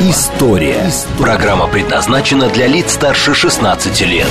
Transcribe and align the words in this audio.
История». 0.00 0.90
Программа 1.18 1.68
предназначена 1.68 2.48
для 2.48 2.66
лиц 2.66 2.92
старше 2.92 3.34
16 3.34 4.00
лет. 4.06 4.28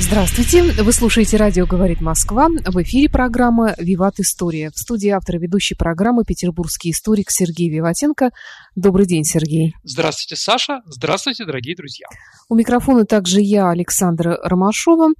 Здравствуйте, 0.00 0.62
вы 0.62 0.92
слушаете 0.92 1.36
«Радио 1.36 1.66
говорит 1.66 2.00
Москва». 2.00 2.48
В 2.48 2.82
эфире 2.82 3.10
программа 3.10 3.74
«Виват 3.78 4.20
История». 4.20 4.70
В 4.70 4.78
студии 4.78 5.10
автор 5.10 5.38
ведущей 5.38 5.74
программы 5.74 6.24
петербургский 6.24 6.90
историк 6.90 7.30
Сергей 7.30 7.68
Виватенко. 7.68 8.30
Добрый 8.74 9.06
день, 9.06 9.24
Сергей. 9.24 9.74
Здравствуйте, 9.84 10.36
Саша. 10.36 10.80
Здравствуйте, 10.86 11.44
дорогие 11.44 11.76
друзья. 11.76 12.06
У 12.48 12.54
микрофона 12.54 13.04
также 13.04 13.40
я, 13.40 13.70
Александра 13.70 14.38
Ромашова. 14.42 15.10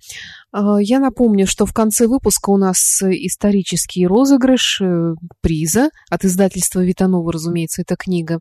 А, 0.52 0.76
я 0.80 1.00
напомню, 1.00 1.46
что 1.46 1.64
в 1.64 1.72
конце 1.72 2.06
выпуска 2.06 2.50
у 2.50 2.58
нас 2.58 3.02
исторический 3.02 4.06
розыгрыш 4.06 4.80
э, 4.82 5.14
приза 5.40 5.88
от 6.10 6.24
издательства 6.24 6.84
Витанова, 6.84 7.32
разумеется, 7.32 7.82
эта 7.82 7.96
книга. 7.96 8.38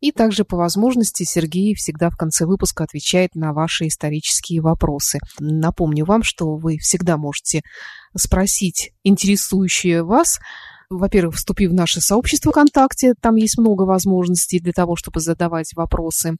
И 0.00 0.12
также 0.12 0.44
по 0.44 0.56
возможности 0.56 1.24
Сергей 1.24 1.74
всегда 1.74 2.10
в 2.10 2.16
конце 2.16 2.46
выпуска 2.46 2.84
отвечает 2.84 3.34
на 3.34 3.52
ваши 3.52 3.88
исторические 3.88 4.60
вопросы. 4.60 5.18
Напомню 5.40 6.04
вам, 6.04 6.22
что 6.22 6.56
вы 6.56 6.78
всегда 6.78 7.16
можете 7.16 7.62
спросить 8.16 8.92
интересующие 9.02 10.04
вас 10.04 10.38
во-первых, 10.90 11.36
вступив 11.36 11.70
в 11.70 11.74
наше 11.74 12.00
сообщество 12.00 12.50
ВКонтакте, 12.50 13.14
там 13.20 13.36
есть 13.36 13.58
много 13.58 13.82
возможностей 13.82 14.60
для 14.60 14.72
того, 14.72 14.96
чтобы 14.96 15.20
задавать 15.20 15.72
вопросы, 15.74 16.36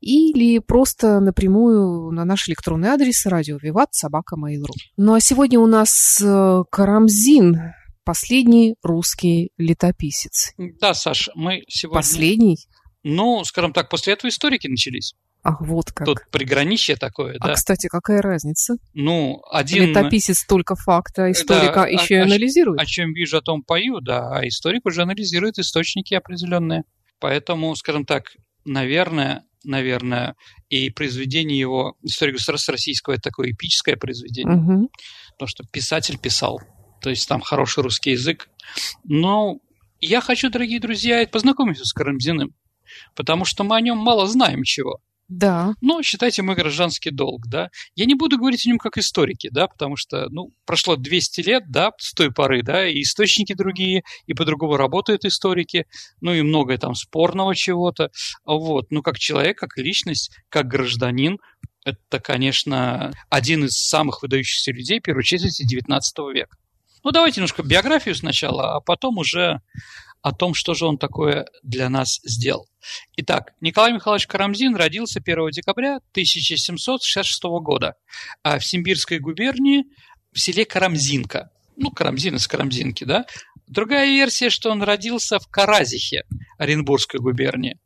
или 0.00 0.58
просто 0.58 1.20
напрямую 1.20 2.10
на 2.12 2.24
наш 2.24 2.48
электронный 2.48 2.88
адрес 2.88 3.26
радио 3.26 3.58
Виват 3.60 3.88
собака 3.92 4.36
Mail.ru. 4.36 4.72
Ну 4.96 5.14
а 5.14 5.20
сегодня 5.20 5.60
у 5.60 5.66
нас 5.66 6.20
э, 6.22 6.62
Карамзин, 6.70 7.72
последний 8.04 8.76
русский 8.82 9.50
летописец. 9.58 10.52
Да, 10.80 10.94
Саш, 10.94 11.30
мы 11.34 11.62
сегодня... 11.68 11.98
Последний? 11.98 12.58
Ну, 13.02 13.44
скажем 13.44 13.72
так, 13.72 13.88
после 13.88 14.14
этого 14.14 14.30
историки 14.30 14.66
начались. 14.66 15.14
Ах, 15.42 15.60
вот 15.60 15.92
как. 15.92 16.06
Тут 16.06 16.18
приграничье 16.32 16.96
такое, 16.96 17.36
а, 17.38 17.48
да. 17.48 17.54
кстати, 17.54 17.86
какая 17.88 18.20
разница? 18.20 18.76
Ну, 18.94 19.42
один... 19.50 19.90
Летописец 19.90 20.44
только 20.44 20.74
факта, 20.74 21.30
историка 21.30 21.82
Да, 21.82 21.86
еще 21.86 22.14
и 22.14 22.18
о- 22.18 22.22
о- 22.22 22.24
анализирует. 22.24 22.80
О 22.80 22.84
чем 22.84 23.12
вижу, 23.12 23.38
о 23.38 23.42
том 23.42 23.62
пою, 23.62 24.00
да. 24.00 24.38
А 24.38 24.46
историк 24.46 24.86
уже 24.86 25.02
анализирует 25.02 25.58
источники 25.58 26.14
определенные. 26.14 26.82
Поэтому, 27.20 27.74
скажем 27.76 28.04
так, 28.04 28.24
наверное, 28.64 29.44
наверное, 29.64 30.36
и 30.68 30.90
произведение 30.90 31.58
его 31.58 31.96
«История 32.02 32.32
государства 32.32 32.72
российского»– 32.72 33.14
это 33.14 33.22
такое 33.22 33.50
эпическое 33.50 33.96
произведение. 33.96 34.54
Мгм. 34.56 34.88
потому 35.32 35.48
что 35.48 35.64
писатель 35.70 36.18
писал, 36.18 36.60
то 37.02 37.10
есть 37.10 37.28
там 37.28 37.40
хороший 37.40 37.82
русский 37.82 38.12
язык. 38.12 38.48
Но 39.04 39.58
я 40.00 40.20
хочу, 40.20 40.50
дорогие 40.50 40.80
друзья, 40.80 41.26
познакомиться 41.30 41.84
с 41.84 41.92
Карамзиным, 41.92 42.54
потому 43.14 43.44
что 43.44 43.64
мы 43.64 43.76
о 43.76 43.80
нем 43.80 43.98
мало 43.98 44.26
знаем 44.26 44.62
чего. 44.62 44.98
Да. 45.28 45.74
Но 45.80 46.02
считайте 46.02 46.42
мой 46.42 46.54
гражданский 46.54 47.10
долг, 47.10 47.46
да. 47.48 47.70
Я 47.96 48.04
не 48.04 48.14
буду 48.14 48.38
говорить 48.38 48.64
о 48.64 48.68
нем 48.68 48.78
как 48.78 48.96
историки, 48.96 49.48
да, 49.50 49.66
потому 49.66 49.96
что, 49.96 50.28
ну, 50.30 50.52
прошло 50.64 50.96
200 50.96 51.40
лет, 51.40 51.64
да, 51.68 51.90
с 51.98 52.12
той 52.14 52.32
поры, 52.32 52.62
да, 52.62 52.86
и 52.86 53.02
источники 53.02 53.54
другие, 53.54 54.02
и 54.26 54.34
по-другому 54.34 54.76
работают 54.76 55.24
историки, 55.24 55.86
ну, 56.20 56.32
и 56.32 56.42
многое 56.42 56.78
там 56.78 56.94
спорного 56.94 57.54
чего-то, 57.56 58.10
вот. 58.44 58.86
Ну, 58.90 59.02
как 59.02 59.18
человек, 59.18 59.58
как 59.58 59.76
личность, 59.76 60.30
как 60.48 60.68
гражданин, 60.68 61.38
это, 61.84 62.20
конечно, 62.20 63.12
один 63.28 63.64
из 63.64 63.76
самых 63.76 64.22
выдающихся 64.22 64.72
людей 64.72 65.00
первой 65.00 65.24
четверти 65.24 65.64
XIX 65.64 66.00
века. 66.32 66.56
Ну, 67.04 67.12
давайте 67.12 67.40
немножко 67.40 67.62
биографию 67.62 68.16
сначала, 68.16 68.76
а 68.76 68.80
потом 68.80 69.18
уже 69.18 69.60
о 70.26 70.32
том, 70.32 70.54
что 70.54 70.74
же 70.74 70.86
он 70.86 70.98
такое 70.98 71.46
для 71.62 71.88
нас 71.88 72.18
сделал. 72.24 72.66
Итак, 73.16 73.52
Николай 73.60 73.92
Михайлович 73.92 74.26
Карамзин 74.26 74.74
родился 74.74 75.20
1 75.24 75.50
декабря 75.50 75.98
1766 76.10 77.44
года 77.62 77.94
а 78.42 78.58
в 78.58 78.64
Симбирской 78.64 79.20
губернии 79.20 79.84
в 80.32 80.40
селе 80.40 80.64
Карамзинка. 80.64 81.50
Ну, 81.76 81.92
Карамзин 81.92 82.34
из 82.34 82.48
Карамзинки, 82.48 83.04
да? 83.04 83.24
Другая 83.68 84.08
версия, 84.08 84.50
что 84.50 84.72
он 84.72 84.82
родился 84.82 85.38
в 85.38 85.46
Каразихе, 85.46 86.24
Оренбургской 86.58 87.20
губернии. 87.20 87.78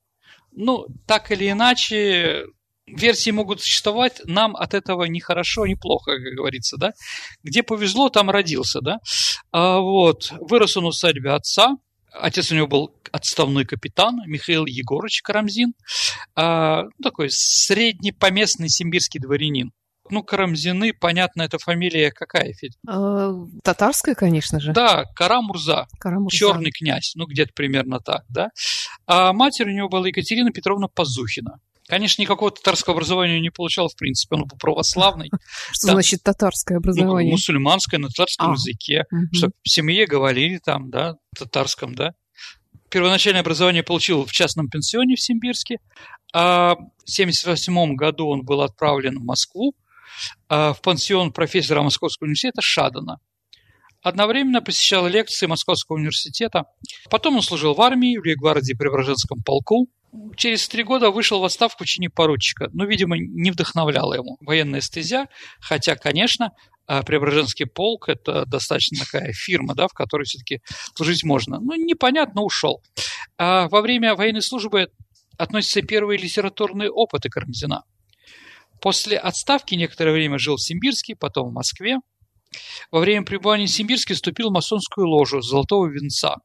Ну, 0.53 0.87
так 1.07 1.31
или 1.33 1.51
иначе, 1.51 2.47
версии 2.87 3.33
могут 3.33 3.61
существовать, 3.61 4.23
нам 4.25 4.57
от 4.57 4.73
этого 4.73 5.05
ни 5.05 5.19
хорошо, 5.19 5.67
ни 5.67 5.75
плохо, 5.75 6.13
как 6.13 6.35
говорится, 6.35 6.79
да? 6.79 6.93
Где 7.43 7.63
повезло, 7.63 8.09
там 8.09 8.31
родился, 8.31 8.81
да? 8.81 9.01
А, 9.53 9.81
вот, 9.81 10.33
вырос 10.41 10.79
он 10.79 10.85
в 10.85 10.89
усадьбе 10.89 11.33
отца, 11.33 11.77
Отец 12.13 12.51
у 12.51 12.55
него 12.55 12.67
был 12.67 12.95
отставной 13.13 13.65
капитан 13.65 14.21
Михаил 14.27 14.67
Егорович 14.67 15.23
Карамзин, 15.23 15.75
ну, 16.37 16.91
такой 17.03 17.29
средний 17.31 18.13
поместный 18.13 18.69
симбирский 18.69 19.21
дворянин. 19.21 19.73
Ну, 20.11 20.25
Карамзины, 20.25 20.93
понятно, 20.93 21.43
это 21.43 21.59
фамилия 21.59 22.11
какая, 22.11 22.53
Федь? 22.53 22.77
Э, 22.89 23.33
Татарская, 23.63 24.17
конечно 24.17 24.59
же. 24.59 24.73
Да, 24.73 25.05
Карамурза, 25.15 25.87
Карамурза. 26.01 26.37
черный 26.37 26.73
князь, 26.73 27.13
ну, 27.15 27.27
где-то 27.27 27.53
примерно 27.55 28.01
так, 28.01 28.25
да. 28.29 28.49
А 29.07 29.33
матерь 29.33 29.69
у 29.69 29.73
него 29.73 29.89
была 29.89 30.09
Екатерина 30.09 30.51
Петровна 30.51 30.89
Пазухина. 30.89 31.59
Конечно, 31.91 32.23
никакого 32.23 32.51
татарского 32.53 32.95
образования 32.95 33.41
не 33.41 33.51
получал, 33.51 33.89
в 33.89 33.97
принципе, 33.97 34.37
он 34.37 34.45
был 34.45 34.57
православный. 34.57 35.29
Что 35.73 35.89
значит 35.89 36.23
татарское 36.23 36.77
Ну, 36.77 36.81
образование? 36.81 37.33
мусульманское, 37.33 37.99
на 37.99 38.09
татарском 38.09 38.51
А. 38.51 38.53
языке. 38.55 39.05
Мгм. 39.11 39.29
что 39.33 39.49
в 39.63 39.69
семье 39.69 40.07
говорили 40.07 40.59
там, 40.65 40.89
да, 40.91 41.17
татарском, 41.37 41.95
да. 41.95 42.13
Первоначальное 42.91 43.43
образование 43.43 43.83
получил 43.83 44.25
в 44.25 44.33
частном 44.33 44.69
пенсионе 44.69 45.17
в 45.17 45.21
Симбирске, 45.21 45.79
а 46.33 46.75
в 46.77 47.11
1978 47.11 47.95
году 47.97 48.29
он 48.29 48.45
был 48.45 48.63
отправлен 48.63 49.19
в 49.19 49.25
Москву 49.25 49.75
а, 50.49 50.73
в 50.73 50.81
пансион 50.83 51.33
профессора 51.33 51.83
Московского 51.83 52.27
университета 52.27 52.61
Шадана. 52.63 53.19
Одновременно 54.03 54.63
посещал 54.63 55.07
лекции 55.07 55.47
Московского 55.47 55.97
университета. 55.97 56.65
Потом 57.11 57.37
он 57.37 57.43
служил 57.43 57.75
в 57.75 57.81
армии, 57.83 58.17
в 58.17 58.25
Лейб-гвардии 58.25 58.73
Преображенском 58.73 59.43
полку. 59.43 59.89
Через 60.37 60.67
три 60.69 60.83
года 60.83 61.11
вышел 61.11 61.41
в 61.41 61.45
отставку 61.45 61.85
в 61.85 61.87
чине 61.87 62.11
поручика. 62.11 62.69
Но, 62.73 62.85
видимо, 62.85 63.17
не 63.17 63.51
вдохновляла 63.51 64.15
ему 64.15 64.39
военная 64.41 64.81
стезя. 64.81 65.29
Хотя, 65.61 65.95
конечно, 65.95 66.51
а, 66.87 67.03
Преображенский 67.05 67.67
полк– 67.67 68.09
это 68.09 68.45
достаточно 68.47 68.99
такая 69.05 69.33
фирма, 69.33 69.75
да, 69.77 69.87
в 69.87 69.93
которой 69.93 70.25
все-таки 70.25 70.61
служить 70.97 71.23
можно. 71.23 71.61
Ну, 71.61 71.75
непонятно, 71.77 72.43
ушел. 72.43 72.83
А 73.39 73.69
во 73.69 73.81
время 73.81 74.17
военной 74.17 74.43
службы 74.43 74.89
относятся 75.39 75.83
первые 75.83 76.19
литературные 76.19 76.91
опыты 76.91 77.29
Карамзина. 77.29 77.85
После 78.81 79.19
отставки 79.19 79.75
некоторое 79.75 80.13
время 80.13 80.39
жил 80.39 80.57
в 80.57 80.63
Симбирске, 80.63 81.15
потом 81.15 81.51
в 81.51 81.53
Москве. 81.53 81.99
Во 82.91 82.99
время 82.99 83.25
пребывания 83.25 83.67
в 83.67 83.71
Симбирске 83.71 84.15
вступил 84.15 84.51
в 84.51 84.53
масонскую 84.53 85.07
ложу 85.07 85.41
«Золотого 85.43 85.87
венца». 85.87 86.39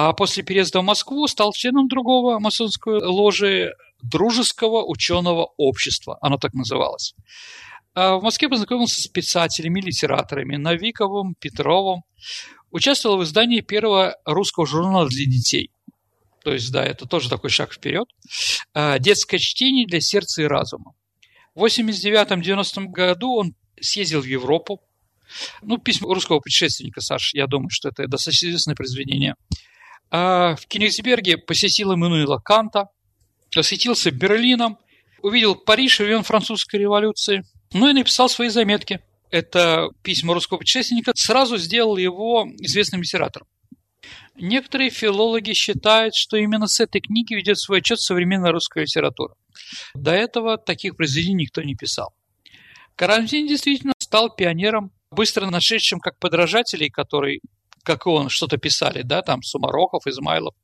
А 0.00 0.12
после 0.12 0.44
переезда 0.44 0.78
в 0.78 0.84
Москву 0.84 1.26
стал 1.26 1.52
членом 1.52 1.88
другого 1.88 2.38
масонской 2.38 3.02
ложи 3.02 3.72
Дружеского 4.00 4.84
ученого 4.84 5.52
общества. 5.56 6.18
Оно 6.20 6.38
так 6.38 6.54
называлось. 6.54 7.16
А 7.94 8.14
в 8.14 8.22
Москве 8.22 8.48
познакомился 8.48 9.02
с 9.02 9.08
писателями, 9.08 9.80
литераторами 9.80 10.54
Новиковым, 10.54 11.34
Петровым. 11.34 12.02
Участвовал 12.70 13.18
в 13.18 13.24
издании 13.24 13.60
первого 13.60 14.14
русского 14.24 14.68
журнала 14.68 15.08
для 15.08 15.24
детей. 15.24 15.72
То 16.44 16.52
есть, 16.52 16.70
да, 16.70 16.84
это 16.84 17.08
тоже 17.08 17.28
такой 17.28 17.50
шаг 17.50 17.72
вперед. 17.72 18.06
А, 18.74 19.00
Детское 19.00 19.38
чтение 19.38 19.84
для 19.84 20.00
сердца 20.00 20.42
и 20.42 20.46
разума. 20.46 20.92
В 21.56 21.64
89-90 21.64 22.84
году 22.84 23.32
он 23.32 23.56
съездил 23.80 24.20
в 24.20 24.26
Европу. 24.26 24.80
Ну, 25.60 25.78
письма 25.78 26.14
русского 26.14 26.38
путешественника, 26.38 27.00
Саш, 27.00 27.34
я 27.34 27.48
думаю, 27.48 27.70
что 27.70 27.88
это 27.88 28.06
достаточно 28.06 28.46
известное 28.46 28.76
произведение. 28.76 29.34
А 30.10 30.56
в 30.56 30.66
Кенигсберге 30.66 31.36
посетил 31.36 31.92
Эммануила 31.92 32.38
Канта, 32.38 32.88
осветился 33.54 34.10
Берлином, 34.10 34.78
увидел 35.22 35.54
Париж 35.54 36.00
и 36.00 36.04
район 36.04 36.22
французской 36.22 36.76
революции, 36.76 37.44
ну 37.72 37.88
и 37.88 37.92
написал 37.92 38.28
свои 38.28 38.48
заметки. 38.48 39.00
Это 39.30 39.90
письма 40.02 40.32
русского 40.34 40.58
путешественника 40.58 41.12
сразу 41.14 41.58
сделал 41.58 41.96
его 41.98 42.46
известным 42.60 43.02
литератором. 43.02 43.46
Некоторые 44.36 44.90
филологи 44.90 45.52
считают, 45.52 46.14
что 46.14 46.36
именно 46.36 46.68
с 46.68 46.80
этой 46.80 47.00
книги 47.00 47.34
ведет 47.34 47.58
свой 47.58 47.78
отчет 47.78 48.00
современная 48.00 48.52
русская 48.52 48.82
литература. 48.82 49.34
До 49.94 50.12
этого 50.12 50.56
таких 50.56 50.96
произведений 50.96 51.42
никто 51.42 51.60
не 51.62 51.74
писал. 51.74 52.14
Карамзин 52.96 53.46
действительно 53.46 53.92
стал 53.98 54.34
пионером, 54.34 54.92
быстро 55.10 55.46
нашедшим 55.46 56.00
как 56.00 56.18
подражателей, 56.18 56.88
которые, 56.88 57.40
как 57.82 58.06
он, 58.06 58.28
что-то 58.28 58.56
писали, 58.56 59.02
да, 59.02 59.22
там 59.22 59.42
Сумароков, 59.42 60.06
Измайлов, 60.06 60.54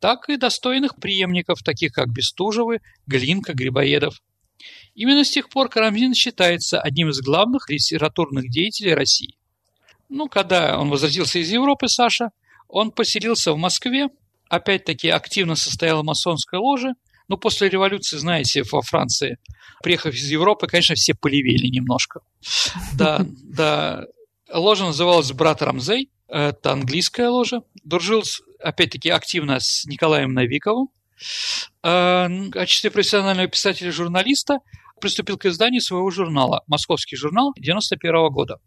так 0.00 0.28
и 0.28 0.36
достойных 0.36 0.96
преемников, 0.96 1.62
таких 1.62 1.92
как 1.92 2.08
Бестужевы, 2.08 2.80
Глинка, 3.06 3.54
Грибоедов. 3.54 4.20
Именно 4.94 5.24
с 5.24 5.30
тех 5.30 5.48
пор 5.48 5.68
Карамзин 5.68 6.14
считается 6.14 6.80
одним 6.80 7.10
из 7.10 7.20
главных 7.20 7.68
литературных 7.70 8.50
деятелей 8.50 8.94
России. 8.94 9.36
Ну, 10.08 10.28
когда 10.28 10.78
он 10.78 10.90
возвратился 10.90 11.38
из 11.38 11.50
Европы, 11.50 11.88
Саша, 11.88 12.30
он 12.68 12.90
поселился 12.90 13.52
в 13.52 13.56
Москве, 13.56 14.08
опять-таки 14.48 15.08
активно 15.08 15.54
состояла 15.54 16.02
масонская 16.02 16.60
ложа, 16.60 16.94
но 17.28 17.36
после 17.36 17.68
революции, 17.68 18.16
знаете, 18.16 18.62
во 18.70 18.80
Франции, 18.82 19.38
приехав 19.82 20.14
из 20.14 20.30
Европы, 20.30 20.66
конечно, 20.66 20.94
все 20.94 21.14
полевели 21.14 21.68
немножко. 21.68 22.20
Да, 22.94 23.24
да. 23.44 24.06
Ложа 24.50 24.86
называлась 24.86 25.30
«Брат 25.32 25.60
Рамзей», 25.60 26.10
это 26.28 26.72
английская 26.72 27.28
ложа. 27.28 27.62
Дружил, 27.84 28.22
опять-таки, 28.60 29.10
активно 29.10 29.60
с 29.60 29.84
Николаем 29.86 30.32
Новиковым. 30.34 30.88
Э, 31.82 32.28
в 32.28 32.50
качестве 32.50 32.90
профессионального 32.90 33.48
писателя 33.48 33.88
и 33.88 33.92
журналиста 33.92 34.58
приступил 35.00 35.38
к 35.38 35.46
изданию 35.46 35.80
своего 35.80 36.10
журнала 36.10 36.62
«Московский 36.66 37.16
журнал» 37.16 37.52
91 37.56 38.28
года. 38.30 38.58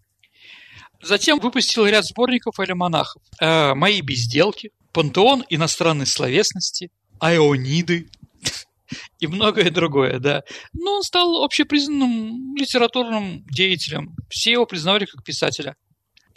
Затем 1.02 1.40
выпустил 1.40 1.86
ряд 1.86 2.06
сборников 2.06 2.60
альманахов. 2.60 3.22
Э, 3.40 3.74
«Мои 3.74 4.02
безделки», 4.02 4.72
«Пантеон 4.92 5.46
иностранной 5.50 6.06
словесности», 6.06 6.92
«Аэониды», 7.19 8.10
и 9.19 9.28
многое 9.28 9.72
другое, 9.72 10.19
да. 10.19 10.44
Но 10.74 10.98
он 10.98 11.04
стал 11.04 11.44
общепризнанным 11.44 12.56
литературным 12.56 13.46
деятелем. 13.48 14.16
Все 14.30 14.52
его 14.52 14.66
признавали 14.66 15.06
как 15.06 15.24
писателя. 15.24 15.75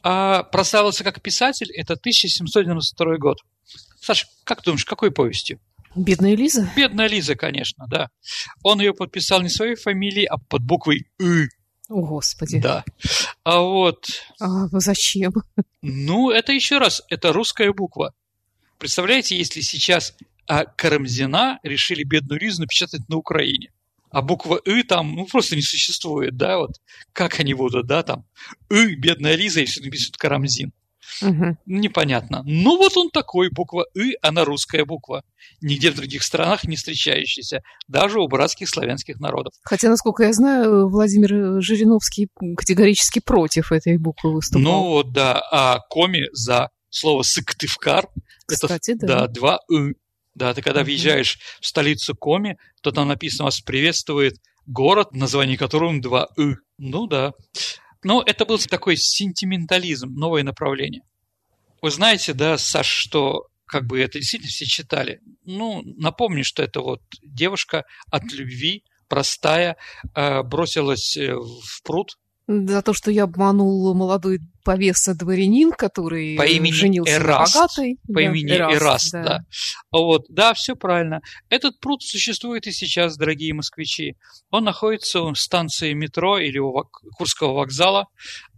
А 0.07 0.43
прославился 0.43 1.03
как 1.03 1.23
писатель– 1.23 1.73
это 1.75 1.95
1792 1.95 3.17
год. 3.17 3.39
Саша, 3.99 4.27
как 4.45 4.63
думаешь, 4.63 4.85
какой 4.85 5.11
повестью? 5.11 5.59
Бедная 5.97 6.37
Лиза? 6.37 6.71
Бедная 6.77 7.09
Лиза, 7.09 7.37
конечно, 7.37 7.87
да. 7.89 8.11
Он 8.63 8.81
ее 8.81 8.93
подписал 8.93 9.41
не 9.41 9.49
своей 9.49 9.77
фамилией, 9.77 10.27
а 10.27 10.37
под 10.37 10.63
буквой 10.63 11.07
«ы». 11.19 11.49
О, 11.89 12.03
Господи. 12.03 12.61
Да. 12.61 12.85
А 13.45 13.61
вот... 13.61 14.07
А, 14.41 14.69
ну 14.69 14.81
зачем? 14.81 15.33
Ну, 15.81 16.31
это 16.31 16.53
еще 16.53 16.79
раз, 16.79 17.03
это 17.09 17.33
русская 17.33 17.73
буква. 17.73 18.13
Представляете, 18.79 19.39
если 19.39 19.61
сейчас 19.63 20.15
а 20.47 20.65
Карамзина 20.67 21.59
решили 21.63 22.05
бедную 22.05 22.41
Лизу 22.41 22.63
напечатать 22.63 23.09
на 23.09 23.17
Украине. 23.17 23.71
А 24.15 24.23
буква 24.23 24.61
«ы» 24.65 24.85
там 24.85 25.17
ну, 25.17 25.27
просто 25.27 25.57
не 25.57 25.63
существует, 25.63 26.37
да, 26.37 26.59
вот 26.59 26.71
как 27.13 27.41
они 27.41 27.53
будут, 27.53 27.87
да, 27.89 28.05
там 28.05 28.25
«ы», 28.71 28.95
бедная 28.95 29.35
Лиза, 29.35 29.61
если 29.61 29.83
напишут 29.83 30.17
Карамзин. 30.17 30.73
Угу. 31.21 31.57
Непонятно. 31.67 32.43
Ну 32.45 32.77
вот 32.77 32.97
он 32.97 33.11
такой, 33.11 33.51
буква 33.51 33.87
«ы», 33.97 34.13
она 34.23 34.45
русская 34.45 34.85
буква. 34.85 35.25
Нигде 35.61 35.91
в 35.91 35.97
других 35.97 36.23
странах 36.23 36.65
не 36.65 36.77
встречающаяся, 36.77 37.63
даже 37.89 38.21
у 38.21 38.29
братских 38.29 38.69
славянских 38.69 39.19
народов. 39.19 39.53
Хотя, 39.65 39.89
насколько 39.89 40.23
я 40.23 40.33
знаю, 40.33 40.89
Владимир 40.89 41.61
Жириновский 41.61 42.29
категорически 42.57 43.19
против 43.19 43.73
этой 43.73 43.99
буквы 43.99 44.35
выступал. 44.35 44.63
Ну 44.63 44.83
вот, 44.91 45.13
да, 45.13 45.43
а 45.51 45.81
коми 45.91 46.29
за 46.33 46.71
слово 46.89 47.23
«сыктывкар» 47.23 48.09
Кстати, 48.47 48.93
это, 48.93 49.07
да. 49.07 49.21
да, 49.21 49.27
два 49.27 49.61
«ы». 49.71 49.95
Да, 50.35 50.53
ты 50.53 50.63
когда 50.63 50.83
въезжаешь 50.83 51.39
в 51.61 51.67
столицу 51.67 52.15
Коми, 52.15 52.59
то 52.83 52.91
там 52.91 53.09
написано 53.09 53.45
«Вас 53.45 53.61
приветствует 53.61 54.37
город, 54.67 55.13
название 55.13 55.57
которого 55.57 56.01
два 56.01 56.29
«ы». 56.37 56.57
Ну 56.79 57.07
да. 57.07 57.33
Но 58.03 58.23
это 58.25 58.45
был 58.45 58.59
такой 58.59 58.97
сентиментализм, 58.97 60.13
новое 60.15 60.43
направление. 60.43 61.03
Вы 61.81 61.91
знаете, 61.91 62.33
да, 62.33 62.59
Саш, 62.59 62.87
что 62.87 63.47
как 63.67 63.87
бы 63.87 64.01
это 64.01 64.19
действительно 64.19 64.51
все 64.51 64.67
читали. 64.67 65.21
Ну, 65.45 65.83
напомню, 65.85 66.45
что 66.45 66.63
это 66.63 66.81
вот 66.81 67.01
девушка 67.23 67.85
от 68.11 68.25
любви, 68.33 68.85
простая, 69.09 69.77
э, 70.15 70.43
бросилась 70.43 71.17
э, 71.17 71.35
в 71.35 71.83
пруд. 71.83 72.17
За 72.47 72.83
то, 72.83 72.93
что 72.93 73.11
я 73.11 73.25
обманул 73.25 73.95
молодой 73.95 74.41
повеса 74.65 75.15
дворянин, 75.15 75.71
который 75.71 76.37
по 76.37 76.45
имени 76.45 76.73
женился 76.73 77.13
Эраст, 77.13 77.55
на 77.55 77.61
богатой. 77.61 77.99
По 78.07 78.15
да, 78.15 78.21
имени 78.21 78.53
Эраст, 78.53 78.83
Эраст, 78.83 79.13
да. 79.13 79.23
да. 79.23 79.41
Вот, 79.93 80.25
да, 80.29 80.55
все 80.55 80.75
правильно. 80.75 81.21
Этот 81.49 81.81
пруд 81.81 82.03
существует 82.03 82.67
и 82.67 82.73
сейчас, 82.73 83.17
дорогие 83.17 83.55
москвичи. 83.55 84.17
Он 84.51 84.65
находится 84.65 85.23
у 85.23 85.35
станции 85.35 85.93
метро 85.93 86.39
или 86.39 86.59
у 86.59 86.73
Курского 87.17 87.53
вокзала 87.53 88.09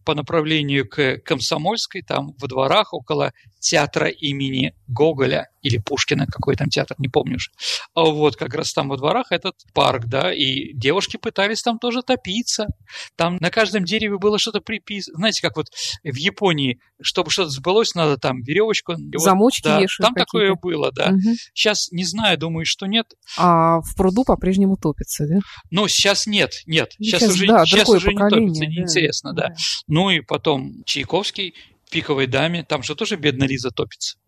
по 0.04 0.14
направлению 0.14 0.88
к 0.88 1.18
Комсомольской, 1.18 2.02
там 2.02 2.32
во 2.38 2.46
дворах 2.46 2.94
около 2.94 3.32
театра 3.66 4.08
имени 4.08 4.74
Гоголя 4.86 5.48
или 5.60 5.78
Пушкина, 5.78 6.26
какой 6.26 6.54
там 6.54 6.68
театр, 6.68 6.94
не 7.00 7.08
помню 7.08 7.36
уже. 7.36 7.50
А 7.94 8.04
вот 8.04 8.36
как 8.36 8.54
раз 8.54 8.72
там 8.72 8.88
во 8.88 8.96
дворах 8.96 9.32
этот 9.32 9.56
парк, 9.74 10.04
да, 10.06 10.32
и 10.32 10.72
девушки 10.72 11.16
пытались 11.16 11.62
там 11.62 11.80
тоже 11.80 12.02
топиться. 12.02 12.68
Там 13.16 13.38
на 13.40 13.50
каждом 13.50 13.84
дереве 13.84 14.18
было 14.18 14.38
что-то 14.38 14.60
приписано. 14.60 15.16
Знаете, 15.16 15.42
как 15.42 15.56
вот 15.56 15.66
в 16.04 16.14
Японии, 16.14 16.78
чтобы 17.00 17.30
что-то 17.30 17.50
сбылось, 17.50 17.96
надо 17.96 18.18
там 18.18 18.40
веревочку. 18.42 18.92
И 18.92 19.16
вот, 19.16 19.24
Замочки 19.24 19.64
да, 19.64 19.80
вешают 19.80 20.06
Там 20.06 20.14
такое 20.14 20.54
было, 20.54 20.92
да. 20.92 21.10
Мгм. 21.10 21.34
Сейчас 21.52 21.90
не 21.90 22.04
знаю, 22.04 22.38
думаю, 22.38 22.66
что 22.66 22.86
нет. 22.86 23.06
А 23.36 23.80
в 23.80 23.96
пруду 23.96 24.22
по-прежнему 24.24 24.76
топится, 24.76 25.26
да? 25.26 25.40
Но 25.72 25.88
сейчас 25.88 26.28
нет, 26.28 26.62
нет. 26.66 26.92
Сейчас, 27.00 27.22
Сейчас, 27.22 27.32
уже, 27.32 27.46
да, 27.48 27.66
сейчас 27.66 27.88
уже 27.88 28.12
не 28.14 28.30
топится, 28.30 28.60
да. 28.60 28.66
неинтересно, 28.66 29.32
да. 29.32 29.54
Ну 29.88 30.10
и 30.10 30.20
потом 30.20 30.84
Чайковский, 30.84 31.54
«Пиковой 31.90 32.26
даме», 32.26 32.64
там 32.64 32.82
же 32.82 32.94
тоже 32.94 33.16
бедная 33.16 33.48
Лиза 33.48 33.70
топится. 33.70 34.18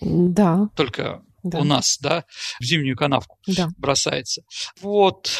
Да, 0.00 0.68
Только 0.76 1.22
да, 1.42 1.58
у 1.58 1.64
нас, 1.64 1.98
да, 2.00 2.24
в 2.60 2.64
зимнюю 2.64 2.96
канавку 2.96 3.38
да. 3.46 3.68
бросается. 3.76 4.42
Вот. 4.80 5.30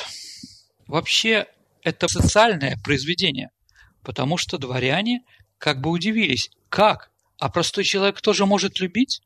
Вообще, 0.86 1.46
это 1.82 2.08
социальное 2.08 2.76
произведение, 2.84 3.50
потому 4.02 4.36
что 4.36 4.58
дворяне 4.58 5.20
как 5.58 5.80
бы 5.80 5.90
удивились. 5.90 6.50
Как? 6.68 7.10
А 7.38 7.48
простой 7.48 7.84
человек 7.84 8.20
тоже 8.20 8.46
может 8.46 8.80
любить? 8.80 9.20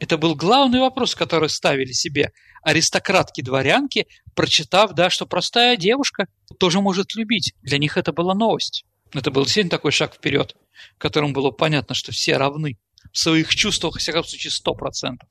Это 0.00 0.16
был 0.16 0.36
главный 0.36 0.80
вопрос, 0.80 1.14
который 1.14 1.48
ставили 1.48 1.92
себе 1.92 2.32
аристократки-дворянки, 2.62 4.06
прочитав, 4.34 4.92
да, 4.92 5.10
что 5.10 5.26
простая 5.26 5.76
девушка 5.76 6.26
тоже 6.58 6.80
может 6.80 7.14
любить. 7.14 7.54
Для 7.62 7.78
них 7.78 7.96
это 7.96 8.12
была 8.12 8.34
новость. 8.34 8.84
Это 9.12 9.30
был 9.30 9.44
действительно 9.44 9.70
такой 9.70 9.92
шаг 9.92 10.14
вперед, 10.14 10.56
в 10.96 10.98
котором 10.98 11.32
было 11.32 11.50
понятно, 11.50 11.94
что 11.94 12.12
все 12.12 12.36
равны 12.36 12.78
в 13.12 13.18
своих 13.18 13.54
чувствах, 13.54 13.94
во 13.94 13.98
всяком 14.00 14.24
случае, 14.24 14.50
сто 14.50 14.74
процентов. 14.74 15.28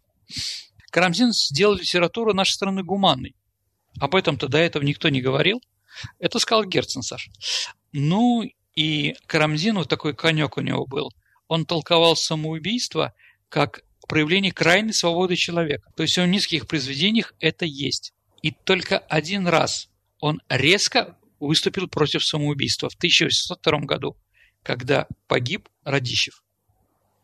Карамзин 0.92 1.32
сделал 1.32 1.76
литературу 1.76 2.34
нашей 2.34 2.54
страны 2.54 2.84
гуманной. 2.84 3.36
Об 4.00 4.16
этом-то 4.16 4.48
до 4.48 4.58
этого 4.58 4.84
никто 4.84 5.10
не 5.10 5.22
говорил. 5.22 5.62
Это 6.20 6.40
сказал 6.40 6.66
Герцен, 6.66 7.02
Саша. 7.02 7.32
Ну 7.92 8.44
и 8.76 9.16
Карамзин, 9.26 9.76
вот 9.76 9.90
такой 9.90 10.16
конек 10.16 10.58
у 10.58 10.62
него 10.62 10.86
был. 10.86 11.12
Он 11.48 11.66
толковал 11.66 12.16
самоубийство 12.16 13.14
как 13.50 13.82
проявление 14.08 14.52
крайней 14.52 14.94
свободы 14.94 15.36
человека. 15.36 15.90
То 15.96 16.04
есть 16.04 16.18
в 16.18 16.26
низких 16.26 16.68
произведениях 16.68 17.34
это 17.40 17.66
есть. 17.66 18.14
И 18.42 18.52
только 18.52 19.00
один 19.00 19.48
раз 19.48 19.90
он 20.20 20.42
резко 20.50 21.18
выступил 21.40 21.88
против 21.88 22.24
самоубийства 22.26 22.90
в 22.90 22.96
1802 22.96 23.80
году, 23.80 24.18
когда 24.64 25.08
погиб 25.28 25.70
Радищев. 25.84 26.44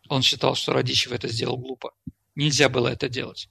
Он 0.10 0.22
считал, 0.22 0.56
что 0.56 0.74
Радищев 0.74 1.12
это 1.12 1.28
сделал 1.28 1.58
глупо. 1.58 1.92
Нельзя 2.36 2.70
было 2.70 2.90
это 2.90 3.10
делать. 3.10 3.50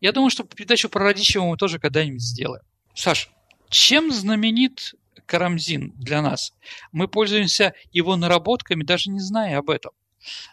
Я 0.00 0.12
думаю, 0.12 0.30
что 0.30 0.44
передачу 0.44 0.88
про 0.88 1.04
Радищева 1.04 1.44
мы 1.44 1.56
тоже 1.56 1.78
когда-нибудь 1.78 2.22
сделаем. 2.22 2.64
Саш, 2.94 3.30
чем 3.70 4.12
знаменит 4.12 4.94
Карамзин 5.26 5.92
для 5.96 6.20
нас? 6.22 6.52
Мы 6.92 7.08
пользуемся 7.08 7.74
его 7.90 8.16
наработками, 8.16 8.84
даже 8.84 9.10
не 9.10 9.20
зная 9.20 9.58
об 9.58 9.70
этом. 9.70 9.92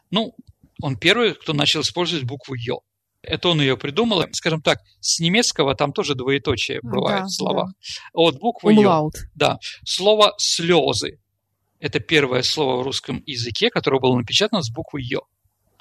Ну, 0.10 0.36
он 0.82 0.98
первый, 0.98 1.36
кто 1.36 1.54
начал 1.54 1.82
использовать 1.82 2.24
букву 2.24 2.56
«ё». 2.56 2.80
Это 3.22 3.50
он 3.50 3.62
ее 3.62 3.78
придумал. 3.78 4.24
Скажем 4.32 4.62
так, 4.62 4.80
с 5.02 5.20
немецкого 5.20 5.76
там 5.76 5.92
тоже 5.92 6.16
двоеточие 6.16 6.80
бывает 6.82 7.24
Да, 7.24 7.26
в 7.26 7.32
словах. 7.32 7.72
Вот 8.14 8.40
буква 8.40 8.70
«ё». 8.70 8.80
Умлаут. 8.80 9.16
Да. 9.36 9.58
Слово 9.86 10.34
«слезы»– 10.38 11.20
это 11.80 12.00
первое 12.00 12.44
слово 12.44 12.82
в 12.82 12.84
русском 12.84 13.22
языке, 13.26 13.70
которое 13.70 14.00
было 14.00 14.16
напечатано 14.16 14.62
с 14.62 14.70
буквы 14.70 15.02
«ё». 15.02 15.22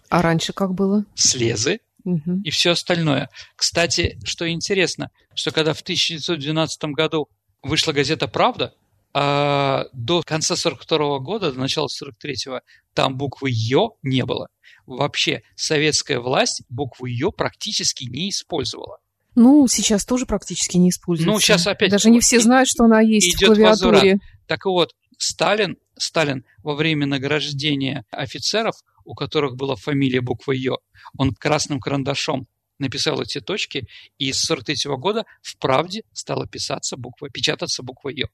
А 0.08 0.22
раньше 0.22 0.52
как 0.52 0.74
было? 0.74 1.04
Слезы 1.14 1.80
Мгм. 2.04 2.42
и 2.42 2.50
все 2.50 2.70
остальное. 2.70 3.28
Кстати, 3.56 4.18
что 4.24 4.50
интересно, 4.50 5.10
что 5.34 5.50
когда 5.50 5.74
в 5.74 5.82
1912 5.82 6.92
году 6.92 7.28
вышла 7.62 7.92
газета 7.92 8.26
«Правда», 8.26 8.74
а 9.14 9.86
до 9.92 10.22
конца 10.22 10.54
42 10.56 11.18
года, 11.18 11.52
до 11.52 11.58
начала 11.58 11.88
43-го, 11.88 12.60
там 12.94 13.16
буквы 13.16 13.50
«ё» 13.52 13.90
не 14.02 14.24
было. 14.24 14.48
Вообще 14.86 15.42
советская 15.54 16.20
власть 16.20 16.62
букву 16.68 17.06
«ё» 17.06 17.30
практически 17.30 18.04
не 18.04 18.30
использовала. 18.30 18.98
Ну, 19.34 19.68
сейчас 19.68 20.04
тоже 20.04 20.26
практически 20.26 20.76
не 20.76 20.90
используется. 20.90 21.32
Ну, 21.32 21.38
сейчас 21.40 21.66
опять... 21.66 21.90
Даже 21.90 22.10
не 22.10 22.20
все 22.20 22.40
знают, 22.40 22.68
что 22.68 22.84
она 22.84 23.00
есть 23.00 23.34
в 23.34 23.38
идет 23.38 23.48
клавиатуре. 23.48 23.92
возврат. 23.92 24.20
Так 24.46 24.64
вот, 24.66 24.94
Сталин, 25.16 25.76
Сталин 25.96 26.44
во 26.62 26.74
время 26.74 27.06
награждения 27.06 28.04
офицеров, 28.10 28.74
у 29.04 29.14
которых 29.14 29.56
была 29.56 29.76
фамилия 29.76 30.20
буква 30.20 30.52
«ё», 30.52 30.78
он 31.16 31.32
красным 31.34 31.80
карандашом 31.80 32.48
написал 32.78 33.20
эти 33.20 33.40
точки, 33.40 33.86
и 34.18 34.32
с 34.32 34.40
43 34.42 34.96
года 34.96 35.24
в 35.42 35.56
«Правде» 35.58 36.02
стала 36.12 36.46
писаться 36.46 36.96
буква, 36.96 37.28
печататься 37.30 37.82
буква 37.82 38.08
«ё». 38.10 38.26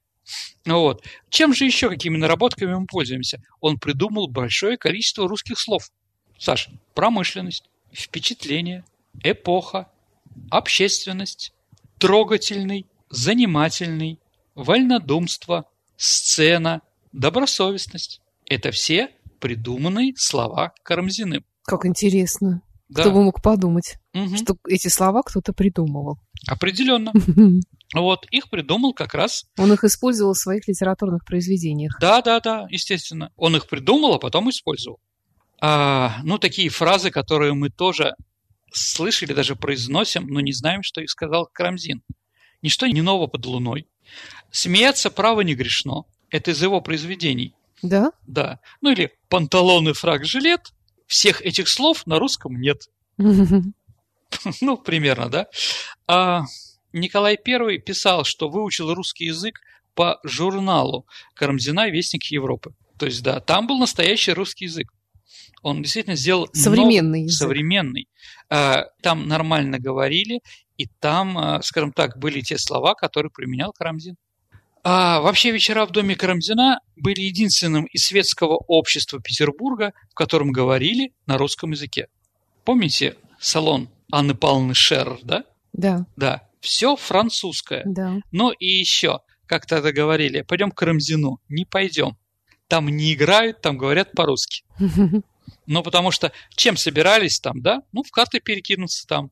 Ну 0.65 0.81
вот. 0.81 1.03
Чем 1.29 1.53
же 1.53 1.65
еще, 1.65 1.89
какими 1.89 2.17
наработками 2.17 2.73
мы 2.73 2.87
пользуемся? 2.87 3.41
Он 3.59 3.77
придумал 3.77 4.27
большое 4.27 4.77
количество 4.77 5.27
русских 5.27 5.59
слов. 5.59 5.89
Саша, 6.37 6.71
промышленность, 6.93 7.69
впечатление, 7.93 8.83
эпоха, 9.23 9.87
общественность, 10.51 11.53
трогательный, 11.97 12.85
занимательный, 13.09 14.19
вольнодумство, 14.55 15.65
сцена, 15.97 16.81
добросовестность. 17.13 18.21
Это 18.45 18.71
все 18.71 19.11
придуманные 19.39 20.13
слова 20.17 20.73
Карамзиным. 20.83 21.43
Как 21.63 21.85
интересно. 21.85 22.61
Да. 22.89 23.01
Кто 23.01 23.11
бы 23.11 23.23
мог 23.23 23.41
подумать, 23.41 23.97
Мгм. 24.13 24.37
что 24.37 24.55
эти 24.67 24.87
слова 24.89 25.23
кто-то 25.23 25.53
придумывал. 25.53 26.19
Определенно. 26.47 27.11
Вот, 27.93 28.25
их 28.29 28.49
придумал 28.49 28.93
как 28.93 29.13
раз 29.13 29.45
Он 29.57 29.71
их 29.71 29.83
использовал 29.83 30.33
в 30.33 30.37
своих 30.37 30.67
литературных 30.67 31.23
произведениях. 31.23 31.97
Да, 32.01 32.21
да, 32.21 32.39
да, 32.39 32.67
естественно. 32.69 33.31
Он 33.37 33.55
их 33.55 33.67
придумал, 33.67 34.13
а 34.15 34.19
потом 34.19 34.49
использовал. 34.49 34.99
А, 35.61 36.19
ну, 36.23 36.37
такие 36.37 36.69
фразы, 36.69 37.11
которые 37.11 37.53
мы 37.53 37.69
тоже 37.69 38.15
слышали, 38.71 39.33
даже 39.33 39.55
произносим, 39.55 40.27
но 40.27 40.39
не 40.41 40.51
знаем, 40.51 40.83
что 40.83 41.01
их 41.01 41.09
сказал 41.09 41.49
Карамзин. 41.51 42.01
Ничто 42.61 42.87
не 42.87 43.01
ново 43.01 43.27
под 43.27 43.45
луной. 43.45 43.87
Смеяться 44.51 45.09
право 45.11 45.41
не 45.41 45.55
грешно. 45.55 46.03
Это 46.29 46.51
из 46.51 46.61
его 46.61 46.81
произведений. 46.81 47.53
Да? 47.81 48.11
Да. 48.25 48.59
Ну 48.81 48.91
или 48.91 49.11
панталоны, 49.29 49.93
фраг, 49.93 50.25
жилет. 50.25 50.73
Всех 51.07 51.41
этих 51.41 51.67
слов 51.69 52.05
на 52.07 52.19
русском 52.19 52.59
нет. 52.59 52.89
Ну, 54.59 54.75
примерно, 54.77 55.29
да. 55.29 55.47
А 56.07 56.43
Николай 56.91 57.39
I 57.47 57.77
писал, 57.77 58.25
что 58.25 58.49
выучил 58.49 58.93
русский 58.93 59.25
язык 59.25 59.61
по 59.93 60.19
журналу 60.23 61.05
Карамзина 61.35 61.89
«Вестник 61.89 62.25
Европы». 62.25 62.73
То 62.97 63.05
есть, 63.05 63.23
да, 63.23 63.39
там 63.39 63.65
был 63.67 63.77
настоящий 63.77 64.33
русский 64.33 64.65
язык. 64.65 64.91
Он 65.65 65.81
действительно 65.81 66.15
сделал 66.15 66.47
Современный 66.53 67.01
много- 67.01 67.17
язык. 67.25 67.37
современный. 67.39 68.07
А, 68.49 68.83
Там 69.01 69.27
нормально 69.27 69.79
говорили, 69.79 70.41
и 70.77 70.85
там, 70.85 71.35
а, 71.39 71.61
скажем 71.63 71.91
так, 71.91 72.19
были 72.19 72.41
те 72.41 72.59
слова, 72.59 72.93
которые 72.93 73.31
применял 73.31 73.73
Карамзин. 73.73 74.15
А 74.83 75.21
вообще 75.21 75.49
вечера 75.49 75.87
в 75.87 75.91
доме 75.91 76.15
Карамзина 76.15 76.79
были 76.95 77.21
единственным 77.21 77.85
из 77.85 78.05
светского 78.05 78.57
общества 78.67 79.19
Петербурга, 79.19 79.93
в 80.11 80.13
котором 80.13 80.51
говорили 80.51 81.13
на 81.25 81.39
русском 81.39 81.71
языке. 81.71 82.09
Помните 82.63 83.15
салон 83.39 83.89
Анны 84.11 84.35
Павловны 84.35 84.75
Шерр, 84.75 85.17
да? 85.23 85.45
Да, 85.73 86.05
Да, 86.15 86.47
все 86.61 86.95
французское. 86.95 87.81
да. 87.87 88.17
Ну 88.31 88.51
и 88.51 88.67
еще, 88.67 89.21
как 89.47 89.65
тогда 89.65 89.91
говорили, 89.91 90.41
пойдем 90.41 90.69
к 90.69 90.77
Карамзину. 90.77 91.39
Не 91.49 91.65
пойдем. 91.65 92.17
Там 92.67 92.87
не 92.89 93.13
играют, 93.13 93.61
там 93.61 93.79
говорят 93.79 94.11
по-русски. 94.11 94.63
Ну, 95.65 95.83
потому 95.83 96.11
что 96.11 96.31
чем 96.55 96.77
собирались 96.77 97.39
там, 97.39 97.61
да? 97.61 97.81
Ну, 97.91 98.03
в 98.03 98.11
карты 98.11 98.39
перекинуться 98.39 99.05
там. 99.07 99.31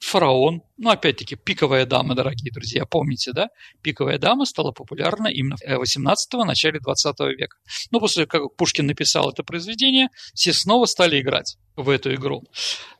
Фараон. 0.00 0.62
Ну, 0.76 0.90
опять-таки, 0.90 1.36
пиковая 1.36 1.86
дама, 1.86 2.14
дорогие 2.14 2.52
друзья, 2.52 2.84
помните, 2.84 3.32
да? 3.32 3.48
Пиковая 3.80 4.18
дама 4.18 4.44
стала 4.44 4.72
популярна 4.72 5.28
именно 5.28 5.56
в 5.56 5.82
18-го, 5.82 6.44
начале 6.44 6.78
20 6.78 7.20
века. 7.38 7.56
Ну, 7.90 8.00
после 8.00 8.26
как 8.26 8.54
Пушкин 8.56 8.86
написал 8.86 9.30
это 9.30 9.42
произведение, 9.42 10.08
все 10.34 10.52
снова 10.52 10.84
стали 10.86 11.20
играть 11.20 11.56
в 11.76 11.88
эту 11.88 12.14
игру. 12.14 12.44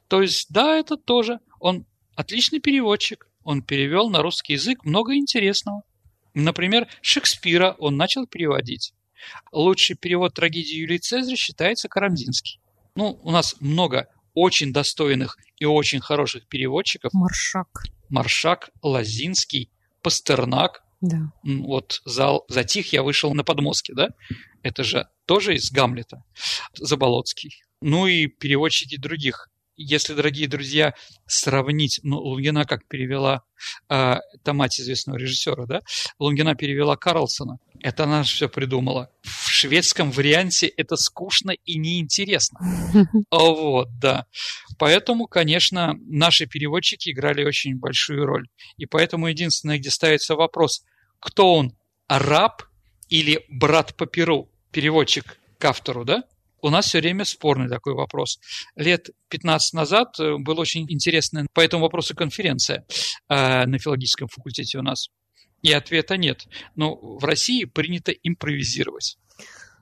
То 0.09 0.23
есть, 0.23 0.47
да, 0.51 0.77
это 0.77 0.97
тоже. 0.97 1.41
Он 1.61 1.87
отличный 2.17 2.61
переводчик. 2.61 3.29
Он 3.45 3.63
перевел 3.63 4.09
на 4.09 4.23
русский 4.23 4.55
язык 4.55 4.85
много 4.85 5.15
интересного. 5.17 5.83
Например, 6.35 6.89
Шекспира 7.03 7.77
он 7.79 7.97
начал 7.97 8.27
переводить. 8.27 8.93
Лучший 9.53 9.97
перевод 9.97 10.35
трагедии 10.35 10.77
Юлии 10.77 10.99
Цезаря 10.99 11.37
считается 11.37 11.89
Карамзинский. 11.89 12.61
Ну, 12.95 13.19
у 13.23 13.31
нас 13.31 13.57
много 13.61 14.09
очень 14.35 14.73
достойных 14.73 15.37
и 15.59 15.65
очень 15.65 16.01
хороших 16.01 16.47
переводчиков. 16.49 17.13
Маршак. 17.13 17.85
Маршак, 18.09 18.71
Лазинский, 18.83 19.71
Пастернак. 20.03 20.85
Да. 21.01 21.33
Вот 21.43 22.01
зал 22.05 22.45
затих, 22.49 22.93
я 22.93 23.03
вышел 23.03 23.35
на 23.35 23.45
подмостке, 23.45 23.93
да? 23.95 24.11
Это 24.63 24.85
же 24.85 25.09
тоже 25.27 25.57
из 25.57 25.71
Гамлета. 25.71 26.25
Заболоцкий. 26.75 27.63
Ну 27.81 28.07
и 28.07 28.27
переводчики 28.29 28.97
других. 28.97 29.49
Если, 29.83 30.15
дорогие 30.15 30.47
друзья, 30.49 30.95
сравнить, 31.27 32.01
ну, 32.05 32.19
Лунгина 32.19 32.65
как 32.65 32.87
перевела, 32.87 33.43
э, 33.89 34.17
это 34.35 34.53
мать 34.53 34.81
известного 34.81 35.17
режиссера, 35.17 35.67
да? 35.67 35.81
Лунгина 36.19 36.55
перевела 36.55 36.97
Карлсона. 36.97 37.59
Это 37.81 38.05
она 38.05 38.23
все 38.23 38.49
придумала. 38.49 39.11
В 39.23 39.49
шведском 39.49 40.13
варианте 40.13 40.69
это 40.69 40.97
скучно 40.97 41.51
и 41.51 41.79
неинтересно. 41.79 42.61
А 43.31 43.39
Вот, 43.39 43.89
да. 43.99 44.27
Поэтому, 44.79 45.27
конечно, 45.27 45.95
наши 46.07 46.47
переводчики 46.47 47.11
играли 47.11 47.45
очень 47.45 47.77
большую 47.77 48.25
роль. 48.25 48.47
И 48.77 48.87
поэтому 48.87 49.27
единственное, 49.27 49.79
где 49.79 49.91
ставится 49.91 50.37
вопрос, 50.37 50.85
кто 51.19 51.55
он, 51.55 51.77
араб 52.07 52.63
или 53.09 53.45
брат 53.49 53.97
по 53.97 54.07
перу, 54.07 54.49
переводчик 54.71 55.39
к 55.59 55.65
автору, 55.65 56.05
да? 56.05 56.23
У 56.63 56.71
нас 56.71 56.87
все 56.87 57.01
время 57.01 57.25
спорный 57.25 57.69
такой 57.69 57.95
вопрос. 57.95 58.39
Лет 58.77 59.11
15 59.29 59.75
назад 59.75 60.19
э, 60.21 60.37
была 60.39 60.61
очень 60.61 60.87
интересная 60.89 61.47
по 61.53 61.61
этому 61.61 61.83
вопросу 61.83 62.15
конференция 62.15 62.87
э, 63.29 63.67
на 63.67 63.79
филологическом 63.79 64.29
факультете 64.29 64.79
у 64.79 64.83
нас. 64.83 65.09
И 65.63 65.73
ответа 65.73 66.17
нет. 66.17 66.47
Но 66.77 66.95
в 66.95 67.25
России 67.25 67.65
принято 67.65 68.13
импровизировать. 68.13 69.17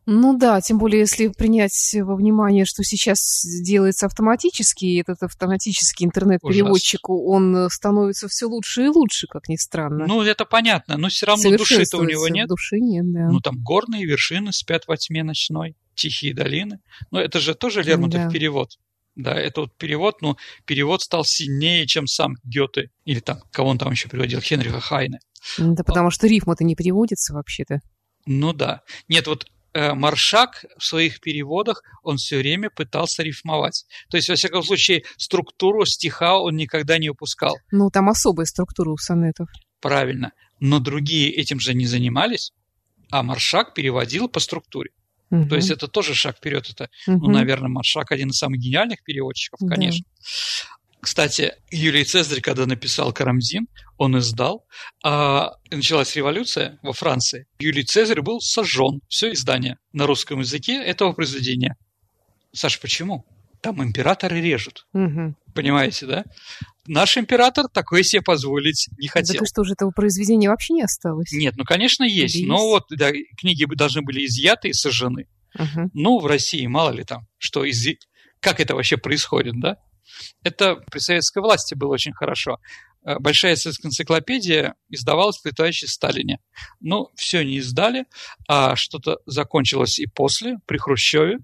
Ну 0.07 0.37
да, 0.37 0.61
тем 0.61 0.79
более, 0.79 1.01
если 1.01 1.29
принять 1.29 1.95
во 2.01 2.17
внимание, 2.17 2.65
что 2.65 2.83
сейчас 2.83 3.45
делается 3.63 4.07
автоматически, 4.07 4.85
и 4.87 5.01
этот 5.01 5.23
автоматический 5.23 6.05
интернет-переводчик, 6.05 7.09
он 7.11 7.55
э, 7.55 7.69
становится 7.71 8.27
все 8.29 8.47
лучше 8.47 8.85
и 8.85 8.89
лучше, 8.89 9.27
как 9.29 9.49
ни 9.49 9.57
странно. 9.57 10.07
Ну, 10.07 10.23
это 10.23 10.45
понятно, 10.45 10.97
но 10.97 11.09
все 11.09 11.27
равно 11.27 11.57
души-то 11.57 11.99
у 11.99 12.05
него 12.05 12.29
нет. 12.29 12.49
Души 12.49 12.81
нет, 12.81 13.13
да. 13.13 13.31
Ну, 13.31 13.41
там 13.41 13.63
горные 13.63 14.05
вершины 14.05 14.53
спят 14.53 14.85
во 14.87 14.97
тьме 14.97 15.23
ночной, 15.23 15.77
тихие 15.95 16.35
долины. 16.35 16.81
Но 17.11 17.21
это 17.21 17.39
же 17.39 17.55
тоже 17.55 17.83
Лермонтов 17.83 18.23
Да. 18.23 18.31
перевод. 18.31 18.71
Да, 19.17 19.35
это 19.35 19.63
вот 19.63 19.77
перевод, 19.77 20.23
но 20.23 20.37
перевод 20.65 21.03
стал 21.03 21.25
сильнее, 21.25 21.87
чем 21.87 22.07
сам 22.07 22.37
Гёте. 22.43 22.91
Или 23.05 23.21
там, 23.21 23.41
кого 23.51 23.69
он 23.69 23.79
там 23.79 23.91
еще 23.91 24.09
переводил, 24.09 24.41
Хенриха 24.41 24.81
Хайне. 24.81 25.19
Да 25.59 25.85
потому 25.85 26.11
что 26.11 26.27
рифма-то 26.27 26.65
не 26.65 26.75
переводится 26.75 27.35
вообще-то. 27.35 27.81
Ну 28.27 28.53
да. 28.53 28.83
Нет, 29.09 29.27
вот 29.27 29.47
Маршак 29.75 30.65
в 30.79 30.85
своих 30.85 31.21
переводах, 31.21 31.83
он 32.03 32.17
все 32.17 32.39
время 32.39 32.71
пытался 32.71 33.23
рифмовать. 33.23 33.85
То 34.11 34.17
есть, 34.17 34.29
во 34.29 34.35
всяком 34.35 34.63
случае, 34.63 35.05
структуру 35.17 35.85
стиха 35.85 36.39
он 36.39 36.57
никогда 36.57 36.99
не 36.99 37.11
упускал. 37.11 37.57
Ну, 37.71 37.91
там 37.91 38.09
особая 38.09 38.47
структура 38.47 38.91
у 38.91 38.97
сонетов. 38.97 39.49
Правильно. 39.81 40.33
Но 40.59 40.79
другие 40.79 41.31
этим 41.31 41.61
же 41.61 41.75
не 41.75 41.87
занимались, 41.87 42.53
а 43.11 43.23
Маршак 43.23 43.75
переводил 43.75 44.29
по 44.29 44.41
структуре. 44.41 44.91
То 45.49 45.55
есть 45.55 45.71
это 45.71 45.87
тоже 45.87 46.15
шаг 46.15 46.39
вперед. 46.39 46.69
Это, 46.71 46.89
ну, 47.07 47.31
наверное, 47.31 47.69
Маршак 47.69 48.11
один 48.11 48.31
из 48.31 48.37
самых 48.39 48.59
гениальных 48.59 49.05
переводчиков, 49.05 49.61
Да. 49.61 49.77
Кстати, 51.01 51.55
Юлий 51.71 52.05
Цезарь, 52.05 52.41
когда 52.41 52.67
написал 52.67 53.13
Карамзин, 53.13 53.69
он 53.97 54.19
издал, 54.19 54.67
а 55.03 55.53
началась 55.71 56.15
революция 56.15 56.79
во 56.83 56.93
Франции. 56.93 57.47
Юлий 57.59 57.85
Цезарь 57.85 58.21
был 58.21 58.41
сожжен. 58.41 59.01
Все 59.09 59.33
издание 59.33 59.79
на 59.93 60.07
русском 60.07 60.41
языке 60.41 60.83
этого 60.83 61.13
произведения. 61.13 61.77
Саша, 62.53 62.79
почему? 62.81 63.25
Там 63.63 63.83
императоры 63.83 64.41
режут. 64.41 64.87
Понимаете, 65.55 66.07
да? 66.07 66.25
Наш 66.87 67.17
император 67.17 67.67
такое 67.69 68.03
себе 68.03 68.23
позволить 68.23 68.89
не 68.99 69.09
хотел. 69.09 69.35
Так 69.35 69.43
и 69.43 69.47
что 69.47 69.65
же, 69.65 69.75
этого 69.75 69.91
произведения 69.91 70.49
вообще 70.49 70.75
не 70.75 70.83
осталось? 70.83 71.31
Нет, 71.33 71.55
ну, 71.57 71.65
конечно, 71.65 72.05
есть. 72.05 72.37
Или 72.37 72.47
Но 72.47 72.55
есть? 72.55 72.65
вот 72.67 72.85
да, 72.91 73.11
книги 73.39 73.65
должны 73.75 74.03
были 74.03 74.25
изъяты 74.25 74.69
и 74.69 74.73
сожжены. 74.73 75.27
Ага. 75.55 75.91
Ну, 75.93 76.19
в 76.19 76.27
России, 76.27 76.67
мало 76.67 76.91
ли 76.91 77.05
там, 77.05 77.27
что 77.39 77.65
из... 77.65 77.87
Как 78.41 78.61
это 78.61 78.75
вообще 78.75 78.97
происходит, 78.97 79.61
да? 79.61 79.77
Это 80.43 80.77
при 80.91 80.99
советской 80.99 81.43
власти 81.43 81.75
было 81.75 81.95
очень 81.95 82.13
хорошо. 82.13 82.59
э, 83.05 83.19
большая 83.19 83.57
советская 83.57 83.89
энциклопедия 83.89 84.75
издавалась 84.89 85.39
при 85.39 85.51
товарище 85.53 85.87
Сталине. 85.87 86.39
Ну, 86.81 87.09
все 87.15 87.43
не 87.43 87.57
издали, 87.57 88.05
а 88.49 88.77
что-то 88.77 89.19
закончилось 89.27 89.99
и 89.99 90.07
после, 90.07 90.59
при 90.67 90.79
Хрущеве. 90.79 91.39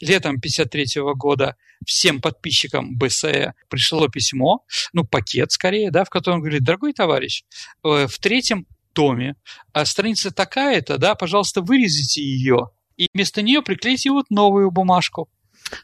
Летом 0.00 0.36
1953 0.36 1.02
года 1.14 1.56
всем 1.86 2.20
подписчикам 2.20 2.96
БСЭ 2.96 3.52
пришло 3.68 4.08
письмо, 4.08 4.64
ну, 4.92 5.04
пакет 5.04 5.52
скорее, 5.52 5.90
да, 5.90 6.04
в 6.04 6.10
котором 6.10 6.40
говорит, 6.40 6.64
дорогой 6.64 6.92
товарищ, 6.92 7.44
э, 7.84 8.06
в 8.06 8.18
третьем 8.18 8.66
томе 8.94 9.34
а 9.72 9.84
страница 9.84 10.30
такая-то, 10.30 10.98
да, 10.98 11.14
пожалуйста, 11.14 11.60
вырезите 11.60 12.22
ее, 12.22 12.70
и 12.96 13.08
вместо 13.12 13.42
нее 13.42 13.60
приклейте 13.60 14.10
вот 14.10 14.30
новую 14.30 14.70
бумажку. 14.70 15.28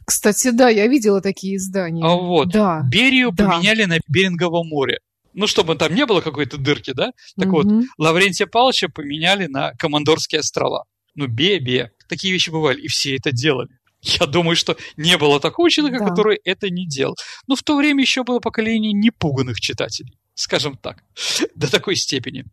Кстати, 0.05 0.51
да, 0.51 0.69
я 0.69 0.87
видела 0.87 1.21
такие 1.21 1.57
издания. 1.57 2.05
А 2.05 2.15
вот, 2.15 2.49
да. 2.49 2.83
Берию 2.91 3.33
да. 3.33 3.49
поменяли 3.49 3.85
на 3.85 3.99
Берингово 4.09 4.63
море. 4.65 4.99
Ну, 5.33 5.47
чтобы 5.47 5.77
там 5.77 5.95
не 5.95 6.07
было 6.07 6.21
какой-то 6.21 6.59
дырки, 6.59 6.93
да? 6.93 7.13
Так 7.37 7.49
угу. 7.49 7.63
вот, 7.63 7.85
Лаврентия 7.99 8.47
Павловича 8.47 8.89
поменяли 8.89 9.47
на 9.47 9.73
Командорские 9.75 10.41
острова. 10.41 10.85
Ну, 11.15 11.27
бе-бе. 11.27 11.93
Такие 12.09 12.33
вещи 12.33 12.51
бывали, 12.51 12.81
и 12.81 12.89
все 12.89 13.17
это 13.17 13.33
делали. 13.33 13.71
Я 14.03 14.27
думаю, 14.27 14.57
что 14.57 14.77
не 14.97 15.19
было 15.19 15.41
такого 15.41 15.71
человека, 15.71 16.05
да. 16.05 16.11
который 16.11 16.41
это 16.45 16.71
не 16.71 16.87
делал. 16.87 17.17
Но 17.47 17.55
в 17.55 17.63
то 17.63 17.77
время 17.77 18.03
еще 18.03 18.25
было 18.25 18.41
поколение 18.41 18.93
непуганных 18.93 19.61
читателей, 19.61 20.19
скажем 20.35 20.77
так, 20.77 21.05
до 21.55 21.71
такой 21.71 21.97
степени. 21.97 22.45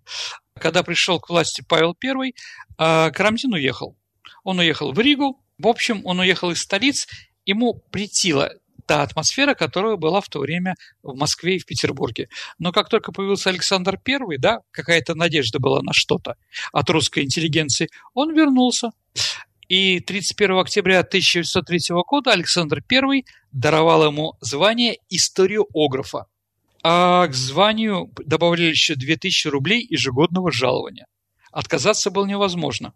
Когда 0.60 0.84
пришел 0.84 1.20
к 1.20 1.30
власти 1.30 1.64
Павел 1.68 1.96
I, 2.04 2.34
а, 2.78 3.12
Карамзин 3.12 3.54
уехал. 3.54 3.98
Он 4.44 4.60
уехал 4.60 4.92
в 4.92 5.00
Ригу, 5.00 5.42
в 5.58 5.68
общем, 5.68 6.02
он 6.06 6.20
уехал 6.20 6.52
из 6.52 6.62
столиц, 6.62 7.08
ему 7.48 7.74
претила 7.92 8.52
та 8.86 9.02
атмосфера, 9.02 9.54
которая 9.54 9.98
была 9.98 10.22
в 10.22 10.30
то 10.30 10.40
время 10.40 10.76
в 11.04 11.16
Москве 11.16 11.56
и 11.56 11.60
в 11.60 11.66
Петербурге. 11.66 12.30
Но 12.60 12.72
как 12.72 12.90
только 12.90 13.12
появился 13.12 13.50
Александр 13.50 14.00
I, 14.08 14.38
да, 14.38 14.60
какая-то 14.72 15.16
надежда 15.16 15.60
была 15.60 15.82
на 15.82 15.94
что-то 15.94 16.36
от 16.72 16.90
русской 16.90 17.24
интеллигенции, 17.24 17.90
он 18.14 18.34
вернулся. 18.34 18.92
И 19.68 20.00
31 20.00 20.60
октября 20.60 21.00
1903 21.00 21.80
года 22.08 22.32
Александр 22.32 22.82
I 22.90 23.26
даровал 23.52 24.06
ему 24.06 24.36
звание 24.40 24.98
историографа. 25.10 26.28
А 26.84 27.28
к 27.28 27.34
званию 27.34 28.10
добавляли 28.26 28.70
еще 28.70 28.96
2000 28.96 29.50
рублей 29.50 29.86
ежегодного 29.90 30.52
жалования. 30.54 31.08
Отказаться 31.52 32.12
было 32.12 32.26
невозможно. 32.26 32.94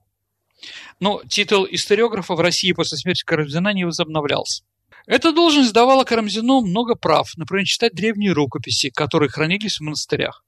Но 0.99 1.21
титул 1.27 1.67
историографа 1.69 2.35
в 2.35 2.39
России 2.39 2.71
после 2.71 2.97
смерти 2.97 3.23
Карамзина 3.23 3.73
не 3.73 3.85
возобновлялся. 3.85 4.63
Эта 5.07 5.31
должность 5.31 5.73
давала 5.73 6.03
Карамзину 6.03 6.61
много 6.61 6.95
прав, 6.95 7.31
например, 7.35 7.65
читать 7.65 7.93
древние 7.93 8.33
рукописи, 8.33 8.89
которые 8.89 9.29
хранились 9.29 9.77
в 9.77 9.81
монастырях. 9.81 10.43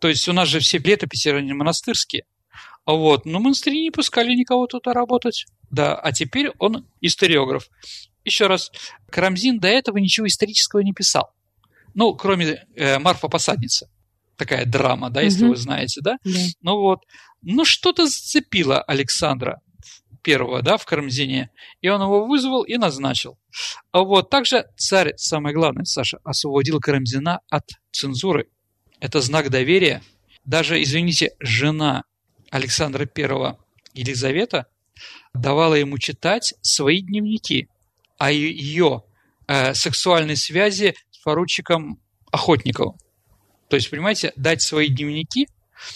То 0.00 0.08
есть 0.08 0.28
у 0.28 0.32
нас 0.32 0.48
же 0.48 0.60
все 0.60 0.78
летописи 0.78 1.28
они 1.28 1.52
монастырские. 1.52 2.24
А 2.84 2.92
вот, 2.92 3.26
но 3.26 3.38
монастыри 3.38 3.82
не 3.82 3.90
пускали 3.90 4.34
никого 4.34 4.66
туда 4.66 4.94
работать. 4.94 5.44
Да, 5.70 5.94
а 5.94 6.12
теперь 6.12 6.50
он 6.58 6.86
историограф. 7.00 7.68
Еще 8.24 8.46
раз, 8.46 8.70
Карамзин 9.10 9.58
до 9.58 9.68
этого 9.68 9.98
ничего 9.98 10.26
исторического 10.26 10.80
не 10.80 10.92
писал. 10.92 11.30
Ну, 11.94 12.14
кроме 12.14 12.64
э, 12.76 12.98
Марфа 12.98 13.28
Посадница. 13.28 13.90
Такая 14.36 14.64
драма, 14.64 15.10
да, 15.10 15.20
если 15.20 15.44
угу. 15.44 15.50
вы 15.50 15.56
знаете, 15.56 16.00
да? 16.00 16.16
да? 16.24 16.30
Ну 16.62 16.78
вот. 16.78 17.00
Ну, 17.42 17.64
что-то 17.64 18.06
зацепило 18.06 18.82
Александра 18.82 19.60
первого, 20.22 20.62
да, 20.62 20.76
в 20.76 20.84
Карамзине, 20.84 21.50
и 21.80 21.88
он 21.88 22.02
его 22.02 22.26
вызвал 22.26 22.62
и 22.62 22.76
назначил. 22.76 23.38
А 23.92 24.00
вот 24.00 24.30
также 24.30 24.66
царь, 24.76 25.14
самое 25.16 25.54
главное, 25.54 25.84
Саша, 25.84 26.18
освободил 26.24 26.80
Карамзина 26.80 27.40
от 27.48 27.64
цензуры. 27.92 28.48
Это 29.00 29.20
знак 29.20 29.50
доверия. 29.50 30.02
Даже, 30.44 30.82
извините, 30.82 31.32
жена 31.40 32.04
Александра 32.50 33.08
I, 33.16 33.56
Елизавета, 33.94 34.66
давала 35.34 35.74
ему 35.74 35.98
читать 35.98 36.54
свои 36.62 37.00
дневники 37.00 37.68
о 38.18 38.32
ее 38.32 39.04
э, 39.46 39.74
сексуальной 39.74 40.36
связи 40.36 40.94
с 41.10 41.18
поручиком 41.18 42.00
Охотниковым. 42.30 42.98
То 43.68 43.76
есть, 43.76 43.90
понимаете, 43.90 44.32
дать 44.36 44.62
свои 44.62 44.88
дневники, 44.88 45.48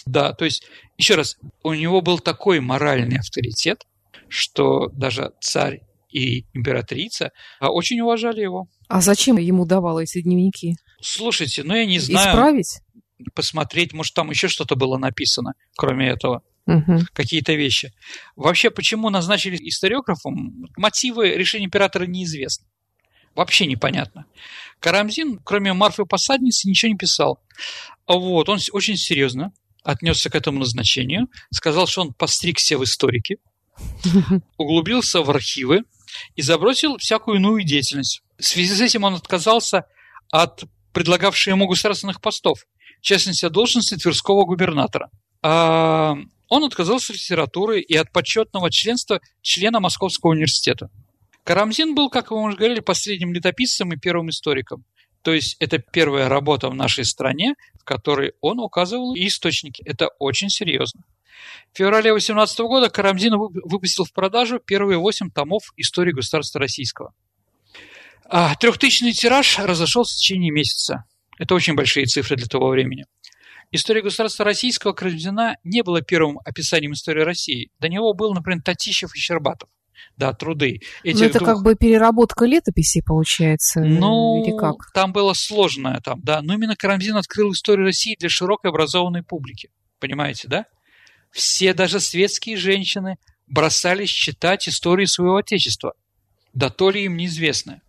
да, 0.06 0.32
то 0.32 0.44
есть, 0.44 0.64
еще 0.96 1.14
раз, 1.14 1.36
у 1.62 1.74
него 1.74 2.00
был 2.00 2.18
такой 2.18 2.60
моральный 2.60 3.18
авторитет, 3.18 3.86
что 4.28 4.88
даже 4.88 5.32
царь 5.40 5.80
и 6.10 6.44
императрица 6.52 7.32
а, 7.58 7.70
очень 7.70 8.00
уважали 8.00 8.40
его. 8.40 8.68
А 8.88 9.00
зачем 9.00 9.38
ему 9.38 9.64
давал 9.64 9.98
эти 9.98 10.20
дневники? 10.20 10.76
Слушайте, 11.00 11.62
ну 11.64 11.74
я 11.74 11.86
не 11.86 11.98
знаю. 11.98 12.28
Исправить? 12.28 12.80
Посмотреть, 13.34 13.92
может, 13.92 14.14
там 14.14 14.30
еще 14.30 14.48
что-то 14.48 14.76
было 14.76 14.98
написано, 14.98 15.54
кроме 15.76 16.08
этого. 16.08 16.42
Угу. 16.66 17.00
Какие-то 17.12 17.54
вещи. 17.54 17.92
Вообще, 18.36 18.70
почему 18.70 19.10
назначили 19.10 19.56
историографом, 19.68 20.68
мотивы 20.76 21.30
решения 21.30 21.66
императора 21.66 22.06
неизвестны. 22.06 22.66
Вообще 23.34 23.66
непонятно. 23.66 24.26
Карамзин, 24.78 25.40
кроме 25.42 25.72
Марфы 25.72 26.04
Посадницы, 26.04 26.68
ничего 26.68 26.92
не 26.92 26.98
писал. 26.98 27.40
Вот, 28.06 28.48
он 28.48 28.58
очень 28.72 28.96
серьезно 28.96 29.52
отнесся 29.82 30.30
к 30.30 30.34
этому 30.34 30.60
назначению, 30.60 31.28
сказал, 31.50 31.86
что 31.86 32.02
он 32.02 32.12
постригся 32.12 32.78
в 32.78 32.84
историке, 32.84 33.36
углубился 34.56 35.22
в 35.22 35.30
архивы 35.30 35.82
и 36.36 36.42
забросил 36.42 36.98
всякую 36.98 37.38
иную 37.38 37.64
деятельность. 37.64 38.22
В 38.38 38.44
связи 38.44 38.74
с 38.74 38.80
этим 38.80 39.04
он 39.04 39.14
отказался 39.14 39.84
от 40.30 40.64
предлагавших 40.92 41.52
ему 41.52 41.66
государственных 41.66 42.20
постов, 42.20 42.64
в 43.00 43.04
частности, 43.04 43.44
от 43.44 43.52
должности 43.52 43.96
Тверского 43.96 44.44
губернатора. 44.44 45.10
А 45.42 46.16
он 46.48 46.64
отказался 46.64 47.12
от 47.12 47.18
литературы 47.18 47.80
и 47.80 47.96
от 47.96 48.12
почетного 48.12 48.70
членства 48.70 49.20
члена 49.40 49.80
Московского 49.80 50.32
университета. 50.32 50.90
Карамзин 51.44 51.94
был, 51.94 52.08
как 52.08 52.30
мы 52.30 52.42
уже 52.44 52.56
говорили, 52.56 52.80
последним 52.80 53.32
летописцем 53.32 53.92
и 53.92 53.96
первым 53.96 54.30
историком. 54.30 54.84
То 55.22 55.32
есть 55.32 55.56
это 55.60 55.78
первая 55.78 56.28
работа 56.28 56.68
в 56.68 56.74
нашей 56.74 57.04
стране, 57.04 57.54
в 57.80 57.84
которой 57.84 58.32
он 58.40 58.58
указывал 58.58 59.14
источники. 59.14 59.82
Это 59.84 60.08
очень 60.18 60.50
серьезно. 60.50 61.04
В 61.72 61.78
феврале 61.78 62.12
18 62.12 62.58
года 62.60 62.90
Карамзин 62.90 63.34
выпустил 63.36 64.04
в 64.04 64.12
продажу 64.12 64.58
первые 64.58 64.98
восемь 64.98 65.30
томов 65.30 65.72
истории 65.76 66.12
государства 66.12 66.60
российского. 66.60 67.14
А 68.24 68.54
трехтысячный 68.56 69.12
тираж 69.12 69.58
разошелся 69.58 70.14
в 70.14 70.18
течение 70.18 70.50
месяца. 70.50 71.04
Это 71.38 71.54
очень 71.54 71.74
большие 71.74 72.06
цифры 72.06 72.36
для 72.36 72.46
того 72.46 72.68
времени. 72.68 73.06
История 73.70 74.02
государства 74.02 74.44
российского 74.44 74.92
Карамзина 74.92 75.56
не 75.64 75.82
было 75.82 76.02
первым 76.02 76.38
описанием 76.44 76.92
истории 76.92 77.22
России. 77.22 77.70
До 77.78 77.88
него 77.88 78.12
был, 78.12 78.34
например, 78.34 78.62
Татищев 78.62 79.14
и 79.14 79.18
Щербатов. 79.18 79.68
Да, 80.16 80.32
труды. 80.32 80.80
Этих 81.02 81.20
ну, 81.20 81.26
это 81.26 81.38
двух... 81.38 81.48
как 81.48 81.62
бы 81.62 81.74
переработка 81.74 82.44
летописи 82.44 83.02
получается, 83.04 83.80
ну, 83.80 84.42
или 84.42 84.56
как? 84.56 84.92
там 84.92 85.12
было 85.12 85.32
сложное, 85.34 86.00
там, 86.00 86.20
да. 86.22 86.42
Но 86.42 86.54
именно 86.54 86.76
Карамзин 86.76 87.16
открыл 87.16 87.52
историю 87.52 87.86
России 87.86 88.16
для 88.18 88.28
широкой 88.28 88.70
образованной 88.70 89.22
публики. 89.22 89.70
Понимаете, 89.98 90.48
да? 90.48 90.66
Все, 91.30 91.74
даже 91.74 92.00
светские 92.00 92.56
женщины, 92.56 93.16
бросались 93.46 94.10
читать 94.10 94.68
истории 94.68 95.06
своего 95.06 95.36
Отечества. 95.36 95.94
Да 96.52 96.68
то 96.70 96.90
ли 96.90 97.04
им 97.04 97.16
неизвестно. 97.16 97.80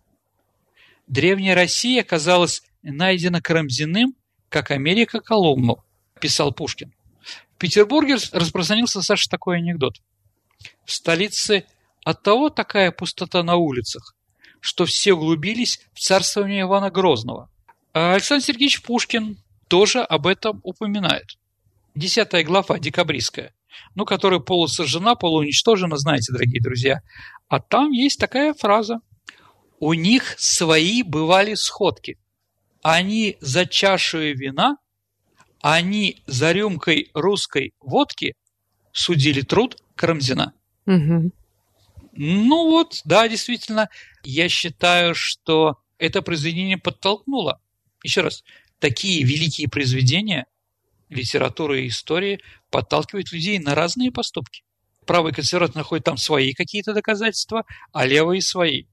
Древняя 1.06 1.54
Россия 1.54 2.00
оказалась 2.00 2.62
найдена 2.82 3.40
Карамзиным, 3.40 4.14
как 4.48 4.70
Америка 4.70 5.20
Колумну, 5.20 5.84
писал 6.20 6.52
Пушкин. 6.52 6.92
В 7.54 7.58
Петербурге 7.58 8.16
распространился, 8.32 9.02
Саша, 9.02 9.28
такой 9.28 9.58
анекдот. 9.58 9.96
В 10.84 10.92
столице 10.92 11.64
от 12.04 12.22
того 12.22 12.50
такая 12.50 12.92
пустота 12.92 13.42
на 13.42 13.56
улицах, 13.56 14.14
что 14.60 14.84
все 14.84 15.14
углубились 15.14 15.80
в 15.92 15.98
царствование 16.00 16.62
Ивана 16.62 16.90
Грозного. 16.90 17.50
А 17.92 18.14
Александр 18.14 18.44
Сергеевич 18.44 18.82
Пушкин 18.82 19.38
тоже 19.68 20.02
об 20.02 20.26
этом 20.26 20.60
упоминает. 20.62 21.38
Десятая 21.94 22.44
глава, 22.44 22.78
декабристская, 22.78 23.54
ну, 23.94 24.04
которая 24.04 24.40
полусожжена, 24.40 25.14
полууничтожена, 25.14 25.96
знаете, 25.96 26.32
дорогие 26.32 26.60
друзья. 26.60 27.00
А 27.48 27.60
там 27.60 27.90
есть 27.90 28.18
такая 28.18 28.52
фраза. 28.54 29.00
У 29.80 29.94
них 29.94 30.34
свои 30.38 31.02
бывали 31.02 31.54
сходки. 31.54 32.18
Они 32.82 33.36
за 33.40 33.64
чашей 33.66 34.34
вина, 34.34 34.76
они 35.62 36.22
за 36.26 36.52
рюмкой 36.52 37.10
русской 37.14 37.72
водки 37.80 38.34
судили 38.92 39.40
труд 39.40 39.76
Карамзина. 39.94 40.52
Угу. 40.86 41.30
Ну 42.16 42.70
вот, 42.70 43.00
да, 43.04 43.28
действительно, 43.28 43.88
я 44.22 44.48
считаю, 44.48 45.14
что 45.14 45.78
это 45.98 46.22
произведение 46.22 46.78
подтолкнуло. 46.78 47.60
Еще 48.02 48.20
раз, 48.20 48.44
такие 48.78 49.24
великие 49.24 49.68
произведения 49.68 50.46
литературы 51.08 51.82
и 51.82 51.88
истории 51.88 52.40
подталкивают 52.70 53.32
людей 53.32 53.58
на 53.58 53.74
разные 53.74 54.12
поступки. 54.12 54.62
Правый 55.06 55.32
консерватор 55.32 55.76
находит 55.76 56.04
там 56.04 56.16
свои 56.16 56.52
какие-то 56.52 56.94
доказательства, 56.94 57.64
а 57.92 58.06
левые 58.06 58.40
свои. 58.40 58.84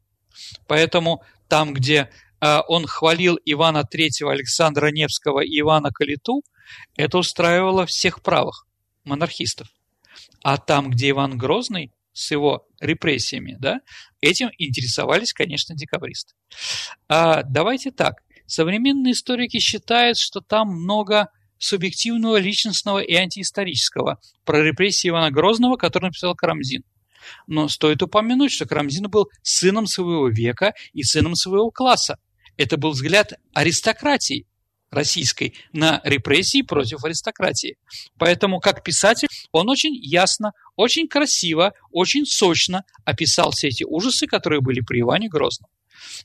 Поэтому 0.68 1.24
там, 1.48 1.74
где 1.74 2.10
а, 2.40 2.62
он 2.68 2.86
хвалил 2.88 3.40
Ивана 3.46 3.84
III, 3.90 4.32
Александра 4.32 4.92
Невского 4.92 5.42
и 5.42 5.60
Ивана 5.60 5.92
Калиту, 5.92 6.44
это 6.96 7.18
устраивало 7.18 7.86
всех 7.86 8.22
правых 8.22 8.66
монархистов. 9.04 9.68
А 10.44 10.58
там, 10.58 10.90
где 10.90 11.12
Иван 11.12 11.38
Грозный 11.38 11.92
с 12.14 12.32
его 12.32 12.68
репрессиями, 12.80 13.58
да, 13.60 13.82
этим 14.22 14.50
интересовались, 14.58 15.34
конечно, 15.34 15.76
декабристы. 15.76 16.34
А, 17.08 17.44
давайте 17.44 17.92
так. 17.92 18.22
Современные 18.46 19.14
историки 19.14 19.60
считают, 19.60 20.18
что 20.18 20.42
там 20.42 20.70
много 20.70 21.30
субъективного, 21.58 22.38
личностного 22.38 23.00
и 23.00 23.14
антиисторического 23.14 24.20
про 24.44 24.64
репрессии 24.64 25.10
Ивана 25.10 25.32
Грозного, 25.32 25.78
который 25.78 26.06
написал 26.06 26.36
Карамзин. 26.36 26.84
Но 27.48 27.68
стоит 27.68 28.02
упомянуть, 28.02 28.52
что 28.52 28.66
Карамзин 28.66 29.10
был 29.10 29.30
сыном 29.44 29.86
своего 29.86 30.28
века 30.28 30.74
и 30.92 31.04
сыном 31.04 31.36
своего 31.36 31.70
класса. 31.70 32.18
Это 32.58 32.78
был 32.78 32.92
взгляд 32.92 33.34
аристократии 33.54 34.48
российской 34.92 35.56
на 35.74 36.02
репрессии 36.04 36.62
против 36.62 37.04
аристократии. 37.04 37.78
Поэтому, 38.18 38.60
как 38.60 38.84
писатель, 38.84 39.28
он 39.52 39.70
очень 39.70 39.96
ясно, 39.96 40.52
очень 40.76 41.08
красиво, 41.08 41.74
очень 41.92 42.26
сочно 42.26 42.84
описал 43.06 43.52
все 43.52 43.70
эти 43.70 43.84
ужасы, 43.84 44.28
которые 44.28 44.62
были 44.62 44.82
при 44.82 45.02
Иване 45.02 45.30
Грозном. 45.30 45.70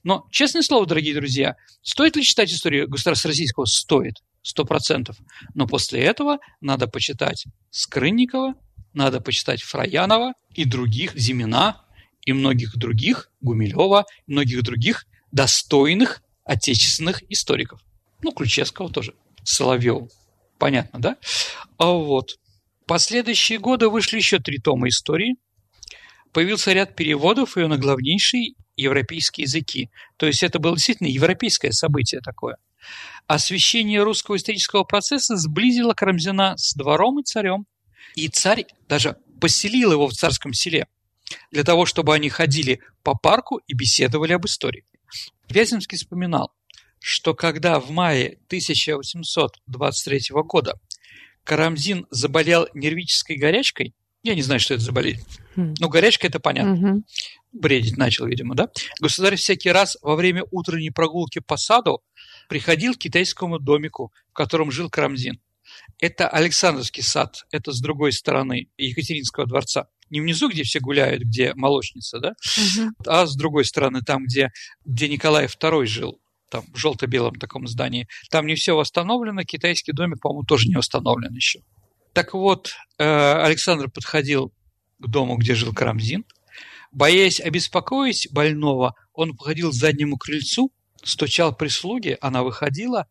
Но, 0.02 0.26
честное 0.30 0.62
слово, 0.62 0.86
дорогие 0.86 1.14
друзья, 1.14 1.54
стоит 1.82 2.16
ли 2.16 2.22
читать 2.22 2.50
историю 2.50 2.88
государства 2.88 3.28
российского? 3.28 3.66
Стоит, 3.66 4.14
сто 4.42 4.64
процентов. 4.64 5.16
Но 5.54 5.66
после 5.66 6.00
этого 6.00 6.38
надо 6.60 6.88
почитать 6.88 7.46
Скрынникова, 7.70 8.54
надо 8.92 9.20
почитать 9.20 9.62
Фраянова 9.62 10.32
и 10.54 10.64
других, 10.64 11.14
Зимина 11.14 11.82
и 12.24 12.32
многих 12.32 12.76
других, 12.76 13.30
Гумилева, 13.40 14.06
и 14.26 14.32
многих 14.32 14.62
других 14.62 15.06
достойных 15.30 16.22
отечественных 16.44 17.22
историков. 17.30 17.80
Ну, 18.26 18.32
Ключевского 18.32 18.90
тоже, 18.90 19.14
Соловьеву. 19.44 20.10
Понятно, 20.58 20.98
да? 20.98 21.16
А 21.78 21.92
вот. 21.92 22.40
Последующие 22.84 23.60
годы 23.60 23.88
вышли 23.88 24.16
еще 24.16 24.40
три 24.40 24.58
тома 24.58 24.88
истории. 24.88 25.36
Появился 26.32 26.72
ряд 26.72 26.96
переводов 26.96 27.56
ее 27.56 27.68
на 27.68 27.78
главнейшие 27.78 28.54
европейские 28.76 29.44
языки. 29.44 29.90
То 30.16 30.26
есть 30.26 30.42
это 30.42 30.58
было 30.58 30.74
действительно 30.74 31.06
европейское 31.06 31.70
событие 31.70 32.20
такое. 32.20 32.56
Освещение 33.28 34.02
русского 34.02 34.38
исторического 34.38 34.82
процесса 34.82 35.36
сблизило 35.36 35.94
Карамзина 35.94 36.54
с 36.56 36.74
двором 36.74 37.20
и 37.20 37.22
царем. 37.22 37.66
И 38.16 38.26
царь 38.26 38.66
даже 38.88 39.18
поселил 39.40 39.92
его 39.92 40.08
в 40.08 40.14
царском 40.14 40.52
селе 40.52 40.88
для 41.52 41.62
того, 41.62 41.86
чтобы 41.86 42.12
они 42.12 42.28
ходили 42.28 42.80
по 43.04 43.14
парку 43.14 43.60
и 43.68 43.74
беседовали 43.74 44.32
об 44.32 44.46
истории. 44.46 44.84
Вяземский 45.48 45.96
вспоминал, 45.96 46.52
что 47.06 47.34
когда 47.34 47.78
в 47.78 47.90
мае 47.90 48.38
1823 48.48 50.20
года 50.42 50.74
Карамзин 51.44 52.08
заболел 52.10 52.66
нервической 52.74 53.36
горячкой, 53.36 53.94
я 54.24 54.34
не 54.34 54.42
знаю, 54.42 54.58
что 54.58 54.74
это 54.74 54.82
за 54.82 54.90
болезнь, 54.90 55.24
хм. 55.54 55.74
но 55.78 55.88
горячка 55.88 56.26
это 56.26 56.40
понятно, 56.40 56.72
угу. 56.72 57.04
бредить 57.52 57.96
начал, 57.96 58.26
видимо, 58.26 58.56
да? 58.56 58.70
Государь 59.00 59.36
всякий 59.36 59.70
раз 59.70 59.96
во 60.02 60.16
время 60.16 60.42
утренней 60.50 60.90
прогулки 60.90 61.38
по 61.38 61.56
саду 61.56 62.02
приходил 62.48 62.94
к 62.94 62.98
китайскому 62.98 63.60
домику, 63.60 64.12
в 64.30 64.32
котором 64.32 64.72
жил 64.72 64.90
Карамзин. 64.90 65.38
Это 66.00 66.28
Александровский 66.28 67.04
сад, 67.04 67.46
это 67.52 67.70
с 67.70 67.80
другой 67.80 68.12
стороны 68.12 68.66
Екатеринского 68.78 69.46
дворца. 69.46 69.86
Не 70.10 70.20
внизу, 70.20 70.48
где 70.48 70.64
все 70.64 70.80
гуляют, 70.80 71.22
где 71.22 71.54
молочница, 71.54 72.18
да, 72.18 72.30
угу. 72.30 72.90
а 73.06 73.26
с 73.26 73.36
другой 73.36 73.64
стороны, 73.64 74.00
там, 74.00 74.24
где, 74.24 74.50
где 74.84 75.08
Николай 75.08 75.46
II 75.46 75.86
жил, 75.86 76.20
там, 76.50 76.64
в 76.72 76.76
желто-белом 76.76 77.34
таком 77.34 77.66
здании. 77.66 78.08
Там 78.30 78.46
не 78.46 78.54
все 78.54 78.76
восстановлено, 78.76 79.42
китайский 79.42 79.92
домик, 79.92 80.20
по-моему, 80.20 80.44
тоже 80.44 80.68
не 80.68 80.76
восстановлен 80.76 81.34
еще. 81.34 81.60
Так 82.12 82.34
вот, 82.34 82.74
э, 82.98 83.04
Александр 83.04 83.90
подходил 83.90 84.52
к 84.98 85.06
дому, 85.06 85.36
где 85.36 85.54
жил 85.54 85.74
Карамзин. 85.74 86.24
Боясь 86.92 87.40
обеспокоить 87.40 88.28
больного, 88.30 88.94
он 89.12 89.36
подходил 89.36 89.70
к 89.70 89.74
заднему 89.74 90.16
крыльцу, 90.16 90.72
стучал 91.02 91.54
прислуге, 91.54 92.16
она 92.20 92.42
выходила, 92.42 93.06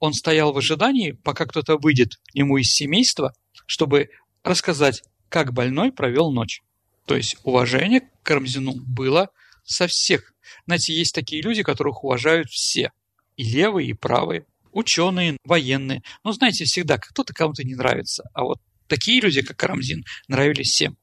он 0.00 0.12
стоял 0.12 0.52
в 0.52 0.58
ожидании, 0.58 1.12
пока 1.12 1.46
кто-то 1.46 1.76
выйдет 1.76 2.16
к 2.16 2.34
нему 2.34 2.56
из 2.58 2.70
семейства, 2.72 3.32
чтобы 3.66 4.10
рассказать, 4.42 5.02
как 5.28 5.52
больной 5.52 5.92
провел 5.92 6.32
ночь. 6.32 6.62
То 7.06 7.16
есть 7.16 7.36
уважение 7.42 8.00
к 8.00 8.22
Карамзину 8.22 8.74
было 8.74 9.30
со 9.64 9.86
всех. 9.86 10.32
Знаете, 10.66 10.94
есть 10.94 11.14
такие 11.14 11.42
люди, 11.42 11.62
которых 11.62 12.04
уважают 12.04 12.48
все. 12.48 12.92
И 13.36 13.44
левые, 13.44 13.90
и 13.90 13.94
правые. 13.94 14.44
Ученые, 14.72 15.36
военные. 15.44 16.02
Но 16.24 16.32
знаете, 16.32 16.64
всегда 16.64 16.98
кто-то 16.98 17.32
кому-то 17.32 17.64
не 17.64 17.74
нравится. 17.74 18.24
А 18.34 18.44
вот 18.44 18.58
такие 18.86 19.20
люди, 19.20 19.42
как 19.42 19.56
Карамзин, 19.56 20.04
нравились 20.28 20.70
всем. 20.70 20.96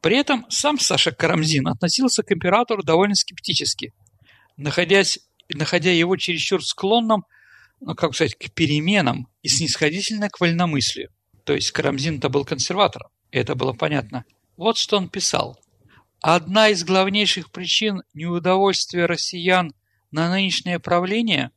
При 0.00 0.16
этом 0.16 0.46
сам 0.50 0.78
Саша 0.78 1.12
Карамзин 1.12 1.66
относился 1.68 2.22
к 2.22 2.32
императору 2.32 2.82
довольно 2.82 3.14
скептически, 3.14 3.92
находясь, 4.56 5.18
находя 5.48 5.90
его 5.90 6.16
чересчур 6.16 6.64
склонным 6.64 7.24
ну, 7.80 7.94
как 7.94 8.14
сказать, 8.14 8.34
к 8.34 8.50
переменам 8.52 9.28
и 9.42 9.48
снисходительно 9.48 10.28
к 10.30 10.40
вольномыслию. 10.40 11.10
То 11.44 11.54
есть 11.54 11.70
Карамзин-то 11.70 12.28
был 12.28 12.44
консерватором, 12.44 13.10
и 13.30 13.38
это 13.38 13.54
было 13.54 13.72
понятно. 13.72 14.24
Вот 14.56 14.76
что 14.78 14.96
он 14.96 15.08
писал. 15.08 15.58
Одна 16.20 16.68
из 16.70 16.84
главнейших 16.84 17.50
причин 17.50 18.02
неудовольствия 18.14 19.06
россиян 19.06 19.72
на 20.10 20.30
нынешнее 20.30 20.78
правление 20.80 21.50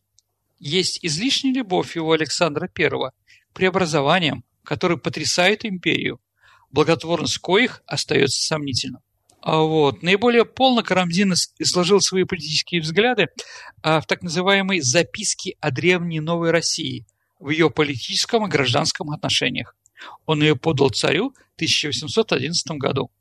есть 0.60 1.00
излишняя 1.02 1.54
любовь 1.54 1.96
его 1.96 2.12
Александра 2.12 2.70
I 2.78 2.90
к 2.90 3.54
преобразованиям, 3.54 4.44
которые 4.64 4.98
потрясают 4.98 5.66
империю, 5.66 6.20
благотворность 6.72 7.40
коих 7.40 7.82
остается 7.86 8.46
сомнительным. 8.46 9.02
А 9.42 9.60
вот. 9.62 10.04
Наиболее 10.04 10.44
полно 10.44 10.84
Карамзин 10.84 11.34
изложил 11.60 12.02
свои 12.02 12.26
политические 12.26 12.82
взгляды 12.82 13.28
а, 13.82 14.02
в 14.02 14.06
так 14.06 14.22
называемой 14.22 14.82
«Записке 14.82 15.56
о 15.62 15.72
древней 15.72 16.20
Новой 16.20 16.52
России» 16.52 17.06
в 17.40 17.50
ее 17.50 17.70
политическом 17.70 18.46
и 18.46 18.50
гражданском 18.50 19.12
отношениях. 19.12 19.78
Он 20.26 20.42
ее 20.42 20.58
подал 20.58 20.90
царю 20.90 21.32
в 21.32 21.56
1811 21.56 22.72
году. 22.72 23.12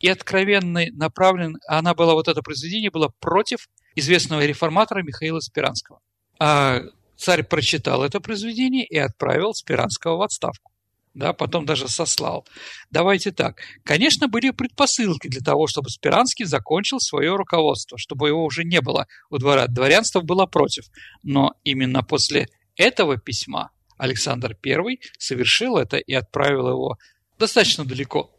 И 0.00 0.08
откровенной 0.08 0.90
направлен, 0.90 1.56
она 1.66 1.94
была, 1.94 2.14
вот 2.14 2.28
это 2.28 2.42
произведение 2.42 2.90
было 2.90 3.12
против 3.20 3.68
известного 3.94 4.44
реформатора 4.44 5.02
Михаила 5.02 5.40
Спиранского. 5.40 6.00
А 6.38 6.80
царь 7.16 7.42
прочитал 7.42 8.04
это 8.04 8.20
произведение 8.20 8.84
и 8.84 8.98
отправил 8.98 9.54
Спиранского 9.54 10.16
в 10.16 10.22
отставку 10.22 10.72
да, 11.14 11.32
потом 11.32 11.66
даже 11.66 11.88
сослал. 11.88 12.46
Давайте 12.90 13.32
так. 13.32 13.60
Конечно, 13.84 14.28
были 14.28 14.50
предпосылки 14.50 15.28
для 15.28 15.40
того, 15.40 15.66
чтобы 15.66 15.90
Спиранский 15.90 16.44
закончил 16.44 17.00
свое 17.00 17.36
руководство, 17.36 17.98
чтобы 17.98 18.28
его 18.28 18.44
уже 18.44 18.64
не 18.64 18.80
было 18.80 19.06
у 19.30 19.38
двора. 19.38 19.66
Дворянство 19.66 20.20
было 20.20 20.46
против. 20.46 20.84
Но 21.22 21.54
именно 21.64 22.02
после 22.02 22.48
этого 22.76 23.18
письма 23.18 23.70
Александр 23.98 24.56
I 24.64 24.98
совершил 25.18 25.76
это 25.76 25.98
и 25.98 26.14
отправил 26.14 26.68
его 26.68 26.98
достаточно 27.38 27.84
далеко. 27.84 28.30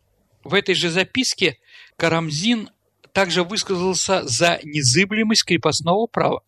В 0.43 0.53
этой 0.53 0.75
же 0.75 0.89
записке 0.89 1.57
Карамзин 1.97 2.69
также 3.13 3.43
высказался 3.43 4.27
за 4.27 4.59
незыблемость 4.63 5.45
крепостного 5.45 6.07
права, 6.07 6.41